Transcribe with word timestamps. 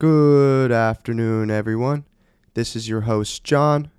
Good 0.00 0.72
afternoon, 0.72 1.50
everyone. 1.50 2.06
This 2.54 2.74
is 2.74 2.88
your 2.88 3.02
host, 3.02 3.44
John, 3.44 3.90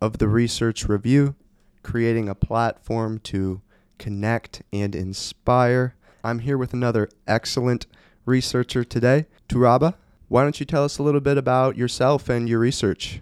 of 0.00 0.18
the 0.18 0.26
Research 0.26 0.88
Review, 0.88 1.36
creating 1.84 2.28
a 2.28 2.34
platform 2.34 3.20
to 3.20 3.62
connect 3.98 4.62
and 4.72 4.96
inspire. 4.96 5.94
I'm 6.24 6.40
here 6.40 6.58
with 6.58 6.72
another 6.72 7.08
excellent 7.28 7.86
researcher 8.26 8.82
today, 8.82 9.26
Turaba. 9.48 9.94
Why 10.26 10.42
don't 10.42 10.58
you 10.58 10.66
tell 10.66 10.82
us 10.82 10.98
a 10.98 11.04
little 11.04 11.20
bit 11.20 11.38
about 11.38 11.76
yourself 11.76 12.28
and 12.28 12.48
your 12.48 12.58
research? 12.58 13.20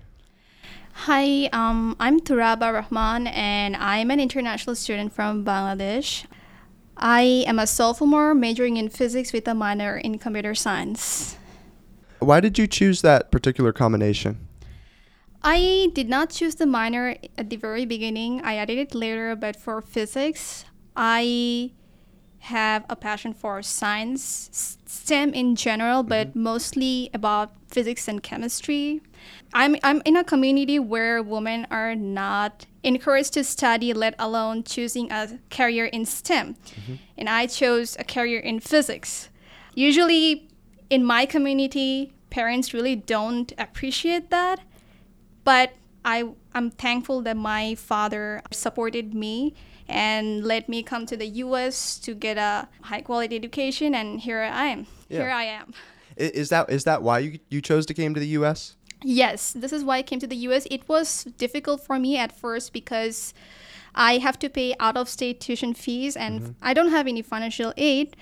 Hi, 1.04 1.50
um, 1.52 1.96
I'm 2.00 2.20
Turaba 2.20 2.72
Rahman, 2.72 3.26
and 3.26 3.76
I'm 3.76 4.10
an 4.10 4.20
international 4.20 4.74
student 4.74 5.12
from 5.12 5.44
Bangladesh. 5.44 6.24
I 6.96 7.44
am 7.46 7.58
a 7.58 7.66
sophomore 7.66 8.34
majoring 8.34 8.78
in 8.78 8.88
physics 8.88 9.34
with 9.34 9.46
a 9.46 9.54
minor 9.54 9.98
in 9.98 10.16
computer 10.16 10.54
science. 10.54 11.36
Why 12.18 12.40
did 12.40 12.58
you 12.58 12.66
choose 12.66 13.02
that 13.02 13.30
particular 13.30 13.72
combination? 13.72 14.46
I 15.42 15.90
did 15.94 16.08
not 16.08 16.30
choose 16.30 16.56
the 16.56 16.66
minor 16.66 17.16
at 17.38 17.50
the 17.50 17.56
very 17.56 17.84
beginning. 17.84 18.42
I 18.42 18.56
added 18.56 18.78
it 18.78 18.94
later, 18.94 19.36
but 19.36 19.54
for 19.54 19.80
physics, 19.80 20.64
I 20.96 21.72
have 22.40 22.84
a 22.88 22.96
passion 22.96 23.32
for 23.32 23.62
science, 23.62 24.78
STEM 24.86 25.34
in 25.34 25.56
general, 25.56 26.02
but 26.02 26.28
mm-hmm. 26.28 26.42
mostly 26.42 27.10
about 27.12 27.52
physics 27.68 28.08
and 28.08 28.22
chemistry. 28.22 29.02
I'm, 29.52 29.76
I'm 29.82 30.00
in 30.04 30.16
a 30.16 30.24
community 30.24 30.78
where 30.78 31.22
women 31.22 31.66
are 31.70 31.94
not 31.94 32.66
encouraged 32.82 33.32
to 33.34 33.44
study, 33.44 33.92
let 33.92 34.14
alone 34.18 34.62
choosing 34.62 35.10
a 35.10 35.38
career 35.50 35.86
in 35.86 36.06
STEM. 36.06 36.54
Mm-hmm. 36.54 36.94
And 37.18 37.28
I 37.28 37.46
chose 37.46 37.96
a 37.98 38.04
career 38.04 38.40
in 38.40 38.60
physics. 38.60 39.28
Usually, 39.74 40.48
in 40.90 41.04
my 41.04 41.26
community, 41.26 42.12
parents 42.30 42.72
really 42.74 42.96
don't 42.96 43.52
appreciate 43.58 44.30
that. 44.30 44.60
But 45.44 45.74
I, 46.04 46.28
I'm 46.54 46.70
thankful 46.70 47.22
that 47.22 47.36
my 47.36 47.74
father 47.74 48.42
supported 48.50 49.14
me 49.14 49.54
and 49.88 50.44
let 50.44 50.68
me 50.68 50.82
come 50.82 51.06
to 51.06 51.16
the 51.16 51.26
US 51.26 51.98
to 52.00 52.14
get 52.14 52.38
a 52.38 52.68
high 52.82 53.00
quality 53.00 53.36
education 53.36 53.94
and 53.94 54.20
here 54.20 54.40
I 54.40 54.66
am. 54.66 54.86
Yeah. 55.08 55.18
Here 55.20 55.30
I 55.30 55.44
am. 55.44 55.74
Is 56.16 56.48
that 56.48 56.70
is 56.70 56.84
that 56.84 57.02
why 57.02 57.18
you, 57.20 57.38
you 57.50 57.60
chose 57.60 57.86
to 57.86 57.94
came 57.94 58.14
to 58.14 58.20
the 58.20 58.28
US? 58.38 58.76
Yes, 59.02 59.52
this 59.52 59.72
is 59.72 59.84
why 59.84 59.98
I 59.98 60.02
came 60.02 60.18
to 60.20 60.26
the 60.26 60.36
US. 60.48 60.66
It 60.70 60.88
was 60.88 61.24
difficult 61.36 61.80
for 61.80 61.98
me 61.98 62.16
at 62.16 62.32
first 62.32 62.72
because 62.72 63.34
I 63.94 64.18
have 64.18 64.38
to 64.40 64.48
pay 64.48 64.74
out 64.80 64.96
of 64.96 65.08
state 65.08 65.40
tuition 65.40 65.74
fees 65.74 66.16
and 66.16 66.40
mm-hmm. 66.40 66.52
I 66.62 66.74
don't 66.74 66.90
have 66.90 67.06
any 67.06 67.22
financial 67.22 67.72
aid. 67.76 68.16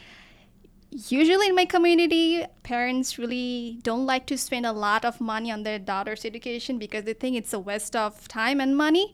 Usually 0.95 1.49
in 1.49 1.57
my 1.57 1.65
community, 1.65 2.45
parents 2.63 3.19
really 3.19 3.81
don't 3.83 4.07
like 4.07 4.27
to 4.27 4.39
spend 4.39 4.65
a 4.65 4.73
lot 4.73 5.05
of 5.05 5.21
money 5.21 5.51
on 5.51 5.65
their 5.65 5.81
daughter's 5.81 6.25
education 6.25 6.79
because 6.79 7.03
they 7.03 7.15
think 7.15 7.37
it's 7.37 7.53
a 7.53 7.59
waste 7.59 7.97
of 7.97 8.29
time 8.29 8.61
and 8.61 8.77
money. 8.77 9.13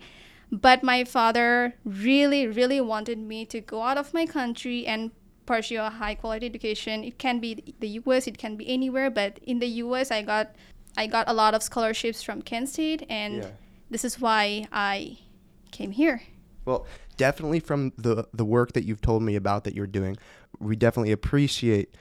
But 0.53 0.83
my 0.83 1.05
father 1.05 1.75
really, 1.85 2.47
really 2.47 2.83
wanted 2.83 3.19
me 3.19 3.47
to 3.47 3.63
go 3.63 3.83
out 3.83 3.97
of 3.97 4.13
my 4.13 4.27
country 4.27 4.87
and 4.87 5.11
pursue 5.47 5.81
a 5.81 5.89
high 5.89 6.15
quality 6.15 6.45
education. 6.45 7.03
It 7.03 7.19
can 7.19 7.41
be 7.41 7.75
the 7.81 7.89
US, 8.05 8.27
it 8.27 8.37
can 8.37 8.57
be 8.57 8.69
anywhere, 8.69 9.09
but 9.09 9.39
in 9.43 9.59
the 9.59 9.69
US 9.85 10.11
I 10.11 10.21
got 10.21 10.55
I 10.99 11.07
got 11.07 11.29
a 11.29 11.33
lot 11.33 11.55
of 11.55 11.63
scholarships 11.63 12.23
from 12.23 12.43
Kent 12.43 12.69
State 12.69 13.07
and 13.09 13.37
yeah. 13.37 13.51
this 13.89 14.05
is 14.05 14.21
why 14.21 14.67
I 14.71 15.19
came 15.71 15.93
here. 15.93 16.23
Well, 16.67 16.87
definitely 17.17 17.61
from 17.61 17.93
the 17.97 18.27
the 18.35 18.45
work 18.45 18.73
that 18.73 18.85
you've 18.85 19.01
told 19.01 19.23
me 19.23 19.35
about 19.37 19.65
that 19.65 19.75
you're 19.75 19.87
doing, 19.87 20.19
we 20.61 20.77
definitely 20.77 21.13
appreciate 21.13 21.95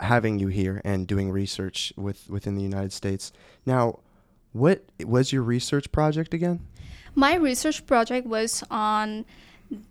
having 0.00 0.38
you 0.38 0.48
here 0.48 0.80
and 0.84 1.06
doing 1.06 1.30
research 1.30 1.92
with 1.96 2.28
within 2.28 2.54
the 2.54 2.62
United 2.62 2.92
States. 2.92 3.32
Now, 3.66 4.00
what 4.52 4.84
was 5.04 5.32
your 5.32 5.42
research 5.42 5.90
project 5.92 6.34
again? 6.34 6.60
My 7.14 7.34
research 7.34 7.86
project 7.86 8.26
was 8.26 8.64
on 8.70 9.24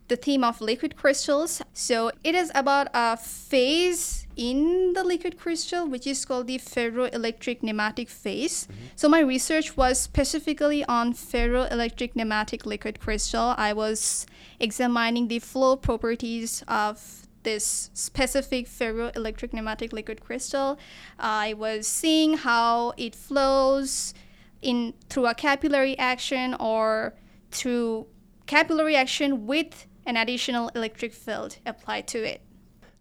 the 0.07 0.16
theme 0.16 0.44
of 0.44 0.62
liquid 0.62 0.95
crystals. 0.95 1.62
So 1.73 2.12
it 2.23 2.35
is 2.35 2.51
about 2.53 2.88
a 2.94 3.18
phase 3.18 4.28
in 4.35 4.94
the 4.94 5.03
liquid 5.03 5.38
crystal, 5.40 5.88
which 5.88 6.06
is 6.06 6.24
called 6.25 6.47
the 6.47 6.59
ferroelectric 6.59 7.62
nematic 7.62 8.09
phase. 8.09 8.68
Mm-hmm. 8.68 8.85
So 8.95 9.09
my 9.09 9.22
research 9.22 9.75
was 9.78 10.00
specifically 10.00 10.84
on 10.85 11.13
ferroelectric 11.13 12.13
nematic 12.13 12.66
liquid 12.66 13.00
crystal. 13.00 13.56
I 13.57 13.74
was 13.74 14.25
examining 14.59 15.28
the 15.28 15.40
flow 15.40 15.75
properties 15.75 16.63
of 16.68 17.28
this 17.44 17.90
specific 17.94 18.68
ferroelectric 18.68 19.52
nematic 19.52 19.94
liquid 19.94 20.22
crystal. 20.22 20.78
I 21.19 21.53
was 21.53 21.88
seeing 21.88 22.38
how 22.38 22.94
it 22.97 23.16
flows 23.16 24.13
in 24.62 24.94
through 25.09 25.28
a 25.28 25.34
capillary 25.34 25.97
action 25.97 26.56
or 26.59 27.16
through 27.51 28.07
capillary 28.46 28.96
action 28.96 29.47
with 29.47 29.88
an 30.06 30.18
additional 30.18 30.69
electric 30.69 31.13
field 31.13 31.57
applied 31.66 32.07
to 32.07 32.24
it. 32.24 32.41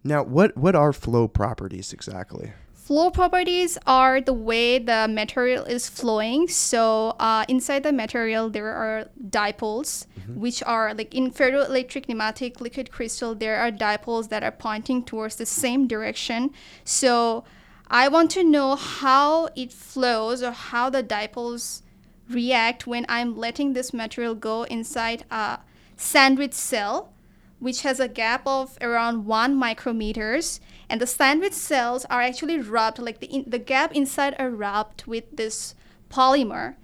Now, 0.03 0.23
what, 0.23 0.57
what 0.57 0.75
are 0.75 0.93
flow 0.93 1.29
properties 1.29 1.93
exactly? 1.93 2.53
Flow 2.91 3.09
properties 3.09 3.79
are 3.87 4.21
the 4.21 4.33
way 4.33 4.77
the 4.81 5.07
material 5.09 5.65
is 5.65 5.89
flowing. 5.89 6.49
So, 6.49 7.11
uh, 7.21 7.45
inside 7.47 7.85
the 7.85 7.93
material, 7.93 8.51
there 8.51 8.75
are 8.75 9.09
dipoles, 9.29 10.07
mm-hmm. 10.19 10.41
which 10.41 10.61
are 10.65 10.93
like 10.93 11.15
in 11.15 11.31
ferroelectric 11.31 12.07
nematic 12.07 12.61
liquid 12.61 12.91
crystal, 12.91 13.37
there 13.37 13.59
are 13.59 13.71
dipoles 13.71 14.29
that 14.31 14.43
are 14.43 14.51
pointing 14.51 15.05
towards 15.05 15.37
the 15.37 15.47
same 15.47 15.87
direction. 15.87 16.51
So, 16.83 17.45
I 17.87 18.09
want 18.09 18.33
to 18.33 18.43
know 18.43 18.75
how 18.75 19.51
it 19.55 19.73
flows 19.73 20.43
or 20.43 20.51
how 20.51 20.91
the 20.91 21.05
dipoles 21.05 21.83
react 22.29 22.89
when 22.89 23.07
I'm 23.09 23.37
letting 23.37 23.75
this 23.75 23.95
material 23.95 24.35
go 24.35 24.65
inside 24.65 25.23
a 25.31 25.61
sandwich 25.97 26.55
cell, 26.55 27.13
which 27.61 27.83
has 27.83 28.01
a 28.01 28.09
gap 28.09 28.45
of 28.49 28.77
around 28.81 29.27
one 29.27 29.55
micrometers. 29.55 30.59
And 30.91 31.01
the 31.01 31.07
sandwich 31.07 31.53
cells 31.53 32.05
are 32.07 32.21
actually 32.21 32.59
rubbed, 32.59 32.99
like 32.99 33.21
the, 33.21 33.29
in, 33.29 33.45
the 33.47 33.61
gap 33.61 33.95
inside 33.95 34.35
are 34.41 34.51
rubbed 34.51 35.07
with 35.07 35.37
this 35.37 35.77
polymer. 36.11 36.75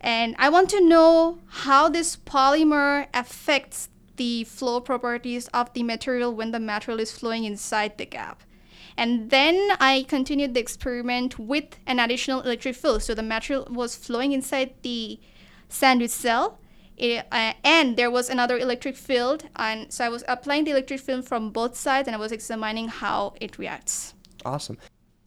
And 0.00 0.34
I 0.36 0.48
want 0.48 0.68
to 0.70 0.84
know 0.84 1.38
how 1.46 1.88
this 1.88 2.16
polymer 2.16 3.06
affects 3.14 3.88
the 4.16 4.42
flow 4.42 4.80
properties 4.80 5.46
of 5.54 5.72
the 5.74 5.84
material 5.84 6.34
when 6.34 6.50
the 6.50 6.58
material 6.58 6.98
is 6.98 7.12
flowing 7.12 7.44
inside 7.44 7.98
the 7.98 8.04
gap. 8.04 8.42
And 8.96 9.30
then 9.30 9.76
I 9.78 10.06
continued 10.08 10.54
the 10.54 10.60
experiment 10.60 11.38
with 11.38 11.78
an 11.86 12.00
additional 12.00 12.40
electric 12.40 12.74
field. 12.74 13.04
So 13.04 13.14
the 13.14 13.22
material 13.22 13.68
was 13.70 13.94
flowing 13.94 14.32
inside 14.32 14.74
the 14.82 15.20
sandwich 15.68 16.10
cell. 16.10 16.58
It, 17.02 17.26
uh, 17.32 17.52
and 17.64 17.96
there 17.96 18.12
was 18.12 18.30
another 18.30 18.56
electric 18.56 18.96
field. 18.96 19.48
And 19.56 19.92
so 19.92 20.04
I 20.04 20.08
was 20.08 20.22
applying 20.28 20.62
the 20.64 20.70
electric 20.70 21.00
field 21.00 21.26
from 21.26 21.50
both 21.50 21.74
sides 21.74 22.06
and 22.06 22.14
I 22.14 22.18
was 22.18 22.30
examining 22.30 22.86
how 22.86 23.34
it 23.40 23.58
reacts. 23.58 24.14
Awesome. 24.44 24.78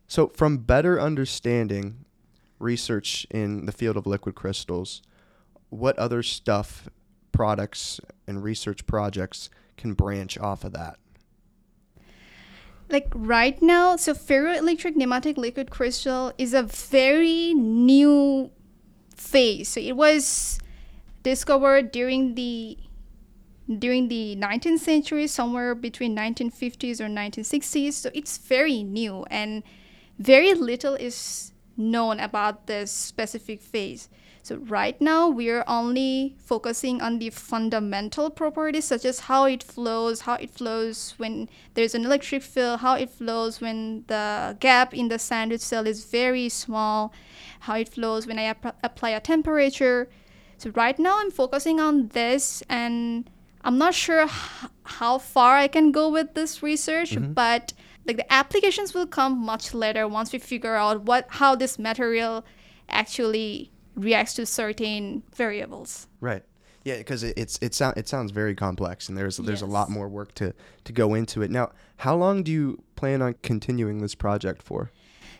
So, 0.07 0.27
from 0.27 0.59
better 0.59 1.01
understanding 1.01 2.05
research 2.59 3.27
in 3.29 3.65
the 3.65 3.73
field 3.73 3.97
of 3.97 4.07
liquid 4.07 4.35
crystals, 4.35 5.01
what 5.69 5.99
other 5.99 6.23
stuff, 6.23 6.87
products, 7.33 7.99
and 8.25 8.41
research 8.41 8.85
projects 8.85 9.49
can 9.75 9.93
branch 9.93 10.37
off 10.37 10.63
of 10.63 10.71
that? 10.73 10.97
like 12.87 13.07
right 13.15 13.59
now, 13.63 13.95
so 13.95 14.13
ferroelectric 14.13 14.95
nematic 14.95 15.37
liquid 15.37 15.71
crystal 15.71 16.31
is 16.37 16.53
a 16.53 16.61
very 16.61 17.51
new 17.55 18.51
phase. 19.15 19.69
So 19.69 19.79
it 19.79 19.97
was 19.97 20.59
discovered 21.25 21.91
during 21.91 22.35
the 22.35 22.77
during 23.67 24.09
the 24.09 24.35
19th 24.37 24.79
century, 24.79 25.25
somewhere 25.25 25.73
between 25.73 26.15
1950s 26.15 27.01
or 27.01 27.09
1960s. 27.09 27.93
So 27.93 28.11
it's 28.13 28.37
very 28.37 28.83
new 28.83 29.25
and 29.31 29.63
very 30.19 30.53
little 30.53 30.93
is 30.93 31.51
known 31.75 32.19
about 32.19 32.67
this 32.67 32.91
specific 32.91 33.59
phase. 33.61 34.07
So 34.43 34.57
right 34.57 35.01
now 35.01 35.27
we're 35.27 35.63
only 35.67 36.35
focusing 36.37 37.01
on 37.01 37.17
the 37.17 37.31
fundamental 37.31 38.29
properties 38.29 38.85
such 38.85 39.03
as 39.03 39.21
how 39.21 39.45
it 39.45 39.63
flows, 39.63 40.21
how 40.21 40.35
it 40.35 40.51
flows 40.51 41.15
when 41.17 41.49
there's 41.73 41.95
an 41.95 42.05
electric 42.05 42.43
field, 42.43 42.81
how 42.81 42.93
it 42.93 43.09
flows 43.09 43.59
when 43.59 44.05
the 44.05 44.55
gap 44.59 44.93
in 44.93 45.07
the 45.07 45.17
sandwich 45.17 45.61
cell 45.61 45.87
is 45.87 46.05
very 46.05 46.49
small, 46.49 47.11
how 47.61 47.75
it 47.75 47.89
flows 47.89 48.27
when 48.27 48.37
I 48.37 48.43
ap- 48.43 48.77
apply 48.83 49.09
a 49.09 49.19
temperature. 49.19 50.07
So 50.57 50.71
right 50.71 50.97
now 50.97 51.19
I'm 51.19 51.31
focusing 51.31 51.79
on 51.79 52.07
this 52.09 52.63
and 52.69 53.29
I'm 53.63 53.77
not 53.77 53.93
sure 53.93 54.23
h- 54.23 54.69
how 54.83 55.17
far 55.17 55.57
I 55.57 55.67
can 55.67 55.91
go 55.91 56.09
with 56.09 56.33
this 56.33 56.61
research, 56.63 57.11
mm-hmm. 57.11 57.33
but 57.33 57.73
like 58.05 58.17
the 58.17 58.33
applications 58.33 58.93
will 58.93 59.07
come 59.07 59.37
much 59.37 59.73
later 59.73 60.07
once 60.07 60.31
we 60.31 60.39
figure 60.39 60.75
out 60.75 61.03
what 61.03 61.25
how 61.29 61.55
this 61.55 61.79
material 61.79 62.45
actually 62.89 63.71
reacts 63.95 64.35
to 64.35 64.45
certain 64.45 65.23
variables. 65.35 66.07
Right. 66.21 66.43
Yeah, 66.83 66.97
because 66.97 67.23
it, 67.23 67.33
it's 67.35 67.57
it 67.63 67.73
sound 67.73 67.97
it 67.97 68.07
sounds 68.07 68.31
very 68.31 68.53
complex, 68.53 69.09
and 69.09 69.17
there's 69.17 69.37
there's 69.37 69.63
a 69.63 69.65
lot 69.65 69.89
more 69.89 70.07
work 70.07 70.35
to 70.35 70.53
to 70.83 70.93
go 70.93 71.15
into 71.15 71.41
it. 71.41 71.49
Now, 71.49 71.71
how 71.97 72.15
long 72.15 72.43
do 72.43 72.51
you 72.51 72.83
plan 72.95 73.23
on 73.23 73.33
continuing 73.41 73.97
this 73.99 74.13
project 74.13 74.61
for? 74.61 74.91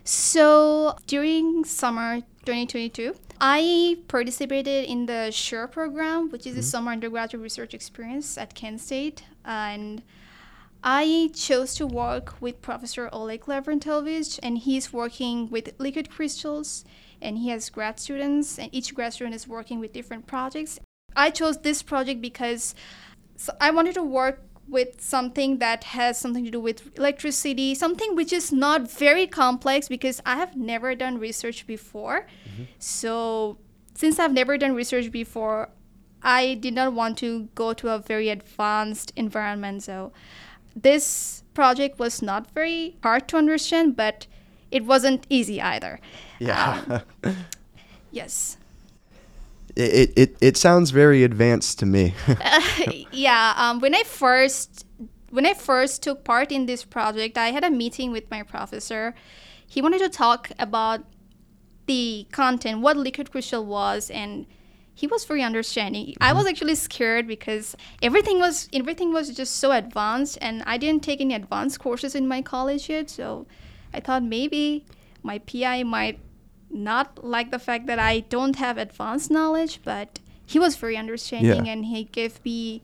So 0.02 0.96
during 1.06 1.64
summer 1.64 2.22
2022, 2.46 3.14
I 3.40 3.98
participated 4.06 4.88
in 4.88 5.06
the 5.06 5.32
SURE 5.32 5.66
program, 5.66 6.30
which 6.30 6.46
is 6.46 6.54
a 6.54 6.60
mm-hmm. 6.60 6.64
summer 6.64 6.92
undergraduate 6.92 7.42
research 7.42 7.74
experience 7.74 8.38
at 8.38 8.54
Kent 8.54 8.80
State, 8.80 9.24
and 9.44 10.02
I 10.84 11.30
chose 11.34 11.74
to 11.74 11.86
work 11.86 12.40
with 12.40 12.62
Professor 12.62 13.10
Oleg 13.12 13.46
Lavrentovich, 13.46 14.38
and 14.44 14.58
he's 14.58 14.92
working 14.92 15.50
with 15.50 15.74
liquid 15.78 16.08
crystals, 16.08 16.84
and 17.20 17.38
he 17.38 17.48
has 17.48 17.68
grad 17.68 17.98
students, 17.98 18.60
and 18.60 18.72
each 18.72 18.94
grad 18.94 19.12
student 19.12 19.34
is 19.34 19.48
working 19.48 19.80
with 19.80 19.92
different 19.92 20.28
projects. 20.28 20.78
I 21.16 21.30
chose 21.30 21.58
this 21.58 21.82
project 21.82 22.20
because 22.20 22.76
so 23.36 23.52
I 23.60 23.70
wanted 23.72 23.94
to 23.94 24.02
work 24.02 24.40
with 24.68 25.00
something 25.00 25.58
that 25.58 25.84
has 25.84 26.18
something 26.18 26.44
to 26.44 26.50
do 26.50 26.60
with 26.60 26.96
electricity, 26.96 27.74
something 27.74 28.16
which 28.16 28.32
is 28.32 28.52
not 28.52 28.90
very 28.90 29.26
complex 29.26 29.88
because 29.88 30.20
I 30.26 30.36
have 30.36 30.56
never 30.56 30.94
done 30.94 31.18
research 31.18 31.66
before. 31.66 32.26
Mm-hmm. 32.48 32.64
So, 32.78 33.58
since 33.94 34.18
I've 34.18 34.32
never 34.32 34.58
done 34.58 34.74
research 34.74 35.10
before, 35.10 35.70
I 36.22 36.54
did 36.54 36.74
not 36.74 36.92
want 36.92 37.18
to 37.18 37.48
go 37.54 37.72
to 37.74 37.90
a 37.90 37.98
very 37.98 38.28
advanced 38.28 39.12
environment. 39.16 39.84
So, 39.84 40.12
this 40.74 41.44
project 41.54 41.98
was 41.98 42.20
not 42.20 42.50
very 42.50 42.96
hard 43.02 43.28
to 43.28 43.36
understand, 43.36 43.96
but 43.96 44.26
it 44.70 44.84
wasn't 44.84 45.26
easy 45.30 45.60
either. 45.60 46.00
Yeah, 46.38 47.02
um, 47.22 47.34
Yes. 48.10 48.56
It, 49.76 50.12
it 50.16 50.36
it 50.40 50.56
sounds 50.56 50.90
very 50.90 51.22
advanced 51.22 51.78
to 51.80 51.86
me. 51.86 52.14
yeah 53.12 53.54
um, 53.56 53.80
when 53.80 53.94
i 53.94 54.02
first 54.02 54.86
when 55.30 55.46
i 55.46 55.54
first 55.54 56.02
took 56.02 56.24
part 56.24 56.50
in 56.50 56.66
this 56.66 56.84
project 56.84 57.36
i 57.36 57.48
had 57.48 57.64
a 57.64 57.70
meeting 57.70 58.10
with 58.10 58.30
my 58.30 58.42
professor. 58.42 59.14
He 59.68 59.82
wanted 59.82 59.98
to 59.98 60.08
talk 60.08 60.52
about 60.60 61.00
the 61.86 62.26
content 62.30 62.80
what 62.80 62.96
liquid 62.96 63.32
crystal 63.32 63.64
was 63.64 64.10
and 64.10 64.46
he 64.94 65.06
was 65.06 65.26
very 65.26 65.42
understanding. 65.42 66.14
I 66.22 66.32
was 66.32 66.46
actually 66.46 66.74
scared 66.74 67.26
because 67.26 67.76
everything 68.00 68.38
was 68.38 68.68
everything 68.72 69.12
was 69.12 69.28
just 69.28 69.56
so 69.56 69.72
advanced 69.72 70.38
and 70.40 70.62
i 70.66 70.78
didn't 70.78 71.02
take 71.02 71.20
any 71.20 71.34
advanced 71.34 71.78
courses 71.80 72.14
in 72.14 72.26
my 72.26 72.40
college 72.40 72.88
yet 72.88 73.10
so 73.10 73.46
i 73.92 74.00
thought 74.00 74.22
maybe 74.22 74.86
my 75.22 75.38
pi 75.40 75.82
might 75.82 76.18
not 76.76 77.24
like 77.24 77.50
the 77.50 77.58
fact 77.58 77.86
that 77.86 77.98
i 77.98 78.20
don't 78.20 78.56
have 78.56 78.76
advanced 78.78 79.30
knowledge 79.30 79.80
but 79.84 80.20
he 80.44 80.58
was 80.58 80.76
very 80.76 80.96
understanding 80.96 81.66
Yeah. 81.66 81.72
and 81.72 81.86
he 81.86 82.04
gave 82.04 82.44
me 82.44 82.82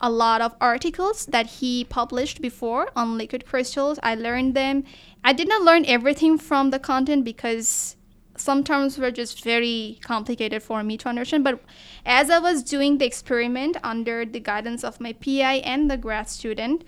a 0.00 0.10
lot 0.10 0.40
of 0.40 0.54
articles 0.60 1.26
that 1.26 1.46
he 1.46 1.84
published 1.84 2.42
before 2.42 2.90
on 2.94 3.16
liquid 3.16 3.46
crystals. 3.46 3.98
I 4.02 4.14
learned 4.14 4.54
them. 4.54 4.84
I 5.24 5.32
did 5.32 5.48
not 5.48 5.62
learn 5.62 5.84
everything 5.86 6.36
from 6.36 6.70
the 6.70 6.78
content 6.78 7.24
because 7.24 7.96
some 8.36 8.62
terms 8.64 8.98
were 8.98 9.10
just 9.10 9.42
very 9.42 9.98
complicated 10.02 10.62
for 10.62 10.82
me 10.82 10.98
to 10.98 11.08
understand. 11.08 11.42
But 11.44 11.60
as 12.04 12.28
I 12.28 12.38
was 12.38 12.62
doing 12.62 12.98
the 12.98 13.06
experiment 13.06 13.78
under 13.82 14.26
the 14.26 14.40
guidance 14.40 14.84
of 14.84 15.00
my 15.00 15.14
PI 15.14 15.62
and 15.64 15.90
the 15.90 15.96
grad 15.96 16.28
student, 16.28 16.84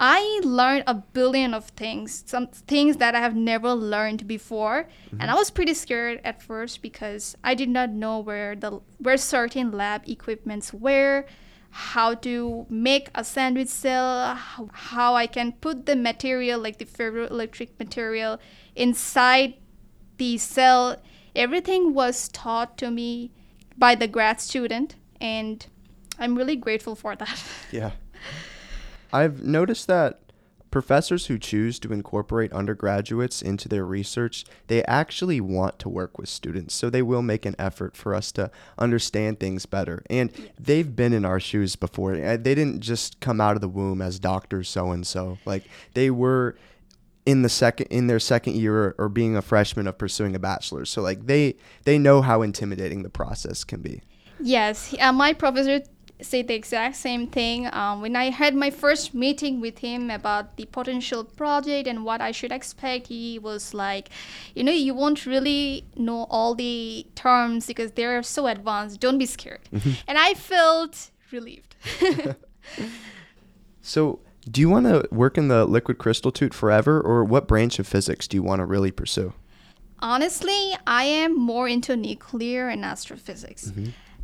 I 0.00 0.40
learned 0.44 0.84
a 0.86 0.94
billion 0.94 1.52
of 1.52 1.64
things, 1.70 2.22
some 2.24 2.46
things 2.46 2.98
that 2.98 3.16
I 3.16 3.20
have 3.20 3.34
never 3.34 3.74
learned 3.74 4.28
before, 4.28 4.86
and 5.10 5.20
mm-hmm. 5.20 5.30
I 5.30 5.34
was 5.34 5.50
pretty 5.50 5.74
scared 5.74 6.20
at 6.22 6.40
first 6.40 6.82
because 6.82 7.36
I 7.42 7.54
did 7.54 7.68
not 7.68 7.90
know 7.90 8.20
where 8.20 8.54
the 8.54 8.80
where 8.98 9.16
certain 9.16 9.72
lab 9.72 10.08
equipments 10.08 10.72
were, 10.72 11.26
how 11.70 12.14
to 12.14 12.64
make 12.70 13.10
a 13.12 13.24
sandwich 13.24 13.68
cell, 13.68 14.36
how, 14.36 14.70
how 14.72 15.14
I 15.16 15.26
can 15.26 15.52
put 15.52 15.86
the 15.86 15.96
material 15.96 16.60
like 16.60 16.78
the 16.78 16.84
ferroelectric 16.84 17.70
material 17.80 18.38
inside 18.76 19.54
the 20.16 20.38
cell. 20.38 21.02
Everything 21.34 21.92
was 21.92 22.28
taught 22.28 22.78
to 22.78 22.92
me 22.92 23.32
by 23.76 23.96
the 23.96 24.06
grad 24.06 24.40
student, 24.40 24.94
and 25.20 25.66
I'm 26.20 26.36
really 26.36 26.56
grateful 26.56 26.94
for 26.94 27.16
that. 27.16 27.42
Yeah. 27.72 27.90
I've 29.12 29.42
noticed 29.42 29.86
that 29.86 30.20
professors 30.70 31.26
who 31.26 31.38
choose 31.38 31.78
to 31.78 31.92
incorporate 31.92 32.52
undergraduates 32.52 33.40
into 33.40 33.68
their 33.68 33.84
research, 33.84 34.44
they 34.66 34.84
actually 34.84 35.40
want 35.40 35.78
to 35.78 35.88
work 35.88 36.18
with 36.18 36.28
students. 36.28 36.74
So 36.74 36.90
they 36.90 37.02
will 37.02 37.22
make 37.22 37.46
an 37.46 37.56
effort 37.58 37.96
for 37.96 38.14
us 38.14 38.30
to 38.32 38.50
understand 38.76 39.40
things 39.40 39.66
better. 39.66 40.02
And 40.10 40.30
they've 40.58 40.94
been 40.94 41.12
in 41.12 41.24
our 41.24 41.40
shoes 41.40 41.76
before. 41.76 42.14
Uh, 42.14 42.36
They 42.36 42.54
didn't 42.54 42.80
just 42.80 43.20
come 43.20 43.40
out 43.40 43.54
of 43.54 43.60
the 43.60 43.68
womb 43.68 44.02
as 44.02 44.18
Dr. 44.18 44.62
so 44.62 44.90
and 44.90 45.06
so. 45.06 45.38
Like 45.44 45.64
they 45.94 46.10
were 46.10 46.56
in 47.24 47.42
the 47.42 47.48
second 47.48 47.86
in 47.88 48.06
their 48.06 48.20
second 48.20 48.56
year 48.56 48.94
or 48.96 49.08
being 49.10 49.36
a 49.36 49.42
freshman 49.42 49.86
of 49.86 49.98
pursuing 49.98 50.34
a 50.34 50.38
bachelor's. 50.38 50.88
So 50.90 51.02
like 51.02 51.26
they 51.26 51.56
they 51.84 51.98
know 51.98 52.22
how 52.22 52.42
intimidating 52.42 53.02
the 53.02 53.10
process 53.10 53.64
can 53.64 53.82
be. 53.82 54.00
Yes, 54.40 54.94
uh, 55.00 55.12
my 55.12 55.32
professor 55.32 55.80
said 56.20 56.48
the 56.48 56.54
exact 56.54 56.96
same 56.96 57.26
thing. 57.26 57.68
Um, 57.72 58.00
when 58.00 58.16
I 58.16 58.30
had 58.30 58.54
my 58.54 58.70
first 58.70 59.14
meeting 59.14 59.60
with 59.60 59.78
him 59.78 60.10
about 60.10 60.56
the 60.56 60.66
potential 60.66 61.24
project 61.24 61.86
and 61.88 62.04
what 62.04 62.20
I 62.20 62.32
should 62.32 62.52
expect, 62.52 63.06
he 63.06 63.38
was 63.38 63.74
like, 63.74 64.08
you 64.54 64.64
know, 64.64 64.72
you 64.72 64.94
won't 64.94 65.26
really 65.26 65.84
know 65.96 66.26
all 66.30 66.54
the 66.54 67.06
terms 67.14 67.66
because 67.66 67.92
they're 67.92 68.22
so 68.22 68.46
advanced. 68.46 69.00
Don't 69.00 69.18
be 69.18 69.26
scared. 69.26 69.60
And 70.06 70.18
I 70.18 70.34
felt 70.34 71.10
relieved. 71.30 71.76
So, 73.80 74.20
do 74.50 74.60
you 74.60 74.68
want 74.68 74.84
to 74.84 75.08
work 75.10 75.38
in 75.38 75.48
the 75.48 75.64
liquid 75.64 75.96
crystal 75.96 76.30
toot 76.30 76.52
forever, 76.52 77.00
or 77.00 77.24
what 77.24 77.48
branch 77.48 77.78
of 77.78 77.86
physics 77.86 78.28
do 78.28 78.36
you 78.36 78.42
want 78.42 78.60
to 78.60 78.66
really 78.66 78.90
pursue? 78.90 79.32
Honestly, 80.00 80.76
I 80.86 81.04
am 81.04 81.34
more 81.34 81.66
into 81.68 81.96
nuclear 81.96 82.68
and 82.68 82.84
astrophysics. 82.84 83.72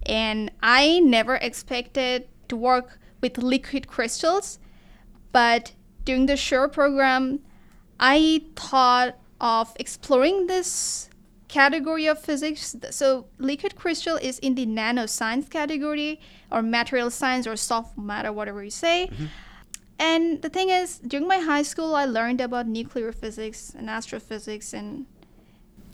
And 0.07 0.51
I 0.63 1.01
never 1.01 1.37
expected 1.37 2.29
to 2.49 2.57
work 2.57 2.99
with 3.21 3.39
liquid 3.39 3.89
crystals, 3.89 4.59
but 5.33 5.73
during 6.05 6.27
the 6.27 6.37
SURE 6.37 6.69
program, 6.69 7.41
I 7.99 8.43
thought 8.57 9.17
of 9.41 9.73
exploring 9.77 10.47
this 10.47 11.09
category 11.49 12.07
of 12.07 12.19
physics. 12.19 12.77
So, 12.91 13.27
liquid 13.39 13.77
crystal 13.77 14.17
is 14.17 14.39
in 14.41 14.55
the 14.55 14.67
nanoscience 14.67 15.49
category, 15.49 16.21
or 16.51 16.63
material 16.63 17.11
science, 17.11 17.47
or 17.47 17.57
soft 17.57 17.97
matter, 17.97 18.33
whatever 18.33 18.63
you 18.63 18.71
say. 18.71 19.09
Mm-hmm. 19.13 19.27
And 19.99 20.43
the 20.43 20.49
thing 20.49 20.71
is, 20.71 20.99
during 20.99 21.29
my 21.29 21.39
high 21.39 21.63
school, 21.63 21.95
I 21.95 22.05
learned 22.05 22.41
about 22.41 22.67
nuclear 22.67 23.13
physics 23.13 23.73
and 23.77 23.89
astrophysics 23.89 24.73
and 24.75 25.07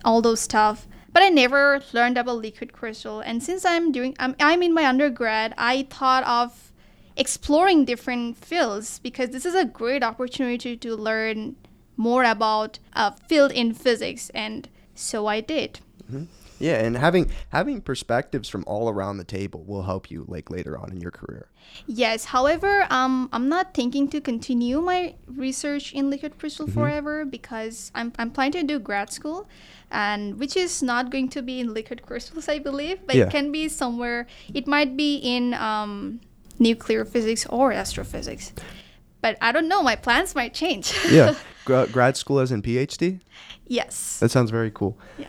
all 0.05 0.23
those 0.23 0.41
stuff. 0.41 0.89
But 1.13 1.23
I 1.23 1.29
never 1.29 1.83
learned 1.93 2.19
about 2.19 2.37
liquid 2.37 2.73
crystal. 2.73 3.21
And 3.21 3.43
since 3.43 3.65
I'm 3.65 3.91
doing, 3.91 4.15
I'm, 4.19 4.37
I'm 4.39 4.63
in 4.63 4.73
my 4.73 4.87
undergrad, 4.87 5.55
I 5.59 5.87
thought 5.91 6.25
of 6.25 6.73
exploring 7.17 7.85
different 7.85 8.37
fields 8.39 8.99
because 9.01 9.31
this 9.31 9.45
is 9.45 9.55
a 9.55 9.65
great 9.65 10.05
opportunity 10.05 10.77
to 10.77 10.95
learn 10.95 11.57
more 11.97 12.25
about 12.25 12.79
a 12.93 13.17
field 13.29 13.51
in 13.53 13.75
physics. 13.75 14.31
And 14.31 14.69
so 14.95 15.27
I 15.27 15.41
did. 15.41 15.81
Mm-hmm. 16.07 16.25
Yeah, 16.61 16.77
and 16.85 16.97
having 16.97 17.31
having 17.49 17.81
perspectives 17.81 18.49
from 18.49 18.63
all 18.67 18.89
around 18.89 19.17
the 19.17 19.25
table 19.25 19.65
will 19.67 19.83
help 19.83 20.11
you 20.11 20.25
like 20.29 20.51
later 20.51 20.79
on 20.79 20.93
in 20.93 21.01
your 21.01 21.11
career. 21.11 21.49
Yes. 21.87 22.27
However, 22.27 22.87
um, 22.91 23.29
I'm 23.33 23.49
not 23.49 23.75
thinking 23.75 24.09
to 24.09 24.21
continue 24.21 24.81
my 24.81 25.15
research 25.27 25.93
in 25.93 26.11
liquid 26.11 26.39
crystal 26.39 26.67
forever 26.69 27.25
because 27.25 27.91
I'm, 27.95 28.13
I'm 28.19 28.31
planning 28.31 28.53
to 28.61 28.63
do 28.75 28.79
grad 28.79 29.11
school, 29.13 29.49
and 29.91 30.39
which 30.39 30.57
is 30.57 30.83
not 30.83 31.11
going 31.11 31.29
to 31.31 31.43
be 31.43 31.61
in 31.61 31.73
liquid 31.73 32.03
crystals, 32.03 32.49
I 32.49 32.59
believe, 32.59 32.99
but 33.07 33.15
Yeah. 33.17 33.25
it 33.27 33.31
can 33.31 33.51
be 33.53 33.69
somewhere. 33.69 34.27
It 34.53 34.67
might 34.67 34.97
be 34.97 35.17
in 35.17 35.55
um, 35.55 36.21
nuclear 36.59 37.05
physics 37.05 37.47
or 37.47 37.73
astrophysics, 37.73 38.53
but 39.23 39.37
I 39.41 39.53
don't 39.53 39.69
know. 39.69 39.83
My 39.83 39.97
plans 39.97 40.35
might 40.35 40.53
change. 40.55 40.93
Yeah, 41.11 41.35
Gra- 41.65 41.87
grad 41.91 42.17
school 42.17 42.39
as 42.41 42.53
in 42.53 42.61
PhD. 42.63 43.21
yes. 43.67 44.19
That 44.21 44.31
sounds 44.31 44.51
very 44.51 44.71
cool. 44.71 44.99
Yeah. 45.19 45.29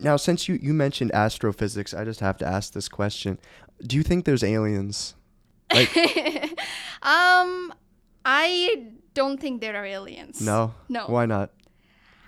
Now, 0.00 0.16
since 0.16 0.48
you 0.48 0.58
you 0.62 0.72
mentioned 0.74 1.10
astrophysics, 1.12 1.92
I 1.94 2.04
just 2.04 2.20
have 2.20 2.36
to 2.38 2.46
ask 2.46 2.72
this 2.72 2.88
question: 2.88 3.38
Do 3.86 3.96
you 3.96 4.02
think 4.02 4.24
there's 4.24 4.44
aliens? 4.44 5.14
Like, 5.72 5.94
um, 7.02 7.72
I 8.24 8.86
don't 9.14 9.40
think 9.40 9.60
there 9.60 9.76
are 9.76 9.84
aliens. 9.84 10.40
no, 10.40 10.74
No. 10.88 11.06
Why 11.06 11.26
not? 11.26 11.50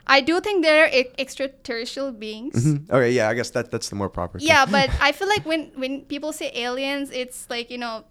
I 0.06 0.20
do 0.20 0.40
think 0.40 0.64
there 0.64 0.84
are 0.84 0.88
e- 0.88 1.12
extraterrestrial 1.18 2.10
beings. 2.12 2.54
Mhm. 2.64 2.90
Okay, 2.90 3.12
yeah, 3.12 3.28
I 3.28 3.34
guess 3.34 3.50
that 3.50 3.70
that's 3.70 3.88
the 3.90 3.96
more 3.96 4.08
proper. 4.10 4.38
term. 4.38 4.46
Yeah, 4.46 4.66
but 4.66 4.90
I 5.00 5.12
feel 5.12 5.28
like 5.28 5.46
when 5.46 5.70
when 5.76 6.02
people 6.06 6.32
say 6.32 6.50
aliens, 6.54 7.10
it's 7.12 7.46
like 7.48 7.70
you 7.70 7.78
know, 7.78 8.04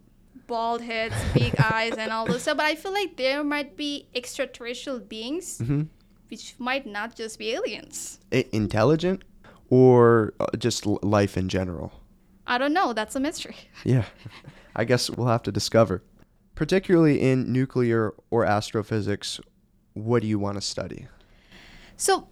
bald 0.48 0.82
heads, 0.82 1.16
big 1.34 1.54
eyes, 1.74 1.94
and 1.98 2.12
all 2.12 2.26
those 2.26 2.44
stuff. 2.44 2.58
But 2.58 2.68
I 2.68 2.76
feel 2.76 2.94
like 2.94 3.18
there 3.18 3.44
might 3.44 3.76
be 3.76 4.08
extraterrestrial 4.16 5.00
beings, 5.00 5.60
Mhm. 5.60 5.88
which 6.32 6.56
might 6.58 6.86
not 6.88 7.16
just 7.20 7.38
be 7.38 7.52
aliens. 7.52 8.20
I- 8.32 8.48
intelligent 8.54 9.24
or 9.70 10.34
uh, 10.40 10.48
just 10.58 10.86
life 10.86 11.38
in 11.38 11.50
general. 11.50 11.92
I 12.48 12.58
don't 12.58 12.74
know. 12.74 12.94
That's 12.94 13.16
a 13.16 13.20
mystery. 13.20 13.56
Yeah, 13.84 14.06
I 14.76 14.84
guess 14.86 15.10
we'll 15.10 15.28
have 15.28 15.44
to 15.44 15.52
discover. 15.52 16.04
Particularly 16.56 17.22
in 17.22 17.54
nuclear 17.54 18.14
or 18.32 18.46
astrophysics, 18.46 19.40
what 19.94 20.22
do 20.22 20.28
you 20.28 20.40
want 20.40 20.56
to 20.56 20.62
study? 20.62 21.08
So, 21.96 22.28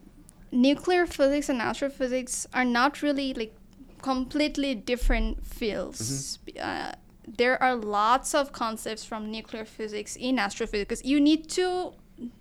nuclear 0.51 1.05
physics 1.05 1.49
and 1.49 1.61
astrophysics 1.61 2.47
are 2.53 2.65
not 2.65 3.01
really 3.01 3.33
like 3.33 3.55
completely 4.01 4.75
different 4.75 5.45
fields. 5.45 6.39
Uh, 6.59 6.93
there 7.27 7.61
are 7.61 7.75
lots 7.75 8.33
of 8.33 8.51
concepts 8.51 9.03
from 9.03 9.29
nuclear 9.29 9.65
physics 9.65 10.15
in 10.15 10.39
astrophysics 10.39 11.03
you 11.03 11.19
need 11.19 11.49
to 11.49 11.91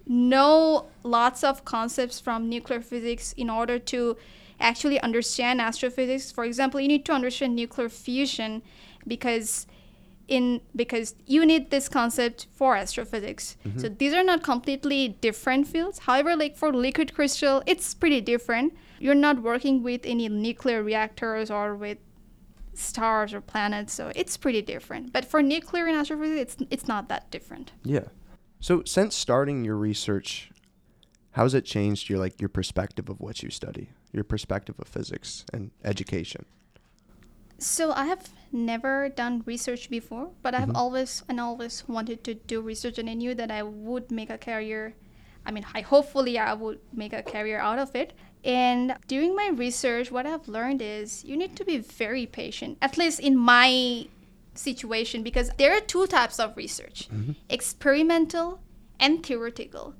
know 0.06 0.86
lots 1.02 1.42
of 1.42 1.64
concepts 1.64 2.20
from 2.20 2.48
nuclear 2.48 2.80
physics 2.80 3.32
in 3.32 3.50
order 3.50 3.78
to 3.78 4.16
actually 4.60 5.00
understand 5.00 5.60
astrophysics. 5.60 6.32
For 6.32 6.44
example, 6.44 6.80
you 6.80 6.88
need 6.88 7.04
to 7.06 7.12
understand 7.12 7.56
nuclear 7.56 7.88
fusion 7.88 8.62
because 9.06 9.66
in 10.28 10.60
because 10.74 11.14
you 11.26 11.46
need 11.46 11.70
this 11.70 11.88
concept 11.88 12.46
for 12.52 12.76
astrophysics. 12.76 13.56
Mm-hmm. 13.64 13.78
So 13.78 13.88
these 13.88 14.12
are 14.12 14.24
not 14.24 14.42
completely 14.42 15.08
different 15.20 15.68
fields. 15.68 16.00
However, 16.00 16.36
like 16.36 16.56
for 16.56 16.72
liquid 16.72 17.14
crystal, 17.14 17.62
it's 17.66 17.94
pretty 17.94 18.20
different. 18.20 18.74
You're 18.98 19.14
not 19.14 19.42
working 19.42 19.82
with 19.82 20.00
any 20.04 20.28
nuclear 20.28 20.82
reactors 20.82 21.50
or 21.50 21.76
with 21.76 21.98
stars 22.74 23.32
or 23.32 23.40
planets, 23.40 23.92
so 23.92 24.10
it's 24.14 24.36
pretty 24.36 24.62
different. 24.62 25.12
But 25.12 25.24
for 25.24 25.42
nuclear 25.42 25.86
and 25.86 25.96
astrophysics, 25.96 26.54
it's 26.54 26.70
it's 26.70 26.88
not 26.88 27.08
that 27.08 27.30
different. 27.30 27.72
Yeah. 27.84 28.08
So 28.60 28.82
since 28.84 29.14
starting 29.14 29.64
your 29.64 29.76
research, 29.76 30.50
how's 31.32 31.54
it 31.54 31.64
changed 31.64 32.08
your 32.08 32.18
like 32.18 32.40
your 32.40 32.48
perspective 32.48 33.08
of 33.08 33.20
what 33.20 33.42
you 33.42 33.50
study, 33.50 33.90
your 34.16 34.24
perspective 34.24 34.74
of 34.80 34.88
physics 34.88 35.44
and 35.52 35.70
education? 35.84 36.46
So 37.58 37.92
I 37.92 38.06
have 38.06 38.28
never 38.52 39.08
done 39.08 39.42
research 39.46 39.88
before, 39.88 40.30
but 40.42 40.54
I've 40.54 40.68
mm-hmm. 40.68 40.76
always 40.76 41.22
and 41.28 41.40
always 41.40 41.86
wanted 41.88 42.24
to 42.24 42.34
do 42.34 42.60
research, 42.60 42.98
and 42.98 43.08
I 43.08 43.14
knew 43.14 43.34
that 43.34 43.50
I 43.50 43.62
would 43.62 44.10
make 44.10 44.30
a 44.30 44.38
career. 44.38 44.94
I 45.46 45.52
mean, 45.52 45.64
I 45.72 45.80
hopefully 45.80 46.38
I 46.38 46.52
would 46.54 46.80
make 46.92 47.12
a 47.12 47.22
career 47.22 47.58
out 47.58 47.78
of 47.78 47.94
it. 47.94 48.12
And 48.44 48.96
during 49.06 49.34
my 49.34 49.48
research, 49.48 50.10
what 50.10 50.26
I've 50.26 50.48
learned 50.48 50.82
is 50.82 51.24
you 51.24 51.36
need 51.36 51.56
to 51.56 51.64
be 51.64 51.78
very 51.78 52.26
patient. 52.26 52.78
At 52.82 52.98
least 52.98 53.20
in 53.20 53.36
my 53.36 54.08
situation, 54.54 55.22
because 55.22 55.50
there 55.56 55.72
are 55.76 55.80
two 55.80 56.06
types 56.06 56.38
of 56.38 56.56
research: 56.56 57.08
mm-hmm. 57.08 57.32
experimental 57.48 58.60
and 59.00 59.24
theoretical. 59.24 59.94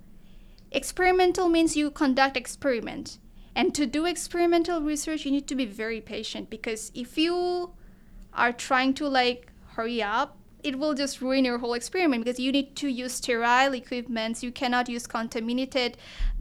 Experimental 0.73 1.49
means 1.49 1.77
you 1.77 1.91
conduct 1.91 2.37
experiment. 2.37 3.19
And 3.57 3.75
to 3.75 3.87
do 3.87 4.05
experimental 4.05 4.83
research, 4.83 5.25
you 5.25 5.31
need 5.31 5.49
to 5.49 5.55
be 5.55 5.65
very 5.65 6.03
patient 6.03 6.51
because 6.51 6.93
if 6.95 7.17
you 7.17 7.73
are 8.35 8.53
trying 8.53 8.93
to 8.95 9.09
like 9.09 9.51
hurry 9.69 10.03
up, 10.03 10.37
it 10.63 10.79
will 10.79 10.93
just 10.93 11.23
ruin 11.23 11.47
your 11.47 11.57
whole 11.57 11.73
experiment 11.73 12.23
because 12.23 12.39
you 12.39 12.53
need 12.53 12.77
to 12.77 12.89
use 12.89 13.15
sterile 13.15 13.73
equipments. 13.73 14.43
You 14.43 14.53
cannot 14.53 14.91
use 14.91 15.07
contaminated 15.07 15.97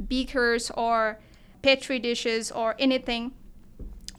beakers 0.10 0.70
or 0.72 1.20
petri 1.62 2.00
dishes 2.00 2.52
or 2.52 2.76
anything. 2.80 3.32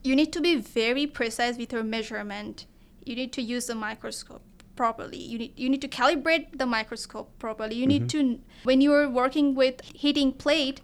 You 0.02 0.16
need 0.16 0.32
to 0.32 0.40
be 0.40 0.56
very 0.56 1.06
precise 1.06 1.58
with 1.58 1.74
your 1.74 1.82
measurement. 1.82 2.64
You 3.04 3.14
need 3.14 3.32
to 3.34 3.42
use 3.42 3.66
the 3.66 3.74
microscope 3.74 4.42
properly. 4.74 5.18
You 5.18 5.38
need 5.38 5.52
you 5.56 5.68
need 5.68 5.82
to 5.82 5.88
calibrate 5.88 6.56
the 6.56 6.66
microscope 6.66 7.38
properly. 7.38 7.74
You 7.74 7.86
need 7.86 8.08
mm-hmm. 8.08 8.34
to 8.34 8.40
when 8.62 8.80
you're 8.80 9.08
working 9.08 9.54
with 9.54 9.82
heating 9.82 10.32
plate, 10.32 10.80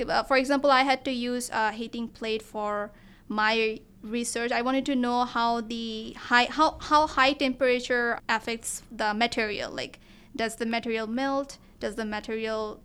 uh, 0.00 0.22
for 0.22 0.36
example, 0.36 0.70
I 0.70 0.82
had 0.82 1.04
to 1.04 1.12
use 1.12 1.50
a 1.50 1.72
heating 1.72 2.08
plate 2.08 2.42
for 2.42 2.90
my 3.28 3.80
research. 4.02 4.52
I 4.52 4.62
wanted 4.62 4.86
to 4.86 4.96
know 4.96 5.24
how 5.24 5.60
the 5.60 6.14
high 6.14 6.44
how, 6.44 6.78
how 6.80 7.06
high 7.06 7.32
temperature 7.32 8.18
affects 8.28 8.82
the 8.90 9.14
material. 9.14 9.70
Like, 9.70 10.00
does 10.34 10.56
the 10.56 10.66
material 10.66 11.06
melt? 11.06 11.58
Does 11.80 11.94
the 11.96 12.04
material 12.04 12.80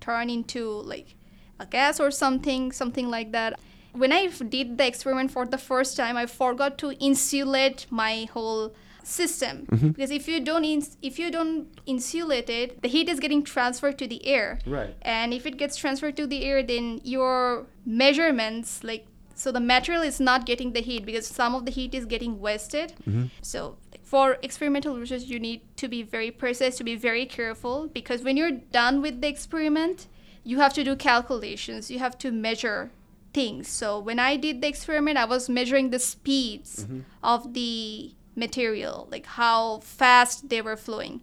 turn 0.00 0.30
into 0.30 0.68
like 0.68 1.16
a 1.58 1.66
gas 1.66 2.00
or 2.00 2.10
something, 2.10 2.72
something 2.72 3.08
like 3.08 3.32
that? 3.32 3.58
When 3.92 4.12
I 4.12 4.26
did 4.26 4.76
the 4.76 4.86
experiment 4.86 5.30
for 5.30 5.46
the 5.46 5.58
first 5.58 5.96
time, 5.96 6.16
I 6.16 6.26
forgot 6.26 6.76
to 6.78 6.92
insulate 6.98 7.86
my 7.90 8.26
whole 8.32 8.74
system. 9.06 9.66
Mm-hmm. 9.70 9.88
Because 9.90 10.10
if 10.10 10.26
you 10.26 10.40
don't 10.40 10.64
ins- 10.64 10.96
if 11.00 11.18
you 11.18 11.30
don't 11.30 11.68
insulate 11.86 12.50
it 12.50 12.82
the 12.82 12.88
heat 12.88 13.08
is 13.08 13.20
getting 13.20 13.42
transferred 13.44 13.98
to 13.98 14.06
the 14.06 14.26
air. 14.26 14.58
Right. 14.66 14.94
and 15.02 15.32
if 15.32 15.46
it 15.46 15.56
gets 15.56 15.76
transferred 15.76 16.16
to 16.16 16.26
the 16.26 16.44
air 16.44 16.62
then 16.62 17.00
your 17.04 17.66
measurements 17.84 18.82
like 18.82 19.06
so 19.34 19.52
the 19.52 19.60
material 19.60 20.02
is 20.02 20.18
not 20.18 20.46
getting 20.46 20.72
the 20.72 20.80
heat 20.80 21.04
because 21.04 21.26
some 21.26 21.54
of 21.54 21.66
the 21.66 21.70
heat 21.70 21.94
is 21.94 22.06
getting 22.06 22.40
wasted. 22.40 22.94
Mm-hmm. 23.06 23.26
So 23.42 23.76
for 24.02 24.38
experimental 24.42 24.98
research 24.98 25.22
you 25.22 25.38
need 25.38 25.60
to 25.76 25.88
be 25.88 26.02
very 26.02 26.30
precise 26.30 26.76
to 26.78 26.84
be 26.84 26.96
very 26.96 27.26
careful 27.26 27.88
because 27.88 28.22
when 28.22 28.36
you're 28.36 28.58
done 28.82 29.02
with 29.02 29.20
the 29.20 29.28
experiment 29.28 30.08
you 30.42 30.58
have 30.58 30.72
to 30.74 30.84
do 30.84 30.94
calculations. 30.94 31.90
You 31.90 31.98
have 31.98 32.16
to 32.18 32.30
measure 32.30 32.92
things. 33.34 33.68
So 33.68 33.98
when 33.98 34.18
i 34.18 34.36
did 34.36 34.62
the 34.62 34.68
experiment 34.68 35.18
i 35.18 35.26
was 35.26 35.48
measuring 35.48 35.90
the 35.90 35.98
speeds 35.98 36.84
mm-hmm. 36.84 37.00
of 37.22 37.52
the 37.52 38.14
material 38.36 39.08
like 39.10 39.26
how 39.26 39.78
fast 39.80 40.48
they 40.48 40.60
were 40.60 40.76
flowing 40.76 41.20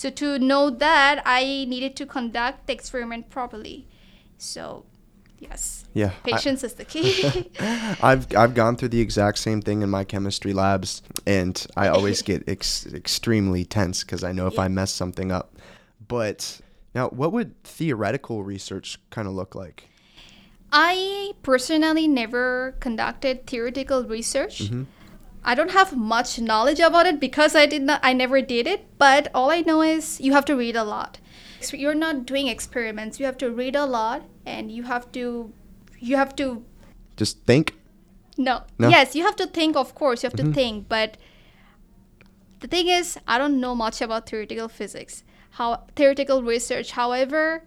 so 0.00 0.08
to 0.08 0.38
know 0.38 0.70
that, 0.70 1.22
I 1.26 1.66
needed 1.68 1.94
to 1.96 2.06
conduct 2.06 2.66
the 2.66 2.72
experiment 2.72 3.28
properly. 3.28 3.86
So, 4.38 4.86
yes, 5.38 5.84
Yeah. 5.92 6.12
I- 6.24 6.30
patience 6.32 6.64
is 6.64 6.72
the 6.72 6.86
key. 6.86 7.50
I've 8.02 8.34
I've 8.34 8.54
gone 8.54 8.76
through 8.76 8.88
the 8.88 9.00
exact 9.02 9.36
same 9.36 9.60
thing 9.60 9.82
in 9.82 9.90
my 9.90 10.04
chemistry 10.04 10.54
labs, 10.54 11.02
and 11.26 11.54
I 11.76 11.88
always 11.88 12.22
get 12.30 12.48
ex- 12.48 12.86
extremely 12.86 13.66
tense 13.66 14.02
because 14.02 14.24
I 14.24 14.32
know 14.32 14.46
if 14.46 14.58
I 14.58 14.68
mess 14.68 14.90
something 14.90 15.30
up. 15.30 15.54
But 16.08 16.62
now, 16.94 17.10
what 17.10 17.32
would 17.32 17.62
theoretical 17.62 18.42
research 18.42 18.98
kind 19.10 19.28
of 19.28 19.34
look 19.34 19.54
like? 19.54 19.90
I 20.72 21.32
personally 21.42 22.08
never 22.08 22.74
conducted 22.80 23.46
theoretical 23.46 24.04
research. 24.04 24.62
Mm-hmm. 24.62 24.84
I 25.44 25.54
don't 25.54 25.70
have 25.70 25.96
much 25.96 26.38
knowledge 26.38 26.80
about 26.80 27.06
it 27.06 27.18
because 27.18 27.54
I 27.54 27.66
did 27.66 27.82
not 27.82 28.00
I 28.02 28.12
never 28.12 28.42
did 28.42 28.66
it, 28.66 28.86
but 28.98 29.28
all 29.34 29.50
I 29.50 29.60
know 29.60 29.82
is 29.82 30.20
you 30.20 30.32
have 30.32 30.44
to 30.46 30.56
read 30.56 30.76
a 30.76 30.84
lot. 30.84 31.18
So 31.60 31.76
you're 31.76 31.94
not 31.94 32.26
doing 32.26 32.46
experiments. 32.46 33.20
You 33.20 33.26
have 33.26 33.38
to 33.38 33.50
read 33.50 33.76
a 33.76 33.84
lot 33.84 34.22
and 34.46 34.70
you 34.70 34.84
have 34.84 35.10
to 35.12 35.52
you 35.98 36.16
have 36.16 36.34
to 36.36 36.64
Just 37.16 37.44
think. 37.44 37.74
No. 38.36 38.62
No? 38.78 38.88
Yes, 38.88 39.14
you 39.14 39.22
have 39.24 39.36
to 39.36 39.46
think, 39.46 39.76
of 39.76 39.94
course, 39.94 40.22
you 40.22 40.28
have 40.28 40.36
to 40.36 40.44
mm-hmm. 40.44 40.52
think, 40.52 40.88
but 40.88 41.18
the 42.60 42.68
thing 42.68 42.88
is, 42.88 43.18
I 43.26 43.36
don't 43.38 43.60
know 43.60 43.74
much 43.74 44.00
about 44.00 44.28
theoretical 44.28 44.68
physics, 44.68 45.24
how 45.52 45.84
theoretical 45.96 46.42
research. 46.42 46.92
However, 46.92 47.64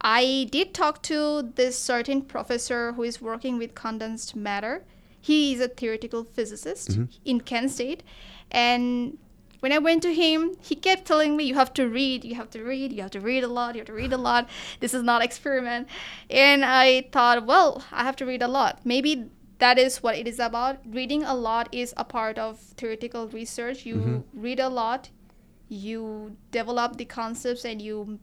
I 0.00 0.48
did 0.50 0.74
talk 0.74 1.02
to 1.04 1.52
this 1.56 1.78
certain 1.78 2.22
professor 2.22 2.92
who 2.92 3.02
is 3.02 3.20
working 3.20 3.58
with 3.58 3.74
condensed 3.74 4.36
matter. 4.36 4.84
He 5.20 5.52
is 5.54 5.60
a 5.60 5.68
theoretical 5.68 6.24
physicist 6.24 6.90
mm-hmm. 6.90 7.04
in 7.24 7.40
Kent 7.40 7.70
State, 7.70 8.02
and 8.50 9.18
when 9.60 9.72
I 9.72 9.78
went 9.78 10.02
to 10.02 10.14
him, 10.14 10.56
he 10.60 10.76
kept 10.76 11.04
telling 11.04 11.36
me, 11.36 11.44
"You 11.44 11.54
have 11.54 11.72
to 11.74 11.88
read, 11.88 12.24
you 12.24 12.36
have 12.36 12.50
to 12.50 12.62
read, 12.62 12.92
you 12.92 13.02
have 13.02 13.10
to 13.12 13.20
read 13.20 13.42
a 13.42 13.48
lot, 13.48 13.74
you 13.74 13.80
have 13.80 13.86
to 13.86 13.92
read 13.92 14.12
a 14.12 14.18
lot. 14.18 14.48
This 14.80 14.94
is 14.94 15.02
not 15.02 15.22
experiment." 15.22 15.88
And 16.30 16.64
I 16.64 17.08
thought, 17.12 17.44
well, 17.46 17.84
I 17.90 18.04
have 18.04 18.16
to 18.16 18.26
read 18.26 18.42
a 18.42 18.48
lot. 18.48 18.80
Maybe 18.84 19.30
that 19.58 19.78
is 19.78 20.02
what 20.02 20.16
it 20.16 20.28
is 20.28 20.38
about. 20.38 20.78
Reading 20.86 21.24
a 21.24 21.34
lot 21.34 21.68
is 21.72 21.92
a 21.96 22.04
part 22.04 22.38
of 22.38 22.60
theoretical 22.76 23.28
research. 23.28 23.84
You 23.84 23.96
mm-hmm. 23.96 24.40
read 24.40 24.60
a 24.60 24.68
lot, 24.68 25.10
you 25.68 26.36
develop 26.52 26.96
the 26.96 27.04
concepts, 27.04 27.64
and 27.64 27.82
you 27.82 28.20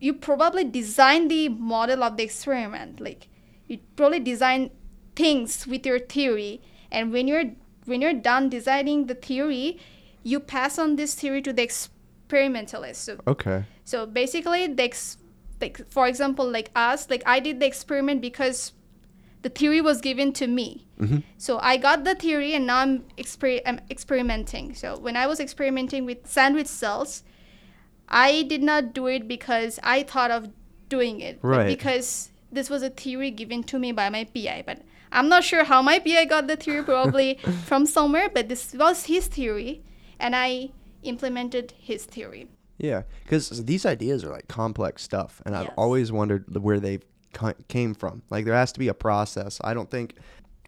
you 0.00 0.12
probably 0.12 0.64
design 0.64 1.28
the 1.28 1.48
model 1.48 2.02
of 2.02 2.16
the 2.16 2.24
experiment. 2.24 3.00
Like 3.00 3.28
you 3.68 3.78
probably 3.94 4.18
design 4.18 4.70
things 5.16 5.66
with 5.66 5.84
your 5.86 5.98
theory, 5.98 6.60
and 6.90 7.12
when 7.12 7.26
you're 7.28 7.44
when 7.84 8.00
you're 8.00 8.14
done 8.14 8.48
designing 8.48 9.06
the 9.06 9.14
theory, 9.14 9.78
you 10.22 10.38
pass 10.40 10.78
on 10.78 10.96
this 10.96 11.14
theory 11.14 11.42
to 11.42 11.52
the 11.52 11.62
experimentalist. 11.62 13.04
So 13.04 13.18
Okay. 13.26 13.64
so 13.84 14.06
basically, 14.06 14.66
the 14.68 14.84
ex- 14.84 15.18
like 15.60 15.86
for 15.90 16.06
example, 16.06 16.48
like 16.48 16.70
us, 16.76 17.08
like 17.10 17.22
I 17.26 17.40
did 17.40 17.60
the 17.60 17.66
experiment 17.66 18.20
because 18.20 18.72
the 19.42 19.48
theory 19.48 19.80
was 19.80 20.00
given 20.00 20.32
to 20.34 20.46
me. 20.46 20.86
Mm-hmm. 21.00 21.18
So 21.38 21.58
I 21.58 21.76
got 21.76 22.04
the 22.04 22.14
theory, 22.14 22.54
and 22.54 22.66
now 22.66 22.78
I'm, 22.78 23.00
exper- 23.18 23.60
I'm 23.66 23.80
experimenting. 23.90 24.74
So 24.74 24.96
when 24.96 25.16
I 25.16 25.26
was 25.26 25.40
experimenting 25.40 26.04
with 26.06 26.26
sandwich 26.28 26.68
cells, 26.68 27.24
I 28.08 28.42
did 28.44 28.62
not 28.62 28.92
do 28.94 29.08
it 29.08 29.26
because 29.26 29.80
I 29.82 30.04
thought 30.04 30.30
of 30.30 30.50
doing 30.88 31.20
it, 31.20 31.40
Right. 31.42 31.66
because 31.66 32.30
this 32.52 32.70
was 32.70 32.82
a 32.84 32.90
theory 32.90 33.32
given 33.32 33.64
to 33.64 33.80
me 33.80 33.90
by 33.90 34.10
my 34.10 34.24
PI. 34.24 34.62
But 34.64 34.82
I'm 35.12 35.28
not 35.28 35.44
sure 35.44 35.64
how 35.64 35.82
my 35.82 35.98
PI 35.98 36.24
got 36.26 36.46
the 36.46 36.56
theory, 36.56 36.82
probably 36.82 37.34
from 37.66 37.86
somewhere. 37.86 38.28
But 38.32 38.48
this 38.48 38.72
was 38.74 39.04
his 39.06 39.26
theory, 39.26 39.82
and 40.18 40.34
I 40.34 40.70
implemented 41.02 41.74
his 41.78 42.04
theory. 42.04 42.48
Yeah, 42.78 43.02
because 43.22 43.64
these 43.64 43.86
ideas 43.86 44.24
are 44.24 44.30
like 44.30 44.48
complex 44.48 45.02
stuff, 45.02 45.40
and 45.46 45.54
I've 45.54 45.66
Yes. 45.66 45.74
always 45.76 46.10
wondered 46.10 46.44
where 46.62 46.80
they 46.80 46.98
came 47.68 47.94
from. 47.94 48.22
Like 48.30 48.44
there 48.44 48.54
has 48.54 48.72
to 48.72 48.78
be 48.78 48.88
a 48.88 48.94
process. 48.94 49.60
I 49.62 49.74
don't 49.74 49.90
think 49.90 50.16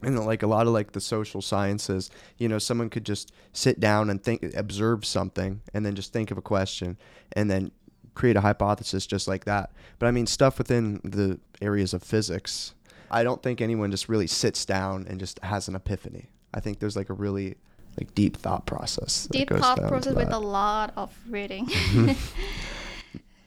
and 0.03 0.19
like 0.27 0.43
a 0.43 0.47
lot 0.47 0.67
of 0.67 0.73
like 0.73 0.93
the 0.93 1.01
social 1.01 1.41
sciences 1.41 2.11
you 2.37 2.47
know 2.49 2.59
someone 2.59 2.91
could 2.91 3.07
just 3.07 3.33
sit 3.53 3.81
down 3.81 4.11
and 4.11 4.23
think 4.23 4.43
observe 4.55 5.05
something 5.05 5.63
and 5.73 5.87
then 5.87 5.95
just 5.95 6.13
think 6.13 6.31
of 6.31 6.37
a 6.37 6.43
question 6.43 6.99
and 7.33 7.51
then 7.51 7.71
create 8.15 8.37
a 8.37 8.41
hypothesis 8.43 9.07
just 9.07 9.27
like 9.27 9.45
that 9.47 9.71
but 9.99 10.07
i 10.07 10.11
mean 10.11 10.27
stuff 10.27 10.59
within 10.59 11.01
the 11.05 11.39
areas 11.63 11.95
of 11.95 12.03
physics 12.03 12.75
i 13.15 13.23
don't 13.23 13.43
think 13.43 13.61
anyone 13.61 13.91
just 13.91 14.09
really 14.09 14.27
sits 14.27 14.65
down 14.65 15.07
and 15.09 15.19
just 15.19 15.39
has 15.41 15.69
an 15.69 15.75
epiphany 15.75 16.29
i 16.53 16.61
think 16.61 16.79
there's 16.79 16.97
like 16.97 17.11
a 17.11 17.15
really 17.15 17.57
like 17.99 18.15
deep 18.15 18.37
thought 18.37 18.67
process 18.67 19.29
Deep 19.31 19.49
thought 19.49 19.79
process 19.79 20.15
with 20.15 20.33
a 20.33 20.39
lot 20.39 20.93
of 20.97 21.17
reading. 21.29 21.69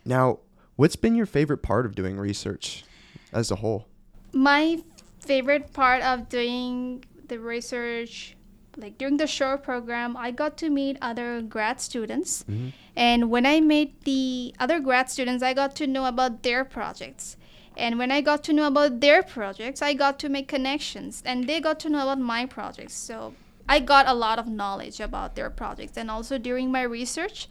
now 0.05 0.39
what's 0.77 0.95
been 0.95 1.15
your 1.15 1.25
favorite 1.25 1.61
part 1.61 1.85
of 1.85 1.95
doing 1.95 2.17
research 2.17 2.85
as 3.33 3.51
a 3.51 3.55
whole 3.55 3.85
My 4.33 4.79
favorite 5.19 5.73
part 5.73 6.01
of 6.03 6.29
doing 6.29 7.03
the 7.27 7.39
research, 7.39 8.35
like 8.77 8.97
during 8.97 9.17
the 9.17 9.27
SURE 9.27 9.57
program, 9.57 10.15
I 10.15 10.31
got 10.31 10.57
to 10.59 10.69
meet 10.69 10.97
other 11.01 11.41
grad 11.41 11.81
students. 11.81 12.43
Mm-hmm. 12.43 12.69
And 12.95 13.29
when 13.29 13.45
I 13.45 13.59
met 13.59 13.89
the 14.05 14.55
other 14.59 14.79
grad 14.79 15.09
students, 15.09 15.43
I 15.43 15.53
got 15.53 15.75
to 15.77 15.87
know 15.87 16.05
about 16.05 16.43
their 16.43 16.63
projects. 16.63 17.37
And 17.77 17.97
when 17.99 18.11
I 18.11 18.21
got 18.21 18.43
to 18.45 18.53
know 18.53 18.67
about 18.67 18.99
their 19.01 19.21
projects, 19.23 19.81
I 19.81 19.93
got 19.93 20.17
to 20.19 20.29
make 20.29 20.47
connections 20.47 21.21
and 21.25 21.47
they 21.47 21.59
got 21.61 21.79
to 21.81 21.89
know 21.89 22.01
about 22.03 22.19
my 22.19 22.45
projects. 22.45 22.95
So 22.95 23.33
I 23.69 23.79
got 23.79 24.07
a 24.07 24.13
lot 24.13 24.39
of 24.39 24.47
knowledge 24.47 24.99
about 24.99 25.35
their 25.35 25.49
projects. 25.49 25.97
And 25.97 26.09
also 26.09 26.37
during 26.37 26.71
my 26.71 26.81
research, 26.81 27.47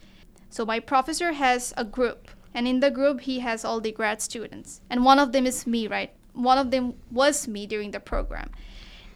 so 0.49 0.65
my 0.65 0.79
professor 0.79 1.31
has 1.33 1.73
a 1.77 1.83
group, 1.83 2.29
and 2.53 2.67
in 2.67 2.79
the 2.79 2.89
group 2.91 3.21
he 3.21 3.39
has 3.39 3.63
all 3.65 3.79
the 3.81 3.91
grad 3.91 4.21
students, 4.21 4.81
and 4.89 5.03
one 5.05 5.19
of 5.19 5.31
them 5.31 5.45
is 5.45 5.67
me, 5.67 5.87
right? 5.87 6.11
One 6.33 6.57
of 6.57 6.71
them 6.71 6.93
was 7.11 7.47
me 7.47 7.67
during 7.67 7.91
the 7.91 7.99
program. 7.99 8.49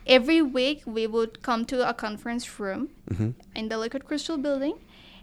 Every 0.06 0.42
week 0.42 0.84
we 0.86 1.08
would 1.08 1.42
come 1.42 1.66
to 1.66 1.88
a 1.88 1.94
conference 1.94 2.60
room 2.60 2.90
Mhm. 3.10 3.34
in 3.56 3.70
the 3.70 3.78
Liquid 3.78 4.06
Crystal 4.06 4.38
building, 4.38 4.76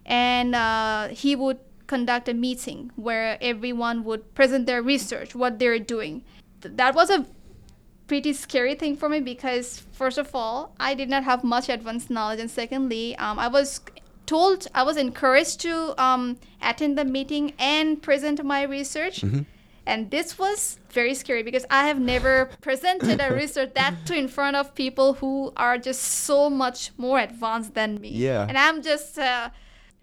and 0.06 0.54
uh, 0.54 1.08
he 1.08 1.36
would 1.36 1.58
conduct 1.88 2.28
a 2.28 2.34
meeting 2.34 2.92
where 2.94 3.36
everyone 3.40 4.04
would 4.04 4.22
present 4.36 4.66
their 4.66 4.82
research, 4.82 5.34
what 5.34 5.58
they're 5.58 5.80
doing. 5.80 6.22
Th- 6.62 6.74
that 6.76 6.94
was 6.94 7.10
a 7.10 7.26
pretty 8.06 8.32
scary 8.32 8.74
thing 8.74 8.96
for 8.96 9.08
me 9.08 9.20
because 9.20 9.80
first 9.92 10.16
of 10.16 10.34
all 10.34 10.72
i 10.80 10.94
did 10.94 11.10
not 11.10 11.24
have 11.24 11.44
much 11.44 11.68
advanced 11.68 12.08
knowledge 12.08 12.40
and 12.40 12.50
secondly 12.50 13.14
um, 13.18 13.38
i 13.38 13.46
was 13.46 13.82
told 14.24 14.66
i 14.74 14.82
was 14.82 14.96
encouraged 14.96 15.60
to 15.60 15.74
um, 16.02 16.38
attend 16.62 16.96
the 16.96 17.04
meeting 17.04 17.52
and 17.58 18.00
present 18.00 18.42
my 18.42 18.62
research 18.62 19.20
Mhm. 19.20 19.44
and 19.84 20.10
this 20.10 20.38
was 20.38 20.78
very 20.88 21.12
scary 21.14 21.42
because 21.42 21.66
i 21.68 21.86
have 21.86 22.00
never 22.00 22.48
presented 22.62 23.20
a 23.20 23.28
research 23.42 23.74
that 23.74 23.94
too 24.06 24.14
in 24.14 24.26
front 24.26 24.56
of 24.56 24.74
people 24.74 25.12
who 25.20 25.52
are 25.58 25.76
just 25.76 26.00
so 26.00 26.48
much 26.48 26.92
more 26.96 27.18
advanced 27.20 27.74
than 27.74 28.00
me 28.00 28.08
Yeah. 28.08 28.46
and 28.48 28.56
i'm 28.56 28.80
just 28.80 29.18
a 29.18 29.52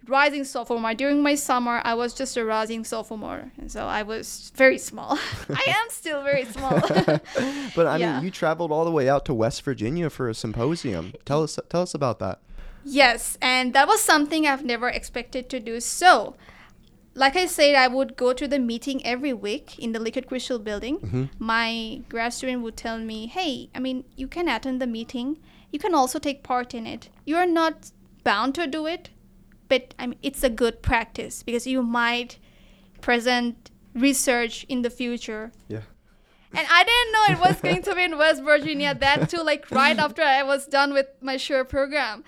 rising 0.08 0.44
sophomore 0.44 0.94
during 0.94 1.22
my 1.22 1.34
summer 1.34 1.80
i 1.84 1.92
was 1.94 2.14
just 2.14 2.36
a 2.36 2.44
rising 2.44 2.84
sophomore 2.84 3.50
and 3.58 3.70
so 3.72 3.86
i 3.86 4.02
was 4.02 4.52
very 4.54 4.78
small 4.78 5.18
i 5.50 5.64
am 5.66 5.86
still 5.90 6.22
very 6.22 6.44
small 6.44 6.78
but 7.76 7.86
I 7.86 7.96
Yeah. 7.98 8.14
mean, 8.16 8.24
you 8.24 8.30
traveled 8.30 8.70
all 8.72 8.84
the 8.84 8.90
way 8.90 9.08
out 9.08 9.24
to 9.26 9.34
West 9.34 9.62
Virginia 9.62 10.10
for 10.10 10.28
a 10.28 10.34
symposium. 10.34 11.12
Tell 11.24 11.42
us, 11.42 11.58
tell 11.68 11.82
us 11.82 11.94
about 11.94 12.18
that. 12.20 12.40
Yes, 12.84 13.36
and 13.42 13.72
that 13.74 13.86
was 13.88 14.00
something 14.00 14.46
I've 14.46 14.64
never 14.64 14.88
expected 14.88 15.48
to 15.50 15.58
do. 15.60 15.80
So, 15.80 16.36
like 17.14 17.34
I 17.36 17.46
said, 17.46 17.74
I 17.74 17.88
would 17.88 18.16
go 18.16 18.32
to 18.32 18.46
the 18.46 18.58
meeting 18.58 19.04
every 19.04 19.32
week 19.32 19.78
in 19.78 19.92
the 19.92 19.98
Liquid 20.00 20.26
Crystal 20.28 20.58
building. 20.58 20.98
Mhm. 20.98 21.28
My 21.38 22.02
grad 22.08 22.32
student 22.32 22.62
would 22.62 22.76
tell 22.76 22.98
me, 22.98 23.26
hey, 23.26 23.70
I 23.74 23.78
mean, 23.80 24.04
you 24.16 24.28
can 24.28 24.48
attend 24.48 24.80
the 24.80 24.86
meeting, 24.86 25.38
you 25.72 25.78
can 25.78 25.94
also 25.94 26.18
take 26.18 26.42
part 26.42 26.74
in 26.74 26.86
it. 26.86 27.08
You 27.24 27.36
are 27.36 27.46
not 27.60 27.90
bound 28.24 28.54
to 28.56 28.66
do 28.66 28.86
it, 28.86 29.10
but 29.68 29.94
I 29.98 30.06
mean, 30.06 30.18
it's 30.22 30.42
a 30.44 30.50
good 30.50 30.82
practice 30.82 31.42
because 31.42 31.66
you 31.66 31.82
might 31.82 32.38
present 33.00 33.70
research 33.94 34.64
in 34.68 34.82
the 34.82 34.90
future 34.90 35.52
Yeah. 35.68 35.80
and 36.52 36.66
I 36.70 36.84
didn't 36.84 37.12
know 37.12 37.24
it 37.34 37.48
was 37.50 37.60
going 37.60 37.82
to 37.82 37.94
be 37.94 38.04
in 38.04 38.18
West 38.18 38.42
Virginia. 38.42 38.94
That 39.00 39.28
too, 39.30 39.42
like 39.42 39.70
right 39.70 39.98
after 39.98 40.22
I 40.22 40.42
was 40.42 40.66
done 40.66 40.92
with 40.92 41.06
my 41.20 41.36
sure 41.36 41.64
program, 41.64 42.24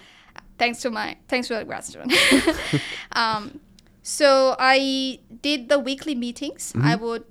thanks 0.58 0.80
to 0.82 0.90
my 0.90 1.16
thanks 1.28 1.48
to 1.48 1.54
the 1.54 1.64
grad 1.64 1.84
student. 1.84 2.12
um, 3.12 3.60
so 4.02 4.56
I 4.58 5.20
did 5.42 5.68
the 5.68 5.78
weekly 5.78 6.14
meetings. 6.14 6.72
I 6.80 6.96
would 6.96 7.24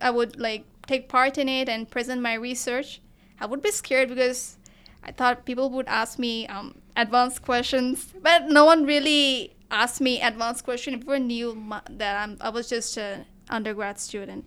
I 0.00 0.10
would 0.10 0.38
like 0.38 0.64
take 0.86 1.08
part 1.08 1.38
in 1.38 1.48
it 1.48 1.68
and 1.68 1.88
present 1.90 2.20
my 2.22 2.34
research. 2.34 3.00
I 3.40 3.46
would 3.46 3.62
be 3.62 3.70
scared 3.70 4.08
because 4.08 4.58
I 5.02 5.10
thought 5.12 5.44
people 5.44 5.70
would 5.70 5.88
ask 5.88 6.18
me 6.18 6.46
um, 6.46 6.76
advanced 6.96 7.42
questions, 7.42 8.12
but 8.22 8.48
no 8.48 8.64
one 8.64 8.84
really 8.84 9.54
asked 9.70 10.00
me 10.00 10.20
advanced 10.20 10.64
questions. 10.64 11.02
Everyone 11.02 11.26
knew 11.26 11.54
my, 11.54 11.80
that 11.90 12.22
I'm, 12.22 12.36
I 12.40 12.50
was 12.50 12.68
just 12.68 12.96
an 12.96 13.26
undergrad 13.48 13.98
student. 13.98 14.44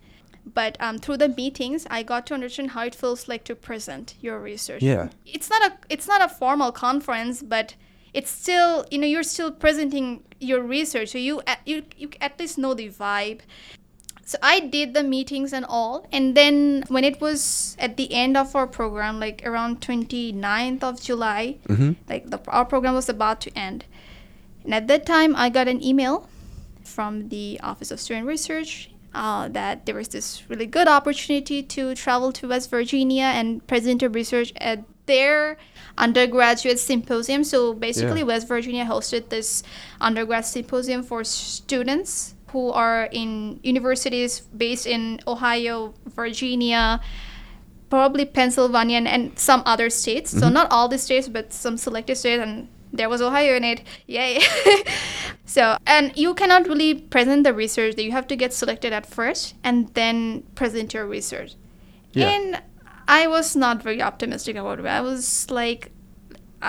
But 0.53 0.77
um, 0.79 0.99
through 0.99 1.17
the 1.17 1.29
meetings, 1.29 1.88
I 1.89 2.03
got 2.03 2.27
to 2.27 2.34
understand 2.36 2.71
how 2.71 2.84
it 2.86 2.93
feels 2.93 3.27
like 3.27 3.43
to 3.45 3.55
present 3.55 4.13
your 4.21 4.39
research. 4.39 4.84
Yeah. 4.84 5.10
It's 5.25 5.49
not 5.49 5.71
a 5.71 5.77
it's 5.89 6.08
not 6.08 6.21
a 6.21 6.29
formal 6.29 6.71
conference, 6.71 7.41
but 7.41 7.75
it's 8.13 8.29
still 8.29 8.86
you 8.91 8.99
know 8.99 9.08
you're 9.08 9.23
still 9.23 9.51
presenting 9.51 10.23
your 10.39 10.62
research, 10.62 11.10
so 11.10 11.17
you 11.17 11.41
at, 11.47 11.62
you 11.65 11.84
you 11.97 12.12
at 12.21 12.39
least 12.39 12.60
know 12.60 12.75
the 12.75 12.89
vibe. 12.89 13.39
So 14.27 14.39
I 14.41 14.59
did 14.59 14.95
the 14.95 15.03
meetings 15.03 15.53
and 15.53 15.63
all. 15.69 16.07
And 16.11 16.35
then 16.35 16.83
when 16.88 17.03
it 17.03 17.21
was 17.21 17.77
at 17.79 17.95
the 17.95 18.11
end 18.11 18.35
of 18.35 18.55
our 18.55 18.65
program, 18.65 19.19
like 19.19 19.43
around 19.45 19.81
29th 19.81 20.83
of 20.83 20.99
July, 21.01 21.57
Mm-hmm. 21.69 21.91
like 22.09 22.29
the, 22.31 22.39
our 22.47 22.65
program 22.65 22.95
was 22.95 23.07
about 23.07 23.39
to 23.41 23.51
end. 23.57 23.85
And 24.63 24.73
at 24.73 24.88
that 24.88 25.05
time, 25.05 25.35
I 25.35 25.49
got 25.49 25.67
an 25.67 25.83
email 25.83 26.27
from 26.83 27.29
the 27.29 27.59
Office 27.61 27.91
of 27.91 27.99
Student 27.99 28.25
Research 28.25 28.89
uh, 29.13 29.47
that 29.49 29.85
there 29.85 29.93
was 29.95 30.07
this 30.09 30.41
really 30.49 30.65
good 30.65 30.88
opportunity 30.88 31.61
to 31.61 31.93
travel 31.93 32.31
to 32.33 32.47
West 32.47 32.69
Virginia 32.71 33.25
and 33.25 33.65
present 33.67 34.01
a 34.01 34.09
research 34.09 34.51
at 34.57 34.83
their 35.05 35.57
undergraduate 35.99 36.79
symposium. 36.79 37.43
So 37.43 37.73
basically, 37.75 38.21
Yeah. 38.21 38.25
West 38.25 38.47
Virginia 38.47 38.85
hosted 38.85 39.29
this 39.29 39.61
undergrad 40.01 40.45
symposium 40.45 41.03
for 41.03 41.23
students 41.23 42.33
who 42.55 42.71
are 42.71 43.09
in 43.11 43.59
universities 43.63 44.39
based 44.39 44.87
in 44.87 45.19
Ohio, 45.27 45.93
Virginia, 46.05 47.01
probably 47.89 48.23
Pennsylvania, 48.23 48.95
and, 48.95 49.09
and 49.09 49.37
some 49.37 49.61
other 49.65 49.89
states. 49.89 50.31
So 50.31 50.37
mm-hmm. 50.37 50.53
not 50.53 50.71
all 50.71 50.87
the 50.87 50.97
states, 50.97 51.27
but 51.27 51.51
some 51.51 51.75
selected 51.75 52.15
states, 52.15 52.41
and 52.41 52.69
there 52.93 53.09
was 53.09 53.21
Ohio 53.21 53.57
in 53.57 53.65
it. 53.65 53.81
Yay! 54.07 54.39
so 55.45 55.77
and 55.85 56.15
you 56.15 56.33
cannot 56.33 56.65
really 56.65 56.93
present 56.93 57.43
the 57.43 57.53
research. 57.53 57.97
You 57.97 58.13
have 58.13 58.27
to 58.27 58.37
get 58.37 58.53
selected 58.53 58.93
at 58.93 59.05
first, 59.05 59.55
and 59.61 59.93
then 59.93 60.43
present 60.55 60.93
your 60.93 61.05
research. 61.05 61.55
Yeah. 62.13 62.29
And 62.29 62.61
I 63.05 63.27
was 63.27 63.57
not 63.57 63.83
very 63.83 64.01
optimistic 64.01 64.55
about 64.55 64.79
it. 64.79 64.85
I 64.85 65.01
was 65.01 65.51
like, 65.51 65.91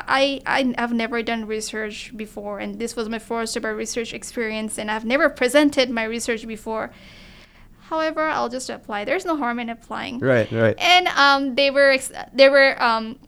I, 0.06 0.40
I 0.46 0.74
have 0.78 0.92
never 0.92 1.22
done 1.22 1.46
research 1.46 2.12
before, 2.16 2.58
and 2.58 2.78
this 2.78 2.96
was 2.96 3.08
my 3.08 3.18
first 3.18 3.56
ever 3.56 3.74
research 3.74 4.12
experience, 4.12 4.78
and 4.78 4.90
I've 4.90 5.04
never 5.04 5.28
presented 5.28 5.90
my 5.90 6.04
research 6.04 6.46
before. 6.46 6.90
However, 7.88 8.22
I'll 8.22 8.48
just 8.48 8.68
apply. 8.68 9.04
There's 9.04 9.24
no 9.24 9.36
harm 9.36 9.60
in 9.60 9.70
applying. 9.70 10.18
Right, 10.18 10.50
right. 10.50 10.74
And 10.78 11.06
um, 11.08 11.54
they 11.54 11.70
were 11.70 11.90
ex- 11.90 12.12
they 12.32 12.48
were 12.48 12.80
um, 12.82 13.18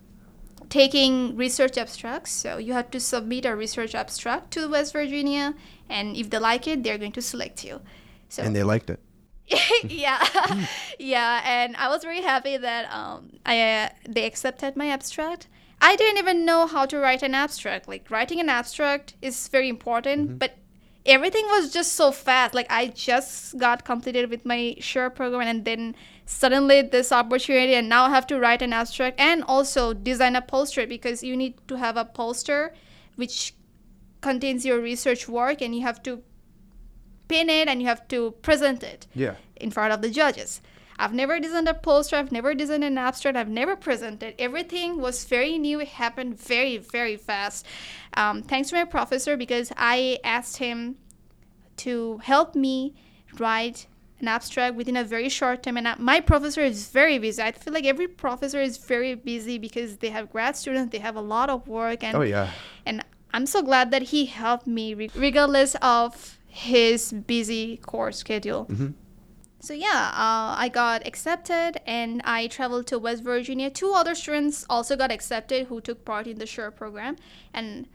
taking 0.68 1.36
research 1.36 1.78
abstracts, 1.78 2.32
so 2.32 2.58
you 2.58 2.72
had 2.72 2.90
to 2.92 3.00
submit 3.00 3.46
a 3.46 3.54
research 3.54 3.94
abstract 3.94 4.50
to 4.52 4.68
West 4.68 4.92
Virginia, 4.92 5.54
and 5.88 6.16
if 6.16 6.28
they 6.30 6.38
like 6.38 6.66
it, 6.66 6.82
they're 6.82 6.98
going 6.98 7.12
to 7.12 7.22
select 7.22 7.64
you. 7.64 7.80
So 8.28 8.42
And 8.42 8.54
they 8.54 8.64
liked 8.64 8.90
it. 8.90 9.00
yeah, 9.88 10.66
yeah, 10.98 11.40
and 11.44 11.76
I 11.76 11.88
was 11.88 12.02
very 12.02 12.20
happy 12.20 12.56
that 12.56 12.92
um, 12.92 13.30
I 13.46 13.62
uh, 13.62 13.88
they 14.08 14.26
accepted 14.26 14.76
my 14.76 14.88
abstract. 14.88 15.48
I 15.80 15.96
didn't 15.96 16.18
even 16.18 16.44
know 16.44 16.66
how 16.66 16.86
to 16.86 16.98
write 16.98 17.22
an 17.22 17.34
abstract. 17.34 17.88
Like 17.88 18.10
writing 18.10 18.40
an 18.40 18.48
abstract 18.48 19.14
is 19.22 19.48
very 19.48 19.68
important, 19.68 20.28
mm-hmm. 20.28 20.38
but 20.38 20.56
everything 21.06 21.44
was 21.46 21.72
just 21.72 21.92
so 21.92 22.10
fast. 22.10 22.54
Like 22.54 22.66
I 22.70 22.88
just 22.88 23.56
got 23.58 23.84
completed 23.84 24.30
with 24.30 24.44
my 24.44 24.76
sure 24.80 25.10
program, 25.10 25.42
and 25.48 25.64
then 25.64 25.94
suddenly 26.26 26.82
this 26.82 27.12
opportunity, 27.12 27.74
and 27.74 27.88
now 27.88 28.04
I 28.04 28.10
have 28.10 28.26
to 28.28 28.38
write 28.38 28.62
an 28.62 28.72
abstract 28.72 29.20
and 29.20 29.44
also 29.44 29.94
design 29.94 30.36
a 30.36 30.42
poster 30.42 30.86
because 30.86 31.22
you 31.22 31.36
need 31.36 31.54
to 31.68 31.76
have 31.76 31.96
a 31.96 32.04
poster 32.04 32.74
which 33.16 33.54
contains 34.20 34.66
your 34.66 34.80
research 34.80 35.28
work, 35.28 35.62
and 35.62 35.74
you 35.74 35.82
have 35.82 36.02
to 36.02 36.22
pin 37.28 37.48
it 37.48 37.68
and 37.68 37.80
you 37.80 37.86
have 37.86 38.08
to 38.08 38.32
present 38.42 38.82
it 38.82 39.06
Yeah. 39.14 39.34
in 39.56 39.70
front 39.70 39.92
of 39.92 40.02
the 40.02 40.10
judges. 40.10 40.60
I've 40.98 41.14
never 41.14 41.38
designed 41.38 41.68
a 41.68 41.74
poster, 41.74 42.16
I've 42.16 42.32
never 42.32 42.54
designed 42.54 42.84
an 42.84 42.98
abstract, 42.98 43.36
I've 43.36 43.48
never 43.48 43.76
presented. 43.76 44.34
Everything 44.38 45.00
was 45.00 45.24
very 45.24 45.56
new, 45.58 45.80
it 45.80 45.88
happened 45.88 46.38
very, 46.38 46.78
very 46.78 47.16
fast. 47.16 47.64
Um, 48.14 48.42
thanks 48.42 48.70
to 48.70 48.74
my 48.76 48.84
professor 48.84 49.36
because 49.36 49.72
I 49.76 50.18
asked 50.24 50.56
him 50.56 50.96
to 51.78 52.18
help 52.18 52.54
me 52.54 52.94
write 53.38 53.86
an 54.20 54.26
abstract 54.26 54.74
within 54.74 54.96
a 54.96 55.04
very 55.04 55.28
short 55.28 55.62
time. 55.62 55.76
And 55.76 55.88
my 56.00 56.18
professor 56.20 56.60
is 56.62 56.88
very 56.88 57.18
busy. 57.20 57.40
I 57.40 57.52
feel 57.52 57.72
like 57.72 57.84
every 57.84 58.08
professor 58.08 58.60
is 58.60 58.76
very 58.76 59.14
busy 59.14 59.58
because 59.58 59.98
they 59.98 60.08
have 60.10 60.30
grad 60.32 60.56
students, 60.56 60.90
they 60.90 60.98
have 60.98 61.14
a 61.14 61.20
lot 61.20 61.48
of 61.50 61.68
work, 61.68 62.02
and 62.02 62.16
Oh 62.16 62.22
yeah. 62.22 62.50
and 62.84 63.04
I'm 63.32 63.46
so 63.46 63.62
glad 63.62 63.90
that 63.92 64.02
he 64.02 64.26
helped 64.26 64.66
me 64.66 64.94
regardless 65.14 65.76
of 65.82 66.38
his 66.48 67.12
busy 67.12 67.76
course 67.76 68.16
schedule. 68.18 68.66
Mhm. 68.66 68.94
So 69.60 69.74
yeah, 69.74 70.10
uh, 70.14 70.54
I 70.56 70.70
got 70.72 71.06
accepted 71.06 71.80
and 71.86 72.22
I 72.24 72.46
traveled 72.46 72.86
to 72.88 72.98
West 72.98 73.24
Virginia. 73.24 73.70
Two 73.70 73.92
other 73.92 74.14
students 74.14 74.64
also 74.70 74.96
got 74.96 75.10
accepted 75.10 75.66
who 75.66 75.80
took 75.80 76.04
part 76.04 76.26
in 76.28 76.38
the 76.38 76.46
SURE 76.46 76.70
program, 76.70 77.16
and 77.52 77.88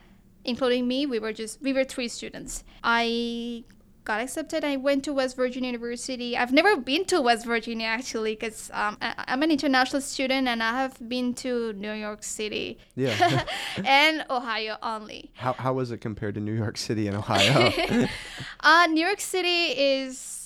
including 0.43 0.87
me, 0.87 1.05
we 1.05 1.19
were 1.19 1.31
just 1.33 1.61
we 1.61 1.71
were 1.71 1.85
three 1.85 2.09
students. 2.09 2.63
I 2.83 3.63
got 4.03 4.19
accepted. 4.19 4.65
I 4.65 4.75
went 4.75 5.05
to 5.05 5.13
West 5.13 5.37
Virginia 5.37 5.67
University. 5.69 6.35
I've 6.35 6.51
never 6.51 6.75
been 6.75 7.05
to 7.05 7.21
West 7.21 7.45
Virginia 7.45 7.87
actually, 7.87 8.33
because 8.35 8.69
um, 8.73 8.97
I- 9.01 9.23
I'm 9.29 9.41
an 9.41 9.49
international 9.49 10.01
student 10.01 10.49
and 10.49 10.61
I 10.61 10.71
have 10.81 10.97
been 11.07 11.33
to 11.35 11.71
New 11.71 11.93
York 11.93 12.23
City 12.23 12.77
Yeah. 12.95 13.45
and 13.85 14.25
Ohio 14.29 14.75
only. 14.83 15.31
how 15.35 15.53
how 15.53 15.71
was 15.71 15.91
it 15.91 15.99
compared 16.01 16.35
to 16.35 16.41
New 16.41 16.51
York 16.63 16.77
City 16.77 17.07
and 17.07 17.15
Ohio? 17.15 17.71
Uh, 18.59 18.87
New 18.87 19.05
York 19.05 19.21
City 19.21 19.71
is 20.01 20.42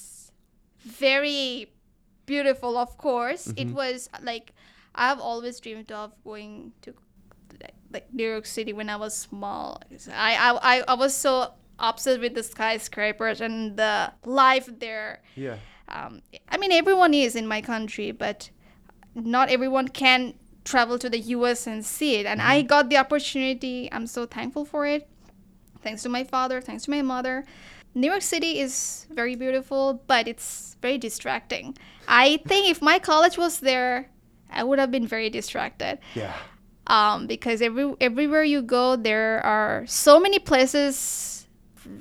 very 0.87 1.71
beautiful, 2.25 2.77
of 2.77 2.97
course. 2.97 3.53
It 3.55 3.69
was 3.69 4.09
like 4.21 4.53
I've 4.95 5.19
always 5.19 5.59
dreamed 5.59 5.91
of 5.91 6.11
going 6.23 6.73
to 6.81 6.93
like, 7.91 8.11
New 8.13 8.27
York 8.27 8.45
City 8.45 8.73
when 8.73 8.89
I 8.89 8.95
was 8.95 9.15
small. 9.15 9.81
I, 10.11 10.35
I, 10.35 10.77
I, 10.77 10.83
I 10.87 10.93
was 10.95 11.15
so 11.15 11.53
obsessed 11.79 12.19
with 12.19 12.33
the 12.33 12.43
skyscrapers 12.43 13.41
and 13.41 13.77
the 13.77 14.11
life 14.25 14.69
there. 14.79 15.21
yeah. 15.35 15.57
Um, 15.89 16.21
I 16.49 16.57
mean, 16.57 16.73
everyone 16.73 17.13
is 17.13 17.35
in 17.35 17.47
my 17.47 17.61
country, 17.61 18.11
but 18.11 18.49
not 19.15 19.49
everyone 19.49 19.87
can 19.87 20.33
travel 20.65 20.99
to 20.99 21.09
the 21.09 21.19
US 21.19 21.65
and 21.65 21.85
see 21.85 22.15
it. 22.15 22.25
And 22.25 22.41
I 22.41 22.61
got 22.61 22.89
the 22.89 22.97
opportunity. 22.97 23.87
I'm 23.91 24.05
so 24.05 24.25
thankful 24.25 24.65
for 24.65 24.85
it. 24.85 25.07
Thanks 25.81 26.03
to 26.03 26.09
my 26.09 26.25
father, 26.25 26.59
thanks 26.59 26.83
to 26.83 26.91
my 26.91 27.01
mother. 27.01 27.45
New 27.97 28.07
York 28.11 28.21
City 28.21 28.59
is 28.59 29.07
very 29.09 29.35
beautiful, 29.35 29.99
but 30.05 30.27
it's 30.27 30.75
very 30.83 30.99
distracting. 30.99 31.75
I 32.07 32.37
think 32.45 32.69
if 32.69 32.79
my 32.79 32.99
college 32.99 33.37
was 33.39 33.59
there, 33.59 34.09
I 34.51 34.63
would 34.63 34.77
have 34.77 34.91
been 34.91 35.07
very 35.07 35.29
distracted 35.31 35.97
Yeah. 36.13 36.33
um, 36.85 37.25
because 37.25 37.59
every 37.61 37.95
everywhere 37.99 38.43
you 38.43 38.61
go, 38.61 38.95
there 38.95 39.43
are 39.43 39.83
so 39.87 40.19
many 40.19 40.37
places, 40.37 41.47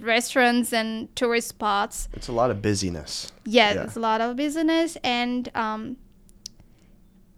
restaurants, 0.00 0.72
and 0.72 1.08
tourist 1.16 1.48
spots. 1.48 2.08
It's 2.12 2.28
a 2.28 2.32
lot 2.32 2.50
of 2.50 2.60
busyness. 2.60 3.32
Yes, 3.46 3.74
Yeah. 3.76 3.84
it's 3.84 3.96
a 3.96 4.00
lot 4.00 4.20
of 4.20 4.36
business 4.36 4.98
and 5.02 5.48
um, 5.54 5.96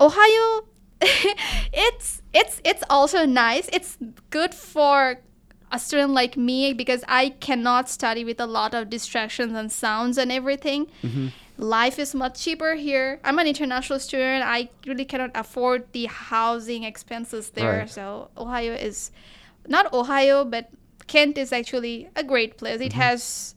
Ohio. 0.01 0.66
it's 1.73 2.23
it's 2.35 2.61
it's 2.64 2.83
also 2.90 3.25
nice. 3.25 3.68
It's 3.73 3.97
good 4.31 4.53
for 4.53 5.21
a 5.72 5.78
student 5.78 6.12
like 6.12 6.37
me 6.37 6.72
because 6.72 7.04
I 7.09 7.31
cannot 7.40 7.88
study 7.88 8.24
with 8.24 8.40
a 8.40 8.46
lot 8.46 8.74
of 8.74 8.88
distractions 8.90 9.52
and 9.54 9.70
sounds 9.70 10.18
and 10.18 10.31
everything. 10.33 10.87
Mm-hmm. 11.02 11.28
Life 11.59 11.98
is 11.98 12.14
much 12.14 12.40
cheaper 12.40 12.74
here. 12.74 13.18
I'm 13.24 13.38
an 13.38 13.46
international 13.46 13.98
student. 13.98 14.44
I 14.46 14.70
really 14.87 15.04
cannot 15.04 15.33
afford 15.35 15.92
the 15.92 16.07
housing 16.07 16.85
expenses 16.85 17.50
there. 17.50 17.78
Right. 17.81 17.90
So 17.90 18.31
Ohio 18.37 18.72
is 18.74 19.11
not 19.66 19.92
Ohio, 19.92 20.44
but 20.44 20.70
Kent 21.09 21.37
is 21.37 21.52
actually 21.52 22.09
a 22.14 22.22
great 22.22 22.57
place. 22.59 22.81
It 22.81 22.92
Mm-hmm. 22.92 23.00
has 23.00 23.54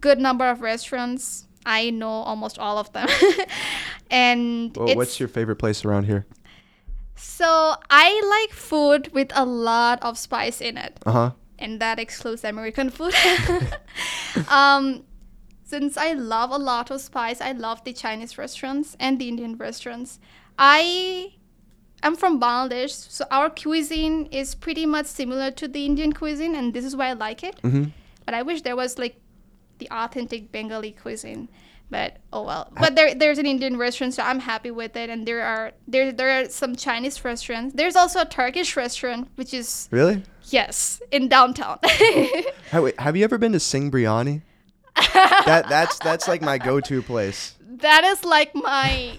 good 0.00 0.18
number 0.18 0.46
of 0.48 0.60
restaurants. 0.60 1.46
I 1.66 1.90
know 1.90 2.08
almost 2.10 2.58
all 2.58 2.78
of 2.78 2.92
them. 2.92 3.08
and 4.10 4.76
Well, 4.76 4.88
it's, 4.88 4.96
what's 4.96 5.20
your 5.20 5.28
favorite 5.28 5.56
place 5.56 5.84
around 5.84 6.04
here? 6.04 6.26
so 7.16 7.74
I 7.90 8.44
like 8.46 8.56
food 8.56 9.10
with 9.12 9.30
a 9.34 9.44
lot 9.44 10.02
of 10.02 10.16
spice 10.18 10.60
in 10.60 10.76
it. 10.78 10.98
Uh 11.04 11.12
huh. 11.12 11.30
And 11.60 11.78
that 11.80 11.98
excludes 11.98 12.42
American 12.42 12.90
food. 12.90 13.14
um, 14.48 15.04
since 15.62 15.96
I 15.96 16.14
love 16.14 16.50
a 16.50 16.58
lot 16.58 16.90
of 16.90 17.00
spice, 17.00 17.40
I 17.40 17.52
love 17.52 17.84
the 17.84 17.92
Chinese 17.92 18.36
restaurants 18.38 18.96
and 18.98 19.20
the 19.20 19.28
Indian 19.28 19.56
restaurants. 19.56 20.18
I 20.58 21.34
am 22.02 22.16
from 22.16 22.40
Bangladesh, 22.40 22.90
so 22.90 23.24
our 23.30 23.50
cuisine 23.50 24.26
is 24.32 24.54
pretty 24.54 24.84
much 24.86 25.06
similar 25.06 25.50
to 25.52 25.68
the 25.68 25.84
Indian 25.86 26.12
cuisine, 26.12 26.56
and 26.56 26.74
this 26.74 26.84
is 26.84 26.96
why 26.96 27.08
I 27.08 27.12
like 27.12 27.44
it. 27.44 27.60
Mm-hmm. 27.62 27.84
But 28.24 28.34
I 28.34 28.42
wish 28.42 28.62
there 28.62 28.74
was 28.74 28.98
like 28.98 29.20
the 29.78 29.88
authentic 29.90 30.50
Bengali 30.50 30.92
cuisine. 30.92 31.48
But 31.90 32.18
oh 32.32 32.42
well. 32.44 32.72
But 32.78 32.94
there 32.94 33.14
there's 33.14 33.38
an 33.38 33.46
Indian 33.46 33.76
restaurant, 33.76 34.14
so 34.14 34.22
I'm 34.22 34.38
happy 34.40 34.70
with 34.70 34.94
it. 34.96 35.10
And 35.10 35.26
there 35.26 35.42
are 35.42 35.72
there 35.88 36.12
there 36.12 36.40
are 36.40 36.48
some 36.48 36.76
Chinese 36.76 37.24
restaurants. 37.24 37.74
There's 37.74 37.96
also 37.96 38.20
a 38.20 38.24
Turkish 38.26 38.76
restaurant, 38.76 39.28
which 39.34 39.52
is 39.52 39.88
Really? 39.90 40.22
yes 40.50 41.02
in 41.10 41.28
downtown. 41.28 41.78
Have 42.70 43.16
you 43.16 43.24
ever 43.24 43.38
been 43.38 43.52
to 43.52 43.60
Singh 43.60 43.90
Biryani? 43.90 44.42
that 45.14 45.68
that's 45.68 45.98
that's 45.98 46.28
like 46.28 46.42
my 46.42 46.58
go-to 46.58 47.02
place. 47.02 47.56
that 47.80 48.04
is 48.04 48.24
like 48.24 48.54
my 48.54 49.18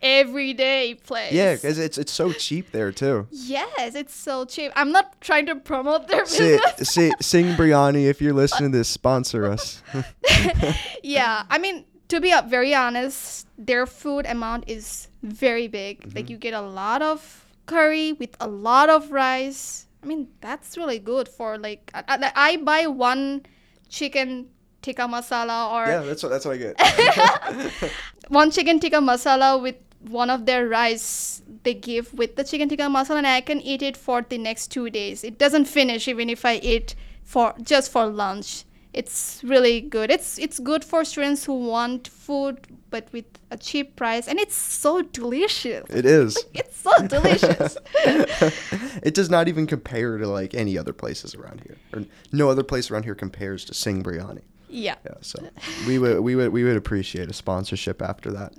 everyday 0.00 0.94
place. 0.94 1.32
Yeah, 1.32 1.54
because 1.54 1.78
it's 1.78 1.98
it's 1.98 2.12
so 2.12 2.32
cheap 2.32 2.70
there 2.72 2.92
too. 2.92 3.26
Yes, 3.30 3.94
it's 3.94 4.14
so 4.14 4.44
cheap. 4.44 4.72
I'm 4.76 4.92
not 4.92 5.20
trying 5.20 5.46
to 5.46 5.56
promote 5.56 6.08
their 6.08 6.24
See, 6.26 6.56
business. 6.56 6.88
see, 6.88 7.12
Singh 7.20 7.54
Biryani, 7.56 8.04
if 8.08 8.20
you're 8.22 8.32
listening 8.34 8.72
to 8.72 8.78
this, 8.78 8.88
sponsor 8.88 9.46
us. 9.46 9.82
yeah, 11.02 11.42
I 11.50 11.58
mean, 11.58 11.84
to 12.08 12.20
be 12.20 12.34
very 12.46 12.74
honest, 12.74 13.46
their 13.58 13.86
food 13.86 14.26
amount 14.26 14.64
is 14.66 15.08
very 15.22 15.68
big. 15.68 16.00
Mm-hmm. 16.00 16.16
Like 16.16 16.30
you 16.30 16.36
get 16.36 16.54
a 16.54 16.60
lot 16.60 17.02
of 17.02 17.46
curry 17.66 18.12
with 18.14 18.36
a 18.40 18.48
lot 18.48 18.88
of 18.88 19.12
rice. 19.12 19.86
I 20.02 20.06
mean, 20.06 20.28
that's 20.40 20.76
really 20.76 20.98
good 20.98 21.28
for 21.28 21.58
like 21.58 21.90
I, 21.94 22.02
I, 22.08 22.32
I 22.34 22.56
buy 22.56 22.86
one 22.86 23.44
chicken 23.88 24.48
tikka 24.82 25.02
masala 25.02 25.72
or 25.72 25.86
yeah, 25.86 26.00
that's 26.00 26.22
what 26.22 26.30
that's 26.30 26.44
what 26.44 26.54
I 26.54 26.58
get. 26.58 27.92
one 28.28 28.50
chicken 28.50 28.80
tikka 28.80 28.98
masala 28.98 29.60
with 29.60 29.76
one 30.00 30.30
of 30.30 30.46
their 30.46 30.68
rice 30.68 31.42
they 31.64 31.74
give 31.74 32.14
with 32.14 32.36
the 32.36 32.44
chicken 32.44 32.68
tikka 32.68 32.84
masala 32.84 33.18
and 33.18 33.26
I 33.26 33.40
can 33.40 33.60
eat 33.60 33.82
it 33.82 33.96
for 33.96 34.22
the 34.22 34.38
next 34.38 34.68
two 34.68 34.88
days. 34.88 35.24
It 35.24 35.38
doesn't 35.38 35.66
finish 35.66 36.08
even 36.08 36.30
if 36.30 36.44
I 36.44 36.56
eat 36.56 36.94
for 37.22 37.54
just 37.62 37.92
for 37.92 38.06
lunch. 38.06 38.64
It's 38.98 39.40
really 39.44 39.80
good. 39.80 40.10
It's 40.10 40.38
it's 40.38 40.58
good 40.58 40.84
for 40.84 41.04
students 41.04 41.44
who 41.44 41.54
want 41.68 42.08
food 42.08 42.66
but 42.90 43.06
with 43.12 43.26
a 43.52 43.56
cheap 43.56 43.94
price 43.94 44.26
and 44.26 44.40
it's 44.40 44.56
so 44.56 45.02
delicious. 45.02 45.84
It 45.88 46.04
is. 46.04 46.36
It's 46.52 46.76
so 46.80 46.90
delicious. 47.16 47.78
it 49.08 49.14
does 49.14 49.30
not 49.30 49.46
even 49.46 49.68
compare 49.68 50.18
to 50.18 50.26
like 50.26 50.52
any 50.52 50.76
other 50.76 50.92
places 50.92 51.36
around 51.36 51.60
here, 51.60 51.76
or 51.92 52.06
no 52.32 52.48
other 52.50 52.64
place 52.64 52.90
around 52.90 53.04
here 53.04 53.14
compares 53.14 53.64
to 53.66 53.72
Singh 53.74 54.02
Biryani. 54.02 54.42
yeah. 54.68 54.96
Yeah, 55.04 55.14
so 55.20 55.38
we 55.86 55.98
would 56.00 56.18
we 56.20 56.34
would 56.34 56.48
we 56.48 56.64
would 56.64 56.76
appreciate 56.76 57.30
a 57.30 57.32
sponsorship 57.34 58.02
after 58.02 58.32
that. 58.32 58.50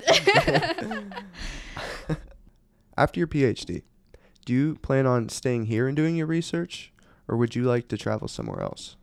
after 2.97 3.19
your 3.19 3.27
PhD, 3.27 3.83
do 4.45 4.53
you 4.53 4.75
plan 4.75 5.05
on 5.05 5.27
staying 5.27 5.65
here 5.65 5.85
and 5.85 5.97
doing 5.97 6.15
your 6.15 6.27
research, 6.27 6.93
or 7.27 7.35
would 7.35 7.55
you 7.55 7.63
like 7.63 7.89
to 7.89 7.97
travel 7.97 8.29
somewhere 8.29 8.61
else? 8.61 8.95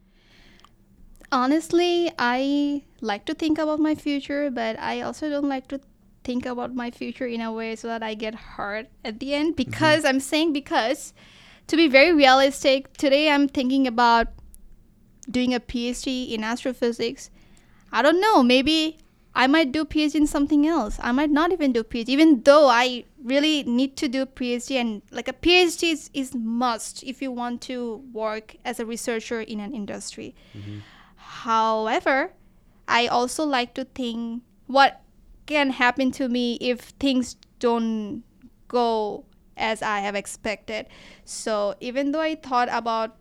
Honestly, 1.33 2.11
I 2.19 2.83
like 3.01 3.25
to 3.27 3.35
think 3.35 3.59
about 3.59 3.81
my 3.81 3.95
future, 3.95 4.51
but 4.51 4.79
I 4.79 5.01
also 5.01 5.29
don't 5.29 5.49
like 5.49 5.69
to 5.69 5.81
think 6.25 6.47
about 6.47 6.75
my 6.75 6.91
future 6.91 7.27
in 7.27 7.41
a 7.41 7.53
way 7.53 7.77
so 7.77 7.89
that 7.89 8.03
I 8.03 8.15
get 8.15 8.35
hurt 8.35 8.89
at 9.05 9.21
the 9.21 9.35
end. 9.35 9.57
Mm-hmm. 9.57 9.71
Because 9.71 10.05
I'm 10.05 10.21
saying 10.21 10.53
because, 10.53 11.13
to 11.69 11.77
be 11.77 11.89
very 11.89 12.13
realistic, 12.13 12.97
today 12.97 13.31
I'm 13.31 13.49
thinking 13.49 13.87
about 13.87 14.29
doing 15.31 15.55
a 15.55 15.61
PhD 15.61 16.33
in 16.33 16.45
astrophysics. 16.45 17.31
I 17.93 18.03
don't 18.03 18.21
know, 18.21 18.43
maybe 18.43 18.99
I 19.35 19.47
might 19.47 19.71
do 19.71 19.85
PhD 19.85 20.15
in 20.15 20.27
something 20.27 20.67
else. 20.67 20.99
I 21.03 21.13
might 21.13 21.31
not 21.31 21.53
even 21.53 21.73
do 21.73 21.85
PhD, 21.85 22.09
even 22.09 22.43
though 22.43 22.69
I 22.69 23.05
really 23.23 23.65
need 23.65 23.97
to 23.99 24.09
do 24.09 24.27
PhD 24.27 24.77
and 24.77 25.03
like 25.11 25.29
a 25.29 25.33
PhD 25.33 25.93
is, 25.93 26.11
is 26.15 26.35
must 26.35 27.03
if 27.03 27.21
you 27.21 27.31
want 27.31 27.61
to 27.63 28.03
work 28.13 28.57
as 28.65 28.81
a 28.81 28.87
researcher 28.87 29.41
in 29.41 29.61
an 29.61 29.75
industry. 29.75 30.35
Mm-hmm. 30.57 30.79
However, 31.45 32.33
I 32.89 33.09
also 33.09 33.45
like 33.45 33.75
to 33.75 33.85
think 33.85 34.43
what 34.67 35.03
can 35.45 35.71
happen 35.71 36.11
to 36.13 36.29
me 36.29 36.57
if 36.61 36.97
things 36.99 37.37
don't 37.59 38.23
go 38.69 39.25
as 39.57 39.83
I 39.83 40.01
have 40.01 40.15
expected. 40.15 40.87
So 41.25 41.75
even 41.81 42.13
though 42.13 42.21
I 42.21 42.37
thought 42.37 42.69
about 42.71 43.17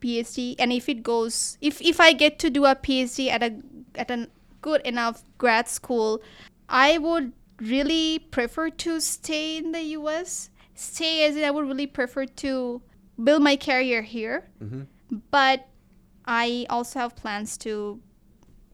PhD 0.00 0.56
and 0.58 0.72
if 0.72 0.88
it 0.88 1.02
goes 1.02 1.56
if 1.60 1.80
if 1.80 2.00
I 2.00 2.12
get 2.12 2.38
to 2.40 2.50
do 2.50 2.66
a 2.66 2.74
PhD 2.74 3.30
at 3.30 3.42
a 3.42 3.56
at 3.94 4.10
a 4.10 4.28
good 4.60 4.82
enough 4.82 5.22
grad 5.38 5.68
school, 5.68 6.20
I 6.68 6.98
would 6.98 7.32
really 7.60 8.18
prefer 8.18 8.70
to 8.70 9.00
stay 9.00 9.56
in 9.56 9.72
the 9.72 9.82
US. 10.00 10.50
Stay 10.74 11.24
as 11.24 11.36
in 11.36 11.44
I 11.44 11.50
would 11.50 11.66
really 11.66 11.86
prefer 11.86 12.26
to 12.44 12.82
build 13.22 13.42
my 13.42 13.56
career 13.56 14.02
here. 14.02 14.48
Mm-hmm. 14.62 14.82
But 15.30 15.68
I 16.26 16.66
also 16.68 16.98
have 17.00 17.16
plans 17.16 17.56
to 17.58 18.00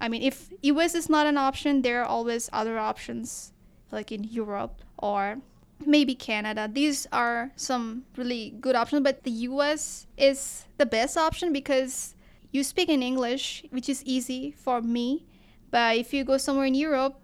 I 0.02 0.08
mean, 0.08 0.22
if 0.22 0.50
US 0.62 0.96
is 0.96 1.08
not 1.08 1.26
an 1.26 1.38
option, 1.38 1.82
there 1.82 2.02
are 2.02 2.04
always 2.06 2.50
other 2.52 2.76
options, 2.76 3.52
like 3.92 4.10
in 4.10 4.24
Europe 4.24 4.82
or 4.98 5.38
maybe 5.86 6.16
Canada. 6.16 6.68
These 6.70 7.06
are 7.12 7.52
some 7.54 8.02
really 8.16 8.50
good 8.60 8.74
options, 8.74 9.02
but 9.04 9.22
the 9.22 9.30
US 9.48 10.08
is 10.16 10.64
the 10.76 10.86
best 10.86 11.16
option 11.16 11.52
because 11.52 12.16
you 12.50 12.64
speak 12.64 12.88
in 12.88 13.00
English, 13.00 13.64
which 13.70 13.88
is 13.88 14.02
easy 14.04 14.50
for 14.50 14.82
me. 14.82 15.24
But 15.70 15.96
if 15.96 16.12
you 16.12 16.24
go 16.24 16.36
somewhere 16.36 16.66
in 16.66 16.74
Europe, 16.74 17.14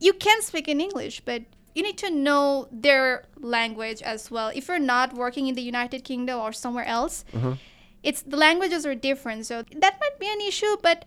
you 0.00 0.12
can 0.12 0.42
speak 0.42 0.68
in 0.68 0.80
English, 0.82 1.22
but 1.24 1.42
you 1.74 1.82
need 1.82 1.96
to 1.98 2.10
know 2.10 2.68
their 2.70 3.24
language 3.38 4.02
as 4.02 4.30
well. 4.30 4.48
If 4.54 4.68
you're 4.68 4.78
not 4.78 5.14
working 5.14 5.46
in 5.46 5.54
the 5.54 5.62
United 5.62 6.04
Kingdom 6.04 6.38
or 6.40 6.52
somewhere 6.52 6.84
else, 6.84 7.24
Uh-huh. 7.34 7.54
It's 8.02 8.22
the 8.22 8.36
languages 8.36 8.84
are 8.86 8.94
different, 8.94 9.46
so 9.46 9.62
that 9.76 9.98
might 10.00 10.18
be 10.18 10.26
an 10.30 10.40
issue. 10.40 10.76
But 10.82 11.04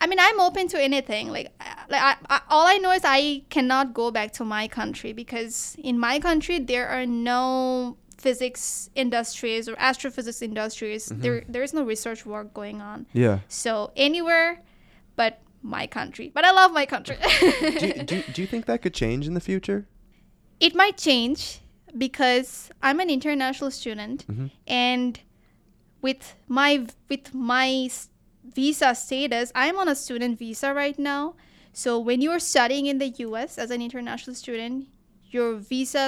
I 0.00 0.06
mean, 0.06 0.18
I'm 0.20 0.40
open 0.40 0.68
to 0.68 0.82
anything. 0.82 1.28
Like, 1.28 1.52
like 1.88 2.02
I, 2.02 2.16
I, 2.28 2.40
all 2.48 2.66
I 2.66 2.78
know 2.78 2.90
is 2.92 3.02
I 3.04 3.42
cannot 3.50 3.94
go 3.94 4.10
back 4.10 4.32
to 4.34 4.44
my 4.44 4.68
country 4.68 5.12
because 5.12 5.76
in 5.78 5.98
my 5.98 6.18
country 6.20 6.58
there 6.58 6.88
are 6.88 7.06
no 7.06 7.96
physics 8.18 8.90
industries 8.94 9.68
or 9.68 9.74
astrophysics 9.78 10.42
industries. 10.42 11.06
There, 11.14 11.44
there 11.48 11.62
is 11.62 11.72
no 11.72 11.82
research 11.84 12.26
work 12.26 12.52
going 12.54 12.80
on. 12.82 13.06
Yeah. 13.12 13.40
So 13.48 13.92
anywhere, 13.96 14.62
but 15.16 15.38
my 15.62 15.86
country. 15.86 16.30
But 16.34 16.44
I 16.44 16.50
love 16.52 16.72
my 16.72 16.86
country. 16.86 17.16
do, 17.40 17.86
you- 17.86 18.02
do, 18.04 18.16
you- 18.16 18.22
do 18.34 18.40
you 18.42 18.46
think 18.48 18.66
that 18.66 18.82
could 18.82 18.94
change 18.94 19.26
in 19.26 19.34
the 19.34 19.40
future? 19.40 19.86
it 20.58 20.74
might 20.74 20.96
change 20.96 21.60
because 21.98 22.70
I'm 22.82 22.98
an 23.00 23.10
international 23.10 23.70
student 23.70 24.26
Mhm. 24.26 24.50
and 24.66 25.20
with 26.06 26.34
my 26.46 26.86
with 27.10 27.34
my 27.34 27.68
visa 28.58 28.94
status 28.94 29.52
I'm 29.54 29.76
on 29.82 29.88
a 29.88 29.96
student 30.04 30.38
visa 30.38 30.72
right 30.72 30.98
now. 30.98 31.34
So 31.72 31.98
when 32.08 32.20
you're 32.24 32.44
studying 32.54 32.86
in 32.86 32.98
the 32.98 33.10
US 33.26 33.58
as 33.58 33.70
an 33.76 33.82
international 33.82 34.36
student 34.42 34.86
your 35.36 35.56
visa 35.56 36.04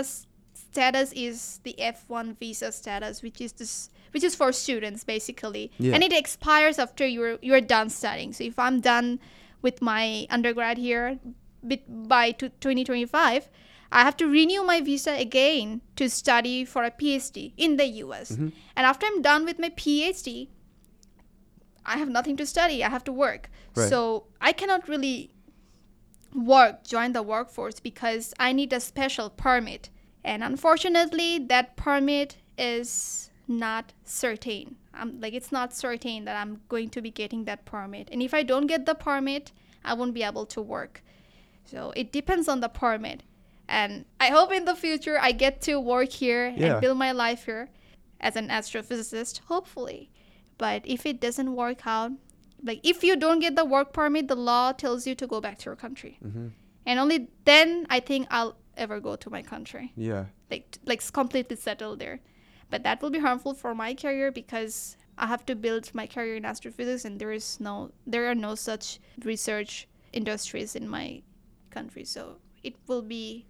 status 0.54 1.12
is 1.12 1.60
the 1.64 1.74
F1 1.96 2.38
visa 2.38 2.70
status 2.80 3.22
which 3.26 3.40
is 3.46 3.52
this 3.60 3.90
which 4.12 4.24
is 4.28 4.34
for 4.40 4.52
students 4.52 5.04
basically. 5.14 5.64
Yeah. 5.78 5.94
and 5.94 6.02
it 6.08 6.12
expires 6.12 6.78
after 6.78 7.06
you're 7.14 7.38
you're 7.48 7.66
done 7.76 7.90
studying. 7.90 8.32
So 8.32 8.44
if 8.44 8.58
I'm 8.66 8.80
done 8.80 9.18
with 9.62 9.82
my 9.82 10.26
undergrad 10.30 10.78
here 10.78 11.18
by 12.16 12.26
2025 12.30 13.48
I 13.90 14.02
have 14.02 14.16
to 14.18 14.26
renew 14.26 14.62
my 14.64 14.80
visa 14.80 15.12
again 15.12 15.80
to 15.96 16.08
study 16.10 16.64
for 16.64 16.84
a 16.84 16.90
PhD 16.90 17.52
in 17.56 17.76
the 17.76 17.86
US. 18.04 18.32
Mhm. 18.32 18.52
And 18.76 18.86
after 18.86 19.06
I'm 19.06 19.22
done 19.22 19.44
with 19.44 19.58
my 19.58 19.70
PhD, 19.70 20.48
I 21.86 21.96
have 21.96 22.10
nothing 22.10 22.36
to 22.36 22.46
study. 22.46 22.84
I 22.84 22.90
have 22.90 23.04
to 23.04 23.12
work. 23.12 23.50
Right. 23.74 23.88
So 23.88 24.26
I 24.40 24.52
cannot 24.52 24.88
really 24.88 25.30
work, 26.34 26.84
join 26.84 27.12
the 27.12 27.22
workforce 27.22 27.80
because 27.80 28.34
I 28.38 28.52
need 28.52 28.72
a 28.72 28.80
special 28.80 29.30
permit. 29.30 29.88
And 30.22 30.44
unfortunately, 30.44 31.38
that 31.38 31.76
permit 31.76 32.36
is 32.58 33.30
not 33.46 33.94
certain. 34.04 34.76
I'm 34.92 35.20
like 35.20 35.32
it's 35.32 35.50
not 35.50 35.72
certain 35.72 36.26
that 36.26 36.36
I'm 36.36 36.60
going 36.68 36.90
to 36.90 37.00
be 37.00 37.10
getting 37.10 37.44
that 37.44 37.64
permit. 37.64 38.08
And 38.12 38.20
if 38.22 38.34
I 38.34 38.42
don't 38.42 38.66
get 38.66 38.84
the 38.84 38.94
permit, 38.94 39.52
I 39.84 39.94
won't 39.94 40.12
be 40.12 40.22
able 40.22 40.44
to 40.46 40.60
work. 40.60 41.02
So 41.64 41.92
it 41.96 42.12
depends 42.12 42.48
on 42.48 42.60
the 42.60 42.68
permit. 42.68 43.22
And 43.68 44.06
I 44.18 44.28
hope 44.28 44.52
in 44.52 44.64
the 44.64 44.74
future 44.74 45.18
I 45.20 45.32
get 45.32 45.60
to 45.62 45.78
work 45.78 46.10
here 46.10 46.48
Yeah. 46.56 46.72
and 46.72 46.80
build 46.80 46.98
my 46.98 47.12
life 47.12 47.44
here 47.44 47.68
as 48.20 48.34
an 48.36 48.48
astrophysicist, 48.48 49.40
hopefully. 49.46 50.10
But 50.56 50.82
if 50.86 51.04
it 51.06 51.20
doesn't 51.20 51.54
work 51.54 51.86
out, 51.86 52.12
like 52.62 52.80
if 52.82 53.04
you 53.04 53.14
don't 53.16 53.40
get 53.40 53.54
the 53.56 53.64
work 53.64 53.92
permit, 53.92 54.28
the 54.28 54.34
law 54.36 54.72
tells 54.72 55.06
you 55.06 55.14
to 55.14 55.26
go 55.26 55.40
back 55.40 55.58
to 55.58 55.66
your 55.66 55.76
country. 55.76 56.18
Mm-hmm. 56.24 56.48
And 56.86 56.98
only 56.98 57.28
then 57.44 57.86
I 57.90 58.00
think 58.00 58.26
I'll 58.30 58.56
ever 58.76 59.00
go 59.00 59.16
to 59.16 59.30
my 59.30 59.42
country. 59.42 59.92
Yeah. 59.96 60.26
Like 60.50 60.78
like 60.86 61.12
completely 61.12 61.56
settle 61.56 61.94
there. 61.96 62.20
But 62.70 62.82
that 62.82 63.00
will 63.02 63.10
be 63.10 63.18
harmful 63.20 63.54
for 63.54 63.74
my 63.74 63.94
career 63.94 64.32
because 64.32 64.96
I 65.16 65.26
have 65.26 65.44
to 65.46 65.54
build 65.54 65.94
my 65.94 66.06
career 66.06 66.36
in 66.36 66.44
astrophysics 66.44 67.04
and 67.04 67.20
there 67.20 67.32
is 67.32 67.60
no 67.60 67.92
there 68.06 68.30
are 68.30 68.34
no 68.34 68.54
such 68.54 68.98
research 69.24 69.86
industries 70.12 70.74
in 70.74 70.88
my 70.88 71.22
country. 71.70 72.04
So 72.04 72.38
it 72.62 72.74
will 72.86 73.02
be 73.02 73.46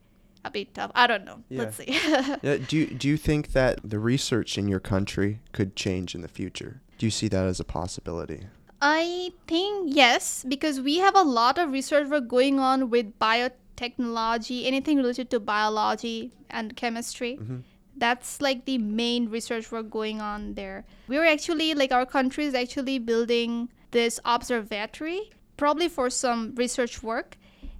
a 0.49 0.51
bit 0.51 0.75
tough. 0.75 0.91
I 0.95 1.07
don't 1.07 1.25
know. 1.25 1.43
Yeah. 1.49 1.59
Let's 1.61 1.77
see. 1.77 1.87
Yeah, 2.43 2.57
do 2.69 2.77
you, 2.79 2.87
do 2.87 3.07
you 3.09 3.17
think 3.17 3.53
that 3.53 3.81
the 3.85 3.99
research 3.99 4.59
in 4.59 4.69
your 4.69 4.81
country 4.81 5.41
could 5.53 5.77
change 5.77 6.15
in 6.15 6.21
the 6.23 6.29
future? 6.29 6.81
Do 6.99 7.07
you 7.07 7.11
see 7.11 7.29
that 7.29 7.47
as 7.47 7.61
a 7.61 7.65
possibility? 7.65 8.41
I 8.81 9.33
think 9.47 9.95
yes, 9.95 10.45
because 10.47 10.81
we 10.81 10.99
have 10.99 11.17
a 11.17 11.23
lot 11.23 11.59
of 11.59 11.73
research 11.73 12.09
work 12.09 12.29
going 12.29 12.61
on 12.61 12.91
with 12.91 13.19
biotechnology, 13.19 14.67
anything 14.67 14.97
related 14.99 15.31
to 15.31 15.41
biology 15.41 16.33
and 16.51 16.77
chemistry. 16.77 17.39
Mhm. 17.41 17.63
That's 17.97 18.41
like 18.41 18.65
the 18.65 18.79
main 18.79 19.29
research 19.29 19.73
work 19.73 19.91
going 19.91 20.21
on 20.21 20.55
there. 20.55 20.85
We're 21.09 21.27
actually, 21.27 21.75
like, 21.75 21.91
our 21.93 22.07
country 22.07 22.45
is 22.45 22.55
actually 22.55 22.99
building 23.01 23.71
this 23.91 24.21
observatory, 24.25 25.31
probably 25.57 25.89
for 25.89 26.09
some 26.11 26.55
research 26.55 27.03
work, 27.03 27.37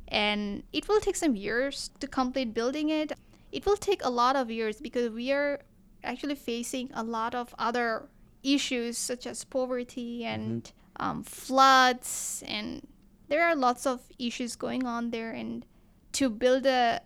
and 0.09 0.63
it 0.73 0.89
will 0.89 1.01
take 1.01 1.17
some 1.17 1.37
years 1.37 1.91
to 2.01 2.07
complete 2.07 2.55
building 2.55 2.89
it. 2.89 3.13
It 3.53 3.65
will 3.67 3.77
take 3.77 4.05
a 4.05 4.11
lot 4.11 4.37
of 4.37 4.51
years 4.51 4.81
because 4.81 5.11
we 5.11 5.33
are 5.33 5.61
actually 6.05 6.35
facing 6.35 6.91
a 6.95 7.03
lot 7.03 7.35
of 7.35 7.55
other 7.59 8.09
issues 8.43 8.99
such 8.99 9.27
as 9.27 9.45
poverty 9.45 10.25
and 10.25 10.71
um, 10.97 11.23
floods. 11.23 12.43
And 12.47 12.87
there 13.29 13.43
are 13.45 13.55
lots 13.55 13.87
of 13.87 14.01
issues 14.19 14.57
going 14.57 14.87
on 14.87 15.11
there. 15.11 15.31
And 15.31 15.65
to 16.13 16.31
build 16.31 16.67
a 16.67 17.01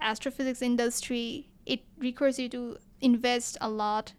astrophysics 0.00 0.62
industry 0.62 1.48
it 1.66 1.80
requires 1.98 2.38
you 2.38 2.48
to 2.50 2.76
invest 3.00 3.56
a 3.60 3.68
lot. 3.68 4.12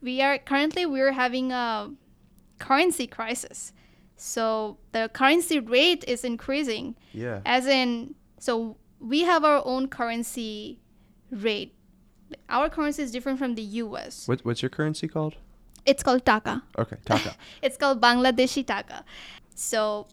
We 0.00 0.20
are 0.22 0.38
currently 0.38 0.86
we're 0.86 1.12
having 1.12 1.52
a 1.52 1.92
currency 2.58 3.06
crisis 3.06 3.72
so 4.20 4.76
the 4.92 5.08
currency 5.14 5.58
rate 5.60 6.04
is 6.08 6.24
increasing 6.24 6.94
Yeah. 7.12 7.40
as 7.46 7.66
in 7.66 8.14
so 8.38 8.76
we 9.00 9.20
have 9.22 9.44
our 9.44 9.62
own 9.64 9.86
currency 9.88 10.80
rate 11.30 11.74
our 12.48 12.68
currency 12.68 13.02
is 13.02 13.10
different 13.12 13.38
from 13.38 13.54
the 13.54 13.62
us 13.62 14.26
What, 14.28 14.44
what's 14.44 14.60
your 14.62 14.70
currency 14.70 15.06
called? 15.08 15.36
it's 15.86 16.02
called 16.02 16.24
taka 16.26 16.62
Okay, 16.76 16.96
Taka. 17.04 17.34
it's 17.62 17.76
called 17.76 18.00
bangladeshi 18.00 18.66
taka 18.66 19.04
so 19.54 20.06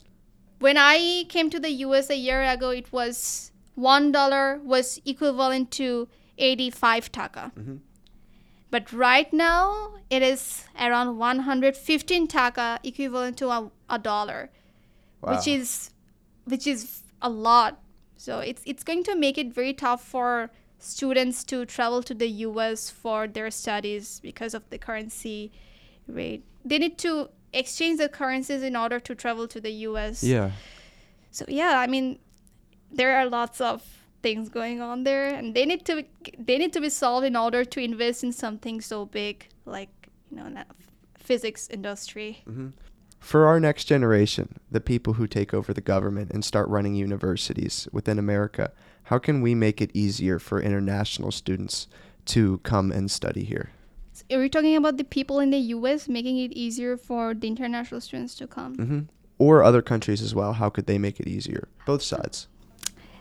when 0.59 0.77
i 0.77 1.25
came 1.29 1.49
to 1.49 1.59
the 1.59 1.69
us 1.69 2.09
a 2.09 2.15
year 2.15 2.43
ago 2.43 2.69
it 2.69 2.91
was 2.93 3.51
one 3.73 4.11
dollar 4.11 4.59
was 4.63 5.01
equivalent 5.05 5.71
to 5.71 6.07
85 6.37 7.11
taka 7.11 7.51
Mhm. 7.57 7.79
but 8.71 8.93
right 8.93 9.33
now 9.33 9.95
it 10.09 10.21
is 10.21 10.63
around 10.79 11.17
115 11.17 12.27
taka 12.27 12.79
equivalent 12.83 13.37
to 13.37 13.49
a, 13.89 13.99
dollar 13.99 14.49
which 15.21 15.47
is 15.47 15.91
which 16.45 16.67
is 16.67 17.01
a 17.21 17.29
lot. 17.29 17.81
So 18.17 18.39
it's 18.39 18.61
it's 18.65 18.83
going 18.83 19.03
to 19.05 19.15
make 19.15 19.37
it 19.37 19.53
very 19.53 19.73
tough 19.73 20.03
for 20.03 20.51
students 20.79 21.43
to 21.45 21.65
travel 21.65 22.03
to 22.03 22.13
the 22.13 22.27
US 22.47 22.89
for 22.89 23.27
their 23.27 23.49
studies 23.49 24.19
because 24.21 24.53
of 24.53 24.69
the 24.69 24.77
currency 24.77 25.51
rate. 26.07 26.43
They 26.63 26.77
need 26.77 26.97
to 26.99 27.29
exchange 27.53 27.99
the 27.99 28.09
currencies 28.09 28.61
in 28.61 28.75
order 28.75 28.99
to 28.99 29.15
travel 29.15 29.47
to 29.47 29.59
the 29.61 29.71
US 29.89 30.23
Yeah. 30.23 30.51
so 31.31 31.45
yeah 31.47 31.79
i 31.79 31.87
mean 31.87 32.19
there 32.91 33.15
are 33.17 33.25
lots 33.29 33.61
of 33.61 33.81
things 34.21 34.49
going 34.49 34.81
on 34.81 35.03
there 35.03 35.33
and 35.33 35.53
they 35.55 35.65
need 35.65 35.85
to 35.85 36.03
they 36.37 36.57
need 36.57 36.73
to 36.73 36.81
be 36.81 36.89
solved 36.89 37.25
in 37.25 37.35
order 37.35 37.63
to 37.63 37.79
invest 37.79 38.23
in 38.23 38.31
something 38.33 38.81
so 38.81 39.05
big 39.05 39.47
like 39.65 39.89
you 40.29 40.37
know 40.37 40.49
that 40.53 40.67
physics 41.17 41.67
industry. 41.69 42.41
Hmm 42.45 42.69
For 43.19 43.47
our 43.47 43.59
next 43.59 43.85
generation, 43.85 44.59
the 44.69 44.79
people 44.79 45.13
who 45.13 45.27
take 45.27 45.53
over 45.53 45.73
the 45.73 45.81
government 45.81 46.31
and 46.31 46.45
start 46.45 46.69
running 46.69 46.95
universities 46.95 47.87
within 47.91 48.19
America, 48.19 48.71
how 49.03 49.17
can 49.17 49.41
we 49.41 49.55
make 49.55 49.81
it 49.81 49.91
easier 49.93 50.39
for 50.39 50.61
international 50.61 51.31
students 51.31 51.87
to 52.25 52.59
come 52.59 52.91
and 52.91 53.09
study 53.09 53.43
here? 53.43 53.71
Are 54.31 54.39
we 54.39 54.49
talking 54.49 54.75
about 54.75 54.97
the 54.97 55.03
people 55.03 55.39
in 55.39 55.49
the 55.49 55.57
US 55.57 56.07
making 56.07 56.37
it 56.37 56.53
easier 56.53 56.97
for 56.97 57.33
the 57.33 57.47
international 57.47 58.01
students 58.01 58.35
to 58.35 58.47
come? 58.47 58.75
Mm-hmm. 58.75 58.99
Or 59.37 59.63
other 59.63 59.81
countries 59.81 60.21
as 60.21 60.33
well. 60.33 60.53
How 60.53 60.69
could 60.69 60.85
they 60.85 60.97
make 60.97 61.19
it 61.19 61.27
easier? 61.27 61.67
Both 61.85 62.01
sides. 62.01 62.47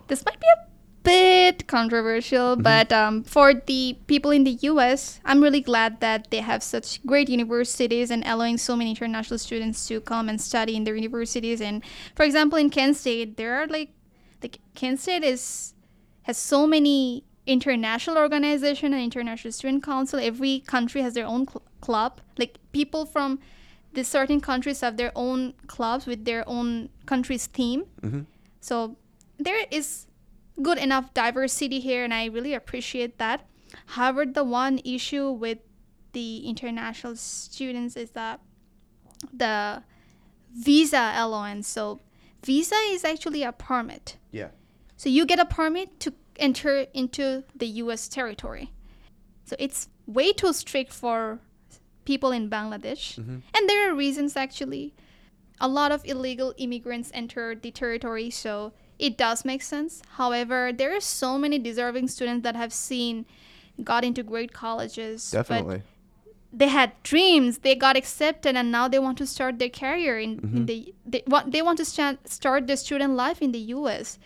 This 0.07 0.25
might 0.25 0.39
be 0.39 0.47
a 0.47 0.74
bit 1.05 1.67
controversial, 1.69 2.57
Mhm. 2.57 2.63
but 2.63 2.93
um, 2.93 3.23
for 3.25 3.55
the 3.55 3.97
people 4.07 4.31
in 4.31 4.45
the 4.45 4.57
US, 4.71 5.21
I'm 5.25 5.41
really 5.43 5.61
glad 5.61 6.01
that 6.01 6.31
they 6.31 6.41
have 6.41 6.63
such 6.63 7.05
great 7.07 7.29
universities 7.29 8.11
and 8.11 8.23
allowing 8.27 8.57
so 8.59 8.75
many 8.75 8.91
international 8.91 9.39
students 9.39 9.87
to 9.89 10.01
come 10.01 10.29
and 10.29 10.41
study 10.41 10.75
in 10.77 10.85
their 10.85 10.97
universities. 10.97 11.61
And 11.61 11.83
for 12.17 12.25
example, 12.25 12.59
in 12.59 12.71
Kent 12.71 12.97
State, 12.97 13.37
there 13.37 13.55
are 13.61 13.67
like, 13.67 13.91
like 14.43 14.59
Kent 14.75 15.01
State 15.01 15.23
is 15.25 15.75
has 16.23 16.39
so 16.39 16.67
many 16.67 17.23
international 17.47 18.17
organization 18.17 18.95
and 18.95 19.03
international 19.03 19.53
student 19.53 19.83
council. 19.83 20.19
Every 20.19 20.61
country 20.67 21.03
has 21.03 21.13
their 21.13 21.27
own 21.27 21.47
cl- 21.47 21.63
club. 21.83 22.21
Like 22.39 22.57
people 22.73 23.05
from 23.05 23.39
the 23.93 24.03
certain 24.05 24.41
countries 24.41 24.81
have 24.81 24.97
their 24.97 25.13
own 25.15 25.53
clubs 25.67 26.07
with 26.07 26.25
their 26.25 26.43
own 26.49 26.89
country's 27.07 27.47
theme. 27.47 27.85
hmm 28.03 28.21
So 28.61 28.97
there 29.39 29.67
is 29.71 30.07
good 30.63 30.79
enough 30.79 31.13
diversity 31.15 31.81
here, 31.81 32.05
and 32.05 32.15
I 32.15 32.27
really 32.27 32.55
appreciate 32.55 33.19
that. 33.19 33.47
However, 33.87 34.25
the 34.27 34.45
one 34.45 34.81
issue 34.85 35.31
with 35.31 35.59
the 36.13 36.47
international 36.49 37.17
students 37.17 37.97
is 37.97 38.11
that 38.11 38.41
the 39.33 39.83
visa 40.53 41.13
allowance. 41.17 41.67
So, 41.67 42.01
visa 42.45 42.77
is 42.91 43.05
actually 43.05 43.43
a 43.43 43.53
permit. 43.53 44.17
Yeah. 44.31 44.51
So, 44.97 45.09
you 45.09 45.27
get 45.27 45.41
a 45.41 45.45
permit 45.45 45.99
to 46.01 46.15
enter 46.37 46.87
into 46.95 47.45
the 47.55 47.67
US 47.67 48.09
territory. 48.09 48.71
So, 49.45 49.57
it's 49.59 49.89
way 50.07 50.33
too 50.33 50.53
strict 50.53 50.93
for 50.93 51.41
people 52.05 52.31
in 52.31 52.49
Bangladesh. 52.49 53.19
Mhm. 53.19 53.43
And 53.55 53.69
there 53.69 53.91
are 53.91 53.95
reasons 53.95 54.37
actually. 54.37 54.95
A 55.61 55.69
lot 55.69 55.91
of 55.93 56.05
illegal 56.05 56.55
immigrants 56.59 57.11
enter 57.15 57.55
the 57.55 57.71
territory, 57.71 58.29
so 58.31 58.73
it 58.99 59.17
does 59.17 59.45
make 59.45 59.63
sense. 59.63 60.03
However, 60.17 60.73
there 60.73 60.97
are 60.97 61.01
so 61.01 61.39
many 61.39 61.59
deserving 61.59 62.09
students 62.09 62.43
that 62.45 62.57
have 62.57 62.73
seen 62.73 63.27
got 63.83 64.05
into 64.05 64.23
great 64.23 64.53
colleges. 64.53 65.31
but 65.33 65.49
Definitely. 65.49 65.83
they 66.53 66.69
had 66.69 66.93
dreams, 67.03 67.59
they 67.59 67.75
got 67.75 67.97
accepted, 67.97 68.57
and 68.57 68.71
now 68.71 68.87
they 68.89 68.99
want 68.99 69.19
to 69.19 69.27
start 69.27 69.59
their 69.59 69.69
career 69.69 70.19
in, 70.19 70.31
in 70.31 70.39
mm-hmm. 70.39 70.65
the 70.67 70.95
they 71.05 71.23
want 71.27 71.53
they 71.53 71.63
want 71.63 71.79
to 71.79 71.85
sta- 71.85 72.19
start 72.25 72.67
their 72.67 72.77
student 72.77 73.15
life 73.15 73.43
in 73.43 73.53
the 73.53 73.59
U.S. 73.77 74.19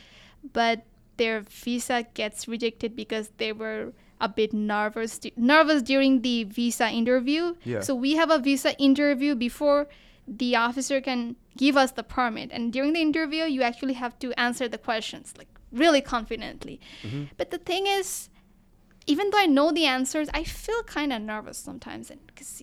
But 0.53 0.85
their 1.17 1.41
visa 1.41 2.07
gets 2.15 2.47
rejected 2.47 2.95
because 2.95 3.31
they 3.39 3.53
were 3.53 3.93
a 4.21 4.29
bit 4.29 4.53
nervous 4.53 5.21
nervous 5.37 5.83
during 5.83 6.23
the 6.23 6.45
visa 6.45 6.89
interview. 6.89 7.55
Yeah. 7.65 7.81
So 7.81 7.95
we 7.95 8.17
have 8.17 8.31
a 8.31 8.39
visa 8.39 8.77
interview 8.79 9.35
before 9.35 9.87
the 10.27 10.57
officer 10.57 11.01
can 11.01 11.37
give 11.59 11.77
us 11.77 11.91
the 11.93 12.03
permit, 12.17 12.49
and 12.53 12.73
during 12.73 12.93
the 12.95 13.03
interview, 13.03 13.45
you 13.45 13.63
actually 13.71 13.95
have 13.95 14.19
to 14.21 14.33
answer 14.47 14.67
the 14.69 14.79
questions 14.79 15.35
like 15.37 15.53
really 15.83 16.01
confidently. 16.01 16.81
Mm-hmm. 17.03 17.25
But 17.37 17.51
the 17.51 17.59
thing 17.59 17.87
is, 17.99 18.31
even 19.07 19.31
though 19.31 19.43
I 19.47 19.47
know 19.47 19.69
the 19.73 19.85
answers, 19.85 20.29
I 20.33 20.45
feel 20.45 20.83
kind 20.85 21.13
of 21.13 21.21
nervous 21.21 21.59
sometimes, 21.59 22.11
and 22.11 22.21
because 22.27 22.63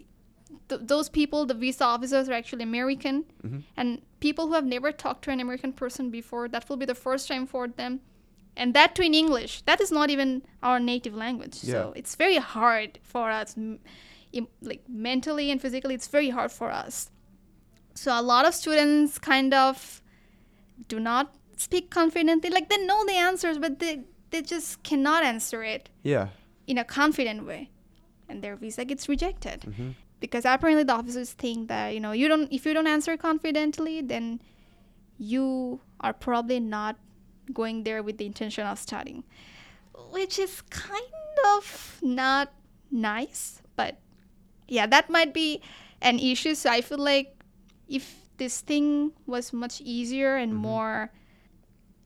th- 0.69 0.81
those 0.93 1.09
people, 1.09 1.45
the 1.45 1.53
visa 1.53 1.83
officers, 1.83 2.29
are 2.29 2.33
actually 2.33 2.63
American, 2.63 3.25
mm-hmm. 3.43 3.59
and 3.77 4.01
people 4.19 4.47
who 4.47 4.53
have 4.53 4.65
never 4.75 4.91
talked 4.91 5.23
to 5.25 5.31
an 5.31 5.39
American 5.39 5.73
person 5.73 6.09
before, 6.09 6.47
that 6.47 6.67
will 6.67 6.77
be 6.77 6.85
the 6.85 7.01
first 7.07 7.27
time 7.27 7.45
for 7.45 7.67
them, 7.67 7.99
and 8.55 8.73
that 8.73 8.95
too 8.95 9.03
in 9.03 9.13
English. 9.13 9.61
That 9.69 9.81
is 9.81 9.91
not 9.91 10.09
even 10.09 10.43
our 10.63 10.79
native 10.79 11.15
language, 11.25 11.55
so 11.55 11.93
it's 11.95 12.15
very 12.15 12.37
hard 12.37 12.99
for 13.03 13.29
us, 13.29 13.55
m- 13.57 13.79
like 14.71 14.83
mentally 14.87 15.51
and 15.51 15.61
physically. 15.61 15.95
It's 15.95 16.07
very 16.07 16.29
hard 16.29 16.51
for 16.51 16.71
us. 16.85 17.11
So 17.95 18.11
a 18.17 18.21
lot 18.21 18.45
of 18.45 18.53
students 18.53 19.17
kind 19.17 19.53
of 19.53 20.01
do 20.87 20.99
not 20.99 21.33
speak 21.57 21.89
confidently. 21.89 22.49
Like 22.49 22.69
they 22.69 22.77
know 22.85 23.05
the 23.05 23.15
answers, 23.15 23.57
but 23.57 23.79
they 23.79 24.03
they 24.31 24.41
just 24.41 24.83
cannot 24.83 25.23
answer 25.23 25.63
it 25.63 25.89
Yeah. 26.03 26.27
in 26.67 26.77
a 26.77 26.83
confident 26.83 27.45
way, 27.45 27.69
and 28.27 28.41
their 28.43 28.55
visa 28.55 28.85
gets 28.85 29.07
rejected 29.09 29.63
hmm 29.63 29.91
because 30.21 30.45
apparently 30.45 30.83
the 30.83 30.93
officers 30.93 31.33
think 31.33 31.67
that 31.67 31.93
you 31.93 31.99
know 31.99 32.11
you 32.13 32.27
don't 32.27 32.51
if 32.51 32.65
you 32.65 32.73
don't 32.73 32.87
answer 32.87 33.15
confidently, 33.17 34.01
then 34.01 34.41
you 35.17 35.79
are 36.01 36.13
probably 36.13 36.59
not 36.59 36.97
going 37.53 37.83
there 37.83 38.01
with 38.01 38.17
the 38.17 38.25
intention 38.25 38.65
of 38.65 38.79
studying, 38.79 39.23
which 40.11 40.39
is 40.39 40.61
kind 40.69 41.13
of 41.55 41.99
not 42.01 42.51
nice. 42.91 43.61
But 43.75 43.97
yeah, 44.67 44.87
that 44.87 45.09
might 45.09 45.33
be 45.33 45.61
an 46.01 46.17
issue. 46.19 46.55
So 46.55 46.69
I 46.71 46.81
feel 46.81 46.97
like 46.97 47.34
if 47.87 48.15
this 48.37 48.61
thing 48.61 49.11
was 49.25 49.53
much 49.53 49.81
easier 49.81 50.35
and 50.35 50.53
more 50.55 51.11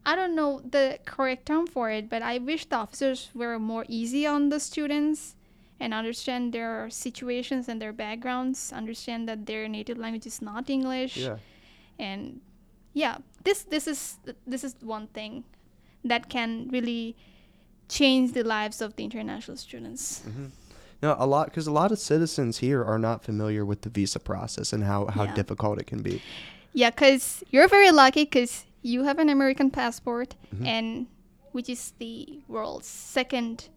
I 0.06 0.16
don't 0.16 0.34
know 0.34 0.62
the 0.62 0.98
correct 1.06 1.46
term 1.46 1.68
for 1.68 1.92
it, 1.92 2.10
but 2.10 2.22
I 2.24 2.38
wish 2.40 2.66
the 2.66 2.78
officers 2.78 3.30
were 3.36 3.60
more 3.60 3.86
easy 3.88 4.26
on 4.26 4.50
the 4.50 4.60
students 4.60 5.36
and 5.80 5.94
understand 5.94 6.52
their 6.54 6.90
situations 6.90 7.68
and 7.70 7.82
their 7.82 7.94
backgrounds, 7.94 8.72
understand 8.74 9.28
that 9.30 9.46
their 9.46 9.68
native 9.68 9.98
language 9.98 10.26
is 10.26 10.42
not 10.42 10.70
English 10.70 11.18
Yeah. 11.18 11.38
and 12.00 12.42
yeah, 12.94 13.18
this 13.44 13.64
this 13.64 13.88
is 13.88 14.18
this 14.48 14.64
is 14.64 14.76
one 14.82 15.08
thing 15.08 15.44
that 16.04 16.30
can 16.30 16.70
really 16.72 17.16
change 17.88 18.32
the 18.34 18.44
lives 18.44 18.82
of 18.82 18.96
the 18.96 19.04
international 19.04 19.58
students. 19.58 20.22
hmm 20.24 20.48
No, 21.02 21.16
a 21.18 21.26
lot 21.26 21.46
because 21.48 21.68
a 21.68 21.72
lot 21.72 21.92
of 21.92 22.00
citizens 22.00 22.58
here 22.60 22.84
are 22.84 23.00
not 23.00 23.24
familiar 23.24 23.64
with 23.66 23.82
the 23.82 23.90
visa 23.90 24.20
process 24.20 24.74
and 24.74 24.84
how 24.84 25.06
how 25.08 25.24
Yeah. 25.24 25.34
difficult 25.36 25.80
it 25.80 25.88
can 25.88 26.02
be. 26.02 26.22
Yeah, 26.74 26.90
because 26.92 27.44
you're 27.52 27.68
very 27.70 27.92
lucky 27.92 28.26
because 28.26 28.66
you 28.82 29.04
have 29.04 29.18
an 29.20 29.30
American 29.30 29.72
passport, 29.72 30.36
Mhm. 30.54 30.66
and 30.68 31.08
which 31.52 31.70
is 31.70 31.94
the 32.00 32.40
world's 32.48 32.88
second 32.88 33.70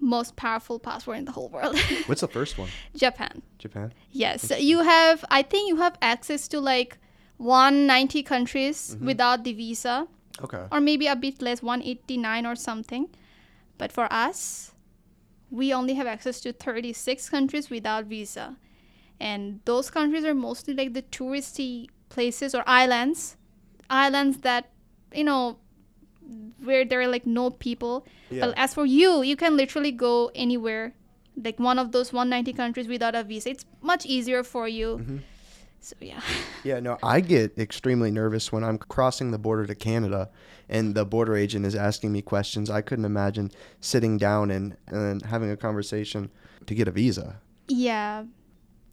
most 0.00 0.34
powerful 0.34 0.78
passport 0.80 1.16
in 1.18 1.24
the 1.26 1.32
whole 1.32 1.48
world. 1.48 1.76
What's 2.08 2.22
the 2.22 2.28
first 2.28 2.58
one? 2.58 2.68
Japan. 2.96 3.42
Japan. 3.58 3.92
Yes, 4.10 4.42
so 4.42 4.56
you 4.56 4.80
have. 4.82 5.24
I 5.30 5.42
think 5.42 5.68
you 5.68 5.76
have 5.76 5.96
access 6.02 6.48
to 6.48 6.58
like 6.60 6.98
190 7.38 8.22
countries 8.22 8.96
Mhm. 8.96 9.06
without 9.06 9.44
the 9.44 9.52
visa, 9.52 10.06
Okay. 10.42 10.64
or 10.72 10.80
maybe 10.80 11.06
a 11.06 11.14
bit 11.16 11.40
less, 11.42 11.62
189 11.62 12.46
or 12.46 12.56
something. 12.56 13.08
But 13.78 13.92
for 13.92 14.08
us, 14.12 14.71
we 15.52 15.72
only 15.72 15.94
have 15.94 16.06
access 16.06 16.40
to 16.40 16.52
36 16.52 17.28
countries 17.28 17.68
without 17.70 18.06
visa. 18.06 18.56
And 19.20 19.60
those 19.66 19.90
countries 19.90 20.24
are 20.24 20.34
mostly 20.34 20.74
like 20.74 20.94
the 20.94 21.02
touristy 21.02 21.88
places 22.08 22.54
or 22.54 22.64
islands. 22.66 23.36
Islands 23.90 24.38
that, 24.38 24.70
you 25.14 25.24
know, 25.24 25.58
where 26.64 26.84
there 26.84 27.00
are 27.02 27.06
like 27.06 27.26
no 27.26 27.50
people. 27.50 28.06
Yeah. 28.30 28.46
But 28.46 28.58
as 28.58 28.72
for 28.74 28.86
you, 28.86 29.22
you 29.22 29.36
can 29.36 29.56
literally 29.56 29.92
go 29.92 30.30
anywhere, 30.34 30.94
like 31.36 31.60
one 31.60 31.78
of 31.78 31.92
those 31.92 32.12
190 32.12 32.52
countries 32.54 32.88
without 32.88 33.14
a 33.14 33.22
visa. 33.22 33.50
It's 33.50 33.66
much 33.82 34.06
easier 34.06 34.42
for 34.42 34.66
you. 34.66 34.98
Mhm. 34.98 35.20
So, 35.84 35.96
yeah. 36.00 36.20
Yeah, 36.64 36.78
no, 36.80 36.96
I 37.02 37.20
get 37.20 37.58
extremely 37.58 38.10
nervous 38.12 38.52
when 38.52 38.62
I'm 38.62 38.78
crossing 38.78 39.32
the 39.32 39.38
border 39.38 39.66
to 39.66 39.74
Canada 39.74 40.30
and 40.68 40.94
the 40.94 41.04
border 41.04 41.34
agent 41.36 41.66
is 41.66 41.74
asking 41.74 42.12
me 42.12 42.22
questions. 42.22 42.70
I 42.70 42.82
couldn't 42.82 43.04
imagine 43.04 43.50
sitting 43.80 44.16
down 44.16 44.50
and, 44.52 44.76
and 44.86 45.22
having 45.22 45.50
a 45.50 45.56
conversation 45.56 46.30
to 46.66 46.74
get 46.74 46.86
a 46.86 46.92
visa. 46.92 47.40
Yeah. 47.66 48.24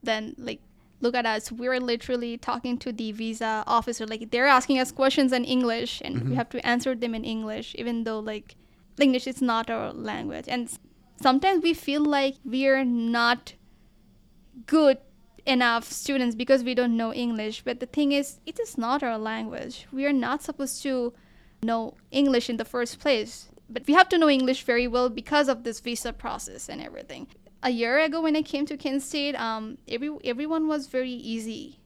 Then 0.02 0.34
like 0.40 0.62
look 1.02 1.14
at 1.16 1.26
us. 1.28 1.52
We're 1.52 1.80
literally 1.80 2.38
talking 2.38 2.78
to 2.80 2.92
the 2.92 3.12
visa 3.12 3.64
officer. 3.68 4.08
Like 4.08 4.32
they're 4.32 4.48
asking 4.48 4.80
us 4.80 4.92
questions 4.92 5.32
in 5.32 5.46
English 5.46 6.02
and 6.04 6.24
we 6.24 6.32
Mhm. 6.32 6.36
have 6.36 6.50
to 6.50 6.66
answer 6.66 6.96
them 6.96 7.14
in 7.14 7.24
English, 7.24 7.76
even 7.78 8.04
though 8.04 8.20
like 8.20 8.56
English 9.00 9.28
is 9.28 9.42
not 9.42 9.70
our 9.70 9.94
language. 9.94 10.46
And 10.48 10.68
sometimes 11.22 11.62
we 11.64 11.74
feel 11.76 12.04
like 12.04 12.36
we're 12.44 12.84
not 12.84 13.54
good 14.66 14.98
enough 15.50 15.92
students 15.92 16.36
because 16.36 16.64
we 16.64 16.74
don't 16.74 16.96
know 16.96 17.14
English. 17.14 17.64
But 17.64 17.80
the 17.80 17.86
thing 17.86 18.12
is, 18.12 18.40
it 18.46 18.60
is 18.60 18.78
not 18.78 19.04
our 19.04 19.18
language. 19.18 19.88
We 19.92 20.06
are 20.06 20.14
not 20.14 20.44
supposed 20.44 20.82
to 20.84 21.14
know 21.62 21.96
English 22.12 22.50
in 22.50 22.58
the 22.58 22.66
first 22.66 23.00
place. 23.00 23.50
But 23.70 23.86
we 23.88 23.94
have 23.94 24.10
to 24.10 24.18
know 24.18 24.30
English 24.30 24.64
very 24.64 24.88
well 24.88 25.10
because 25.10 25.48
of 25.50 25.64
this 25.64 25.80
visa 25.80 26.14
process 26.14 26.70
and 26.70 26.82
everything. 26.82 27.28
A 27.62 27.70
year 27.70 28.00
ago, 28.00 28.22
when 28.22 28.36
I 28.36 28.42
came 28.42 28.66
to 28.68 28.78
Kent 28.78 29.04
State, 29.04 29.36
um, 29.36 29.78
every 29.88 30.10
everyone 30.24 30.68
was 30.68 30.88
very 30.88 31.12
easy 31.12 31.80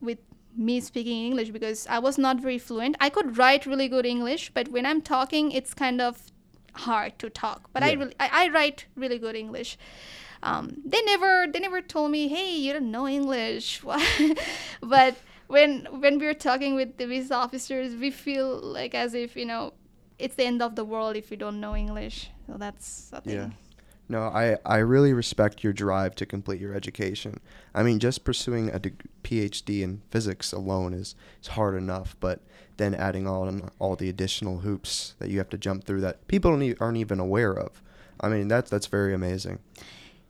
with 0.00 0.18
me 0.56 0.80
speaking 0.80 1.26
English 1.26 1.50
because 1.50 1.86
I 1.86 1.98
was 1.98 2.18
not 2.18 2.40
very 2.40 2.58
fluent. 2.58 2.96
I 2.98 3.10
could 3.10 3.36
write 3.36 3.66
really 3.66 3.88
good 3.88 4.06
English, 4.06 4.50
but 4.54 4.68
when 4.68 4.86
I'm 4.86 5.02
talking, 5.02 5.52
it's 5.52 5.74
kind 5.74 6.00
of 6.00 6.32
hard 6.72 7.18
to 7.18 7.30
talk. 7.30 7.70
But 7.72 7.82
I 7.82 7.92
really 7.92 8.14
I, 8.20 8.30
I 8.44 8.48
write 8.48 8.86
really 8.96 9.18
good 9.18 9.36
English. 9.36 9.78
Um, 10.42 10.76
they 10.84 11.02
never 11.02 11.46
they 11.52 11.58
never 11.58 11.80
told 11.80 12.10
me, 12.10 12.28
hey, 12.28 12.56
you 12.56 12.72
don't 12.72 12.90
know 12.90 13.08
English. 13.08 13.82
but 14.82 15.16
when 15.48 15.86
when 16.00 16.18
we 16.18 16.26
were 16.26 16.34
talking 16.34 16.74
with 16.74 16.96
the 16.96 17.06
visa 17.06 17.34
officers, 17.34 17.94
we 17.94 18.10
feel 18.10 18.60
like 18.60 18.94
as 18.94 19.14
if 19.14 19.36
you 19.36 19.46
know 19.46 19.72
it's 20.18 20.34
the 20.34 20.44
end 20.44 20.62
of 20.62 20.74
the 20.76 20.84
world 20.84 21.16
if 21.16 21.30
you 21.30 21.36
don't 21.36 21.60
know 21.60 21.74
English. 21.74 22.30
So 22.46 22.54
that's 22.56 23.10
a 23.12 23.20
thing. 23.20 23.34
Yeah. 23.34 23.50
No, 24.10 24.22
I, 24.22 24.56
I 24.64 24.78
really 24.78 25.12
respect 25.12 25.62
your 25.62 25.74
drive 25.74 26.14
to 26.16 26.24
complete 26.24 26.60
your 26.60 26.74
education. 26.74 27.40
I 27.74 27.82
mean, 27.82 27.98
just 27.98 28.24
pursuing 28.24 28.70
a 28.70 28.80
PhD 28.80 29.82
in 29.82 30.00
physics 30.10 30.50
alone 30.50 30.94
is, 30.94 31.14
is 31.42 31.48
hard 31.48 31.74
enough, 31.74 32.16
but 32.18 32.40
then 32.78 32.94
adding 32.94 33.26
on 33.26 33.70
all 33.78 33.94
the 33.96 34.08
additional 34.08 34.60
hoops 34.60 35.14
that 35.18 35.28
you 35.30 35.38
have 35.38 35.50
to 35.50 35.58
jump 35.58 35.84
through 35.84 36.00
that 36.00 36.26
people 36.28 36.50
don't 36.50 36.62
e- 36.62 36.74
aren't 36.80 36.96
even 36.96 37.20
aware 37.20 37.52
of. 37.52 37.82
I 38.20 38.28
mean, 38.28 38.48
that's 38.48 38.70
that's 38.70 38.86
very 38.86 39.12
amazing. 39.14 39.58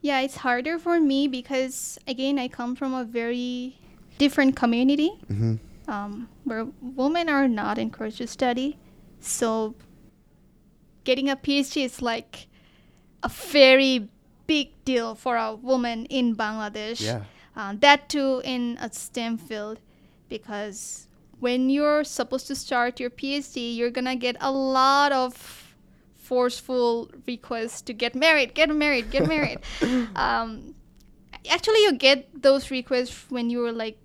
Yeah, 0.01 0.19
it's 0.21 0.37
harder 0.37 0.77
for 0.77 0.99
me 0.99 1.27
because 1.27 1.97
again, 2.07 2.37
I 2.37 2.47
come 2.47 2.75
from 2.75 2.93
a 2.93 3.03
very 3.03 3.79
different 4.17 4.55
community 4.55 5.09
hmm 5.27 5.55
um, 5.89 6.29
where 6.43 6.67
women 6.81 7.29
are 7.29 7.47
not 7.47 7.77
encouraged 7.79 8.17
to 8.19 8.27
study. 8.27 8.77
So 9.19 9.75
getting 11.03 11.29
a 11.29 11.35
PhD 11.35 11.83
is 11.83 12.01
like 12.01 12.47
a 13.23 13.29
very 13.29 14.07
big 14.45 14.69
deal 14.85 15.15
for 15.15 15.35
a 15.35 15.55
woman 15.55 16.05
in 16.05 16.35
Bangladesh. 16.35 17.01
Yeah. 17.01 17.23
Uh, 17.55 17.73
that 17.79 18.07
too 18.07 18.41
in 18.45 18.77
a 18.79 18.93
STEM 18.93 19.37
field, 19.37 19.79
because 20.29 21.07
when 21.39 21.69
you're 21.69 22.03
supposed 22.03 22.47
to 22.47 22.55
start 22.55 22.99
your 22.99 23.09
PhD, 23.09 23.75
you're 23.75 23.91
gonna 23.91 24.15
get 24.15 24.35
a 24.39 24.51
lot 24.51 25.11
of 25.11 25.33
forceful 26.15 27.09
requests 27.27 27.81
to 27.83 27.93
get 27.93 28.13
married, 28.15 28.53
get 28.53 28.69
married, 28.69 29.09
get 29.09 29.27
married. 29.27 29.59
um, 30.15 30.75
actually, 31.49 31.81
you 31.83 31.93
get 31.93 32.29
those 32.41 32.69
requests 32.71 33.25
when 33.29 33.49
you 33.49 33.59
were 33.59 33.71
like 33.71 33.97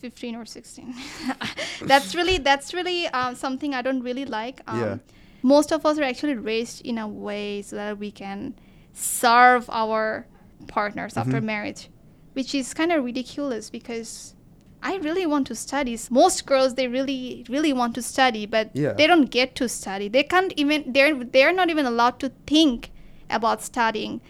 15 0.00 0.36
or 0.36 0.44
16. 0.46 0.94
that's 1.86 2.14
really 2.14 2.38
that's 2.38 2.72
really 2.72 3.08
um, 3.08 3.34
something 3.34 3.74
I 3.74 3.82
don't 3.82 4.00
really 4.02 4.24
like. 4.24 4.60
Um, 4.66 4.78
Yeah. 4.78 4.96
Most 5.42 5.72
of 5.72 5.86
us 5.86 5.98
are 5.98 6.02
actually 6.02 6.34
raised 6.34 6.84
in 6.84 6.98
a 6.98 7.06
way 7.06 7.62
so 7.62 7.76
that 7.76 7.98
we 7.98 8.10
can 8.10 8.54
serve 8.92 9.68
our 9.70 10.26
partners 10.66 11.16
after 11.16 11.40
Mhm. 11.40 11.44
marriage, 11.44 11.88
which 12.32 12.54
is 12.54 12.74
kind 12.74 12.90
of 12.90 13.04
ridiculous 13.04 13.70
because 13.70 14.34
I 14.82 14.96
really 14.96 15.26
want 15.26 15.46
to 15.48 15.54
study. 15.54 15.98
Most 16.10 16.46
girls 16.46 16.74
they 16.74 16.88
really 16.88 17.44
really 17.48 17.72
want 17.72 17.94
to 17.96 18.02
study, 18.02 18.46
but 18.46 18.70
Yeah. 18.74 18.92
they 18.92 19.06
don't 19.06 19.30
get 19.30 19.54
to 19.56 19.68
study. 19.68 20.08
They 20.08 20.22
can't 20.22 20.52
even 20.56 20.92
they're 20.92 21.24
they're 21.24 21.52
not 21.52 21.70
even 21.70 21.86
allowed 21.86 22.18
to 22.20 22.32
think 22.46 22.90
about 23.30 23.62
studying 23.62 24.20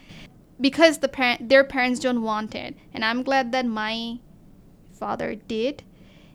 because 0.61 0.99
the 0.99 1.09
parent 1.09 1.49
their 1.49 1.65
parents 1.65 2.01
don't 2.01 2.23
want 2.23 2.55
it. 2.55 2.77
And 2.93 3.05
I'm 3.05 3.23
glad 3.23 3.53
that 3.53 3.67
my 3.67 4.19
father 4.93 5.35
did. 5.35 5.83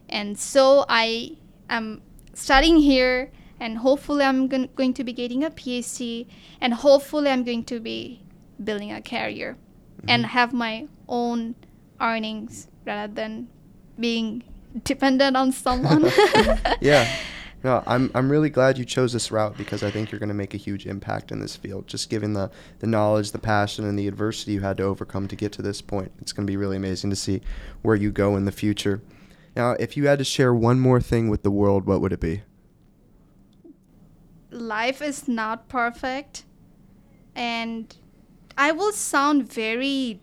And 0.10 0.38
so 0.38 0.86
I 0.88 1.38
am 1.70 2.02
studying 2.34 2.78
here 2.78 3.32
and 3.60 3.80
hopefully 3.80 4.26
I'm 4.26 4.48
gon- 4.48 4.70
going 4.76 4.94
to 4.96 5.04
be 5.04 5.14
getting 5.14 5.44
a 5.44 5.50
PhD 5.50 6.28
and 6.62 6.74
hopefully 6.74 7.30
I'm 7.30 7.44
going 7.44 7.64
to 7.66 7.80
be 7.80 8.22
building 8.64 8.92
a 8.92 9.02
career 9.02 9.58
mm-hmm. 9.98 10.10
and 10.10 10.26
have 10.28 10.54
my 10.54 10.88
own 11.08 11.56
earnings 12.00 12.68
rather 12.86 13.12
than 13.14 13.48
being 14.00 14.44
dependent 14.84 15.38
on 15.38 15.52
someone. 15.52 16.04
yeah. 16.82 17.08
No, 17.64 17.82
I'm 17.88 18.12
I'm 18.14 18.30
really 18.30 18.50
glad 18.50 18.78
you 18.78 18.84
chose 18.84 19.14
this 19.14 19.32
route 19.32 19.56
because 19.56 19.84
I 19.84 19.90
think 19.90 20.12
you're 20.12 20.20
going 20.20 20.28
to 20.28 20.36
make 20.36 20.54
a 20.54 20.58
huge 20.58 20.86
impact 20.86 21.32
in 21.32 21.40
this 21.40 21.56
field. 21.56 21.88
Just 21.88 22.10
given 22.10 22.34
the 22.34 22.52
the 22.80 22.88
knowledge, 22.88 23.32
the 23.32 23.40
passion, 23.40 23.86
and 23.86 23.98
the 23.98 24.06
adversity 24.06 24.52
you 24.52 24.60
had 24.60 24.76
to 24.78 24.84
overcome 24.84 25.30
to 25.30 25.36
get 25.38 25.54
to 25.54 25.62
this 25.62 25.82
point, 25.82 26.12
it's 26.20 26.34
going 26.34 26.46
to 26.46 26.52
be 26.52 26.58
really 26.58 26.76
amazing 26.76 27.10
to 27.12 27.16
see 27.16 27.40
where 27.82 27.96
you 27.96 28.12
go 28.12 28.36
in 28.36 28.44
the 28.44 28.52
future. 28.52 29.02
Now, 29.56 29.78
if 29.80 29.96
you 29.96 30.08
had 30.08 30.20
to 30.20 30.26
share 30.26 30.54
one 30.54 30.82
more 30.82 31.00
thing 31.00 31.30
with 31.30 31.44
the 31.44 31.52
world, 31.52 31.86
what 31.86 32.02
would 32.02 32.12
it 32.12 32.20
be? 32.20 32.42
Life 34.52 35.02
is 35.02 35.30
not 35.30 35.70
perfect 35.70 36.44
and 37.36 37.96
I 38.58 38.72
will 38.72 38.92
sound 38.92 39.52
very 39.52 40.20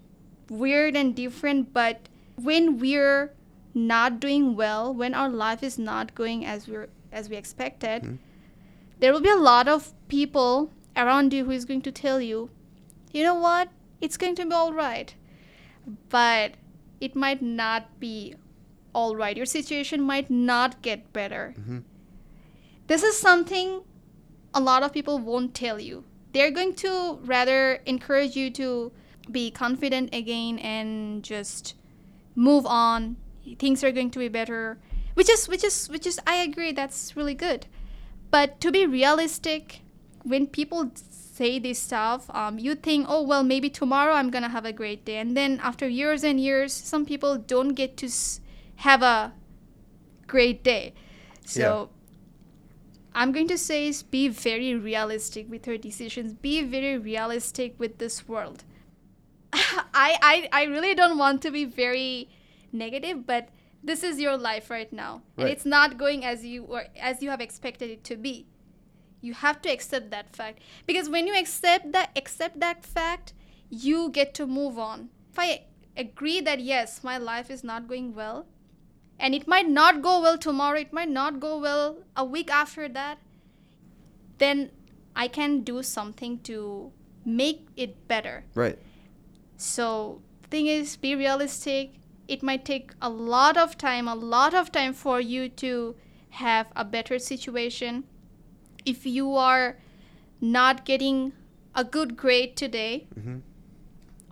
weird 0.49 0.97
and 0.97 1.15
different, 1.15 1.73
but 1.73 2.09
when 2.37 2.79
we're 2.79 3.33
not 3.75 4.21
doing 4.21 4.57
well, 4.57 4.93
when 4.93 5.15
our 5.15 5.29
life 5.29 5.63
is 5.63 5.79
not 5.79 6.15
going 6.15 6.45
as 6.45 6.67
we're 6.69 6.89
as 7.13 7.29
we 7.29 7.37
expected, 7.37 8.03
Mhm. 8.05 8.19
there 9.01 9.13
will 9.13 9.21
be 9.21 9.31
a 9.31 9.37
lot 9.37 9.67
of 9.67 9.93
people 10.09 10.71
around 10.97 11.33
you 11.33 11.45
who 11.45 11.51
is 11.51 11.65
going 11.65 11.83
to 11.83 11.91
tell 11.93 12.21
you, 12.21 12.51
you 13.13 13.23
know 13.25 13.35
what, 13.35 13.69
it's 14.01 14.17
going 14.17 14.35
to 14.37 14.45
be 14.47 14.53
all 14.53 14.73
right. 14.73 15.15
But 16.09 16.55
it 17.01 17.17
might 17.17 17.43
not 17.43 17.99
be 17.99 18.35
all 18.95 19.17
right. 19.17 19.37
Your 19.37 19.47
situation 19.47 20.01
might 20.03 20.31
not 20.31 20.83
get 20.83 21.13
better. 21.13 21.55
Mhm. 21.59 21.83
This 22.87 23.03
is 23.03 23.17
something 23.19 23.83
a 24.55 24.61
lot 24.61 24.83
of 24.83 24.93
people 24.93 25.19
won't 25.19 25.55
tell 25.55 25.81
you. 25.81 26.05
They're 26.33 26.51
going 26.51 26.75
to 26.77 27.19
rather 27.25 27.75
encourage 27.87 28.37
you 28.37 28.51
to 28.51 28.93
be 29.31 29.51
confident 29.51 30.15
again 30.15 30.59
and 30.59 31.23
just 31.23 31.75
move 32.35 32.67
on. 32.67 33.17
Things 33.59 33.83
are 33.85 33.93
going 33.93 34.11
to 34.13 34.19
be 34.19 34.29
better. 34.29 34.79
Which 35.15 35.29
is 35.31 35.49
which 35.49 35.65
is 35.65 35.89
which 35.89 36.07
is 36.07 36.21
I 36.27 36.37
agree 36.37 36.73
that's 36.73 37.17
really 37.17 37.35
good. 37.35 37.67
But 38.31 38.61
to 38.61 38.71
be 38.71 38.87
realistic, 38.87 39.81
when 40.23 40.47
people 40.47 40.93
say 40.95 41.59
this 41.59 41.79
stuff, 41.79 42.31
um, 42.31 42.59
you 42.59 42.75
think, 42.75 43.07
oh 43.09 43.23
well, 43.23 43.43
maybe 43.43 43.71
tomorrow 43.71 44.15
I'm 44.15 44.31
gonna 44.31 44.49
have 44.49 44.65
a 44.65 44.73
great 44.73 45.05
day, 45.05 45.17
and 45.17 45.37
then 45.37 45.59
after 45.63 45.89
years 45.89 46.23
and 46.23 46.41
years, 46.41 46.73
some 46.73 47.05
people 47.05 47.37
don't 47.37 47.71
get 47.75 47.97
to 47.99 48.07
s- 48.07 48.41
have 48.77 49.03
a 49.03 49.33
great 50.27 50.63
day. 50.63 50.95
So 51.45 51.91
I'm 53.15 53.33
going 53.33 53.49
to 53.49 53.59
say 53.59 53.89
is 53.89 54.03
be 54.03 54.29
very 54.29 54.75
realistic 54.75 55.51
with 55.51 55.67
your 55.67 55.77
decisions. 55.79 56.33
Be 56.35 56.63
very 56.63 56.97
realistic 56.99 57.75
with 57.79 57.99
this 57.99 58.29
world. 58.29 58.65
I, 59.53 60.17
I 60.23 60.49
I 60.53 60.63
really 60.65 60.95
don't 60.95 61.19
want 61.19 61.43
to 61.43 61.51
be 61.51 61.65
very 61.65 62.29
negative, 62.73 63.27
but 63.27 63.49
this 63.83 64.03
is 64.03 64.21
your 64.21 64.37
life 64.37 64.71
right 64.71 64.93
now, 64.93 65.23
and 65.37 65.49
it's 65.49 65.65
not 65.65 65.97
going 65.97 66.25
as 66.25 66.45
you 66.45 66.65
or 66.65 66.85
as 66.99 67.23
you 67.23 67.31
have 67.31 67.41
expected 67.41 67.91
it 67.91 68.05
to 68.05 68.17
be. 68.17 68.47
You 69.23 69.35
have 69.35 69.61
to 69.63 69.71
accept 69.71 70.11
that 70.11 70.35
fact 70.35 70.61
because 70.87 71.09
when 71.09 71.27
you 71.27 71.39
accept 71.39 71.93
that 71.93 72.11
accept 72.17 72.61
that 72.61 72.85
fact, 72.85 73.33
you 73.69 74.11
get 74.11 74.35
to 74.35 74.47
move 74.47 74.79
on. 74.79 75.11
If 75.33 75.39
I 75.39 75.63
agree 75.97 76.41
that 76.41 76.61
yes, 76.61 77.03
my 77.03 77.19
life 77.19 77.51
is 77.51 77.65
not 77.65 77.89
going 77.89 78.15
well, 78.15 78.47
and 79.19 79.35
it 79.35 79.47
might 79.47 79.69
not 79.69 80.03
go 80.03 80.21
well 80.21 80.39
tomorrow, 80.39 80.79
it 80.79 80.93
might 80.93 81.09
not 81.09 81.41
go 81.41 81.59
well 81.59 81.99
a 82.17 82.25
week 82.25 82.51
after 82.51 82.89
that, 82.89 83.19
then 84.39 84.71
I 85.15 85.29
can 85.29 85.61
do 85.61 85.83
something 85.83 86.41
to 86.41 86.93
make 87.25 87.67
it 87.77 88.09
better. 88.09 88.45
Right. 88.55 88.79
So, 89.57 90.23
thing 90.51 90.67
is, 90.67 90.97
be 90.97 91.15
realistic. 91.15 92.00
It 92.31 92.45
might 92.45 92.65
take 92.65 92.93
a 93.03 93.11
lot 93.11 93.57
of 93.57 93.77
time, 93.77 94.07
a 94.07 94.15
lot 94.15 94.55
of 94.55 94.71
time 94.71 94.93
for 94.95 95.21
you 95.21 95.49
to 95.49 95.97
have 96.31 96.69
a 96.77 96.85
better 96.85 97.19
situation. 97.19 98.05
If 98.85 99.05
you 99.05 99.35
are 99.35 99.79
not 100.41 100.85
getting 100.85 101.33
a 101.75 101.83
good 101.85 102.17
grade 102.17 102.57
today, 102.57 103.09
hmm 103.15 103.39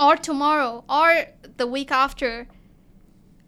or 0.00 0.14
tomorrow, 0.16 0.84
or 0.88 1.24
the 1.56 1.66
week 1.66 1.90
after, 1.90 2.46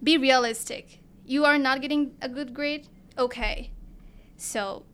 be 0.02 0.16
realistic. 0.18 0.98
You 1.24 1.44
are 1.44 1.58
not 1.58 1.80
getting 1.80 2.16
a 2.20 2.28
good 2.28 2.52
grade? 2.54 2.88
Okay. 3.16 3.70
So, 4.36 4.84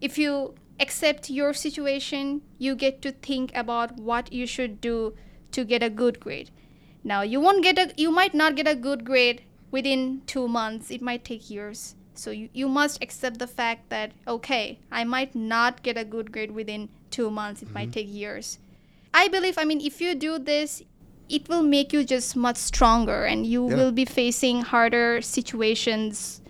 if 0.00 0.16
you 0.16 0.54
accept 0.78 1.28
your 1.28 1.52
situation, 1.54 2.42
you 2.56 2.76
get 2.76 3.02
to 3.02 3.10
think 3.10 3.50
about 3.56 3.96
what 3.96 4.32
you 4.32 4.46
should 4.46 4.80
do 4.80 5.16
to 5.50 5.64
get 5.64 5.82
a 5.82 5.90
good 5.90 6.20
grade. 6.20 6.52
Now, 7.04 7.22
you 7.22 7.40
won't 7.40 7.62
get 7.62 7.78
a 7.78 7.92
you 7.96 8.10
might 8.10 8.34
not 8.34 8.54
get 8.54 8.68
a 8.68 8.74
good 8.74 9.04
grade 9.04 9.42
within 9.70 10.22
2 10.26 10.48
months. 10.48 10.90
It 10.90 11.02
might 11.02 11.24
take 11.24 11.50
years. 11.50 11.94
So 12.14 12.30
you, 12.30 12.48
you 12.52 12.68
must 12.68 13.02
accept 13.02 13.38
the 13.38 13.46
fact 13.46 13.88
that 13.90 14.12
okay, 14.26 14.78
I 14.90 15.04
might 15.04 15.34
not 15.34 15.82
get 15.82 15.96
a 15.96 16.04
good 16.04 16.32
grade 16.32 16.50
within 16.52 16.88
2 17.10 17.30
months. 17.30 17.62
It 17.62 17.72
might 17.72 17.90
mm-hmm. 17.90 18.06
take 18.06 18.12
years. 18.12 18.58
I 19.14 19.28
believe, 19.28 19.58
I 19.58 19.64
mean, 19.64 19.80
if 19.80 20.00
you 20.00 20.14
do 20.14 20.38
this, 20.38 20.82
it 21.28 21.48
will 21.48 21.62
make 21.62 21.92
you 21.92 22.04
just 22.04 22.36
much 22.36 22.56
stronger 22.56 23.24
and 23.24 23.46
you 23.46 23.68
Yeah. 23.68 23.76
will 23.76 23.92
be 23.92 24.04
facing 24.04 24.62
harder 24.62 25.20
situations 25.22 26.40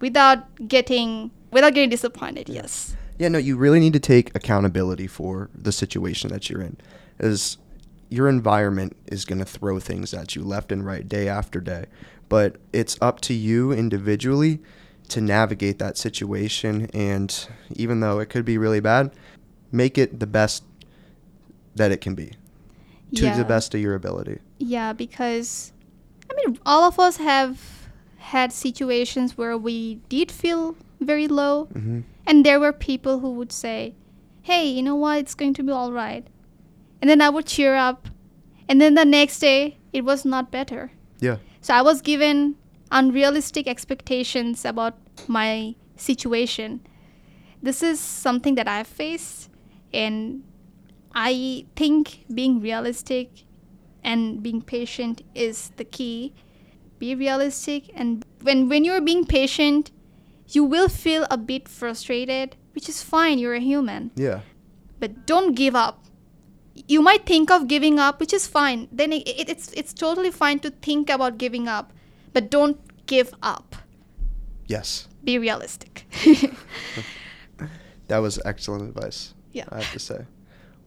without 0.00 0.68
getting 0.68 1.30
without 1.50 1.74
getting 1.74 1.90
disappointed. 1.90 2.48
Yes. 2.48 2.96
Yeah, 3.18 3.28
no, 3.28 3.38
you 3.38 3.56
really 3.56 3.80
need 3.80 3.94
to 3.94 4.00
take 4.00 4.34
accountability 4.34 5.06
for 5.06 5.48
the 5.54 5.72
situation 5.72 6.30
that 6.30 6.50
you're 6.50 6.60
in. 6.60 6.76
As 7.18 7.56
your 8.08 8.28
environment 8.28 8.96
is 9.06 9.24
going 9.24 9.38
to 9.38 9.44
throw 9.44 9.80
things 9.80 10.14
at 10.14 10.36
you 10.36 10.42
left 10.42 10.70
and 10.70 10.84
right 10.84 11.08
day 11.08 11.28
after 11.28 11.60
day. 11.60 11.86
But 12.28 12.56
it's 12.72 12.96
up 13.00 13.20
to 13.22 13.34
you 13.34 13.72
individually 13.72 14.60
to 15.08 15.20
navigate 15.20 15.78
that 15.78 15.96
situation 15.96 16.90
and 16.92 17.48
even 17.70 18.00
though 18.00 18.18
it 18.18 18.26
could 18.26 18.44
be 18.44 18.58
really 18.58 18.80
bad, 18.80 19.12
make 19.70 19.98
it 19.98 20.18
the 20.18 20.26
best 20.26 20.64
that 21.74 21.92
it 21.92 22.00
can 22.00 22.14
be 22.14 22.32
to 23.14 23.24
yeah. 23.24 23.36
the 23.36 23.44
best 23.44 23.74
of 23.74 23.80
your 23.80 23.94
ability. 23.94 24.40
Yeah, 24.58 24.92
because 24.92 25.72
I 26.30 26.34
mean, 26.34 26.58
all 26.66 26.84
of 26.84 26.98
us 26.98 27.18
have 27.18 27.88
had 28.18 28.52
situations 28.52 29.38
where 29.38 29.56
we 29.56 29.96
did 30.08 30.30
feel 30.32 30.76
very 31.00 31.28
low, 31.28 31.66
hmm 31.66 32.00
and 32.28 32.44
there 32.44 32.58
were 32.58 32.72
people 32.72 33.20
who 33.20 33.30
would 33.30 33.52
say, 33.52 33.94
"Hey, 34.42 34.66
you 34.66 34.82
know 34.82 34.96
what? 34.96 35.18
It's 35.18 35.34
going 35.36 35.54
to 35.54 35.62
be 35.62 35.70
all 35.70 35.92
right," 35.92 36.26
and 37.00 37.08
then 37.10 37.20
I 37.20 37.28
would 37.28 37.46
cheer 37.46 37.74
up, 37.74 38.08
and 38.68 38.80
then 38.80 38.94
the 38.94 39.04
next 39.04 39.38
day 39.40 39.78
it 39.92 40.04
was 40.04 40.24
not 40.24 40.50
better. 40.50 40.92
Yeah. 41.20 41.36
So 41.60 41.74
I 41.74 41.82
was 41.82 42.00
given 42.00 42.56
unrealistic 42.90 43.66
expectations 43.66 44.64
about 44.64 44.94
my 45.26 45.74
situation. 45.96 46.80
This 47.62 47.82
is 47.82 47.98
something 47.98 48.54
that 48.56 48.68
I've 48.68 48.86
faced, 48.86 49.50
and 49.92 50.42
I 51.14 51.64
think 51.74 52.24
being 52.32 52.60
realistic 52.60 53.44
and 54.04 54.42
being 54.42 54.62
patient 54.62 55.22
is 55.34 55.72
the 55.76 55.84
key. 55.84 56.34
Be 56.98 57.14
realistic, 57.14 57.90
and 57.94 58.24
when 58.42 58.68
when 58.68 58.84
you're 58.84 59.00
being 59.00 59.24
patient, 59.26 59.90
you 60.48 60.64
will 60.64 60.88
feel 60.88 61.26
a 61.30 61.36
bit 61.36 61.68
frustrated, 61.68 62.56
which 62.74 62.88
is 62.88 63.02
fine. 63.02 63.38
You're 63.38 63.54
a 63.54 63.60
human, 63.60 64.12
Yeah. 64.16 64.40
but 65.00 65.26
don't 65.26 65.54
give 65.54 65.74
up. 65.74 66.05
You 66.88 67.00
might 67.02 67.26
think 67.26 67.50
of 67.50 67.66
giving 67.68 67.98
up, 67.98 68.20
which 68.20 68.32
is 68.32 68.46
fine. 68.46 68.88
Then 68.92 69.12
it, 69.12 69.26
it, 69.28 69.48
it's 69.48 69.72
it's 69.72 69.92
totally 69.92 70.30
fine 70.30 70.58
to 70.60 70.70
think 70.70 71.10
about 71.10 71.38
giving 71.38 71.68
up, 71.68 71.92
but 72.32 72.50
don't 72.50 72.78
give 73.06 73.32
up. 73.42 73.76
Yes. 74.66 75.08
Be 75.24 75.38
realistic. 75.38 76.04
That 78.08 78.18
was 78.18 78.38
excellent 78.44 78.84
advice. 78.88 79.34
Yeah. 79.52 79.64
I 79.70 79.82
have 79.82 79.92
to 79.92 79.98
say. 79.98 80.26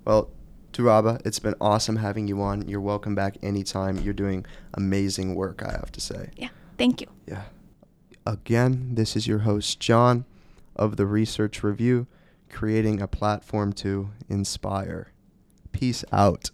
Well, 0.06 0.30
Turaba, 0.72 1.20
it's 1.26 1.40
been 1.40 1.56
awesome 1.60 1.98
having 1.98 2.28
you 2.28 2.42
on. 2.42 2.68
You're 2.68 2.80
welcome 2.80 3.14
back 3.14 3.38
anytime. 3.42 4.00
You're 4.00 4.14
doing 4.14 4.46
amazing 4.74 5.36
work, 5.36 5.62
I 5.62 5.72
have 5.72 5.92
to 5.94 6.00
say. 6.02 6.30
yeah. 6.38 6.50
Thank 6.78 7.02
you. 7.02 7.08
Yeah. 7.28 7.44
Again, 8.26 8.92
this 8.96 9.18
is 9.18 9.28
your 9.28 9.40
host, 9.40 9.82
John, 9.82 10.24
of 10.78 10.96
the 10.96 11.06
Research 11.06 11.62
Review, 11.62 12.08
creating 12.50 13.02
a 13.02 13.08
platform 13.08 13.74
to 13.74 14.12
inspire. 14.30 15.12
Peace 15.80 16.04
out. 16.12 16.52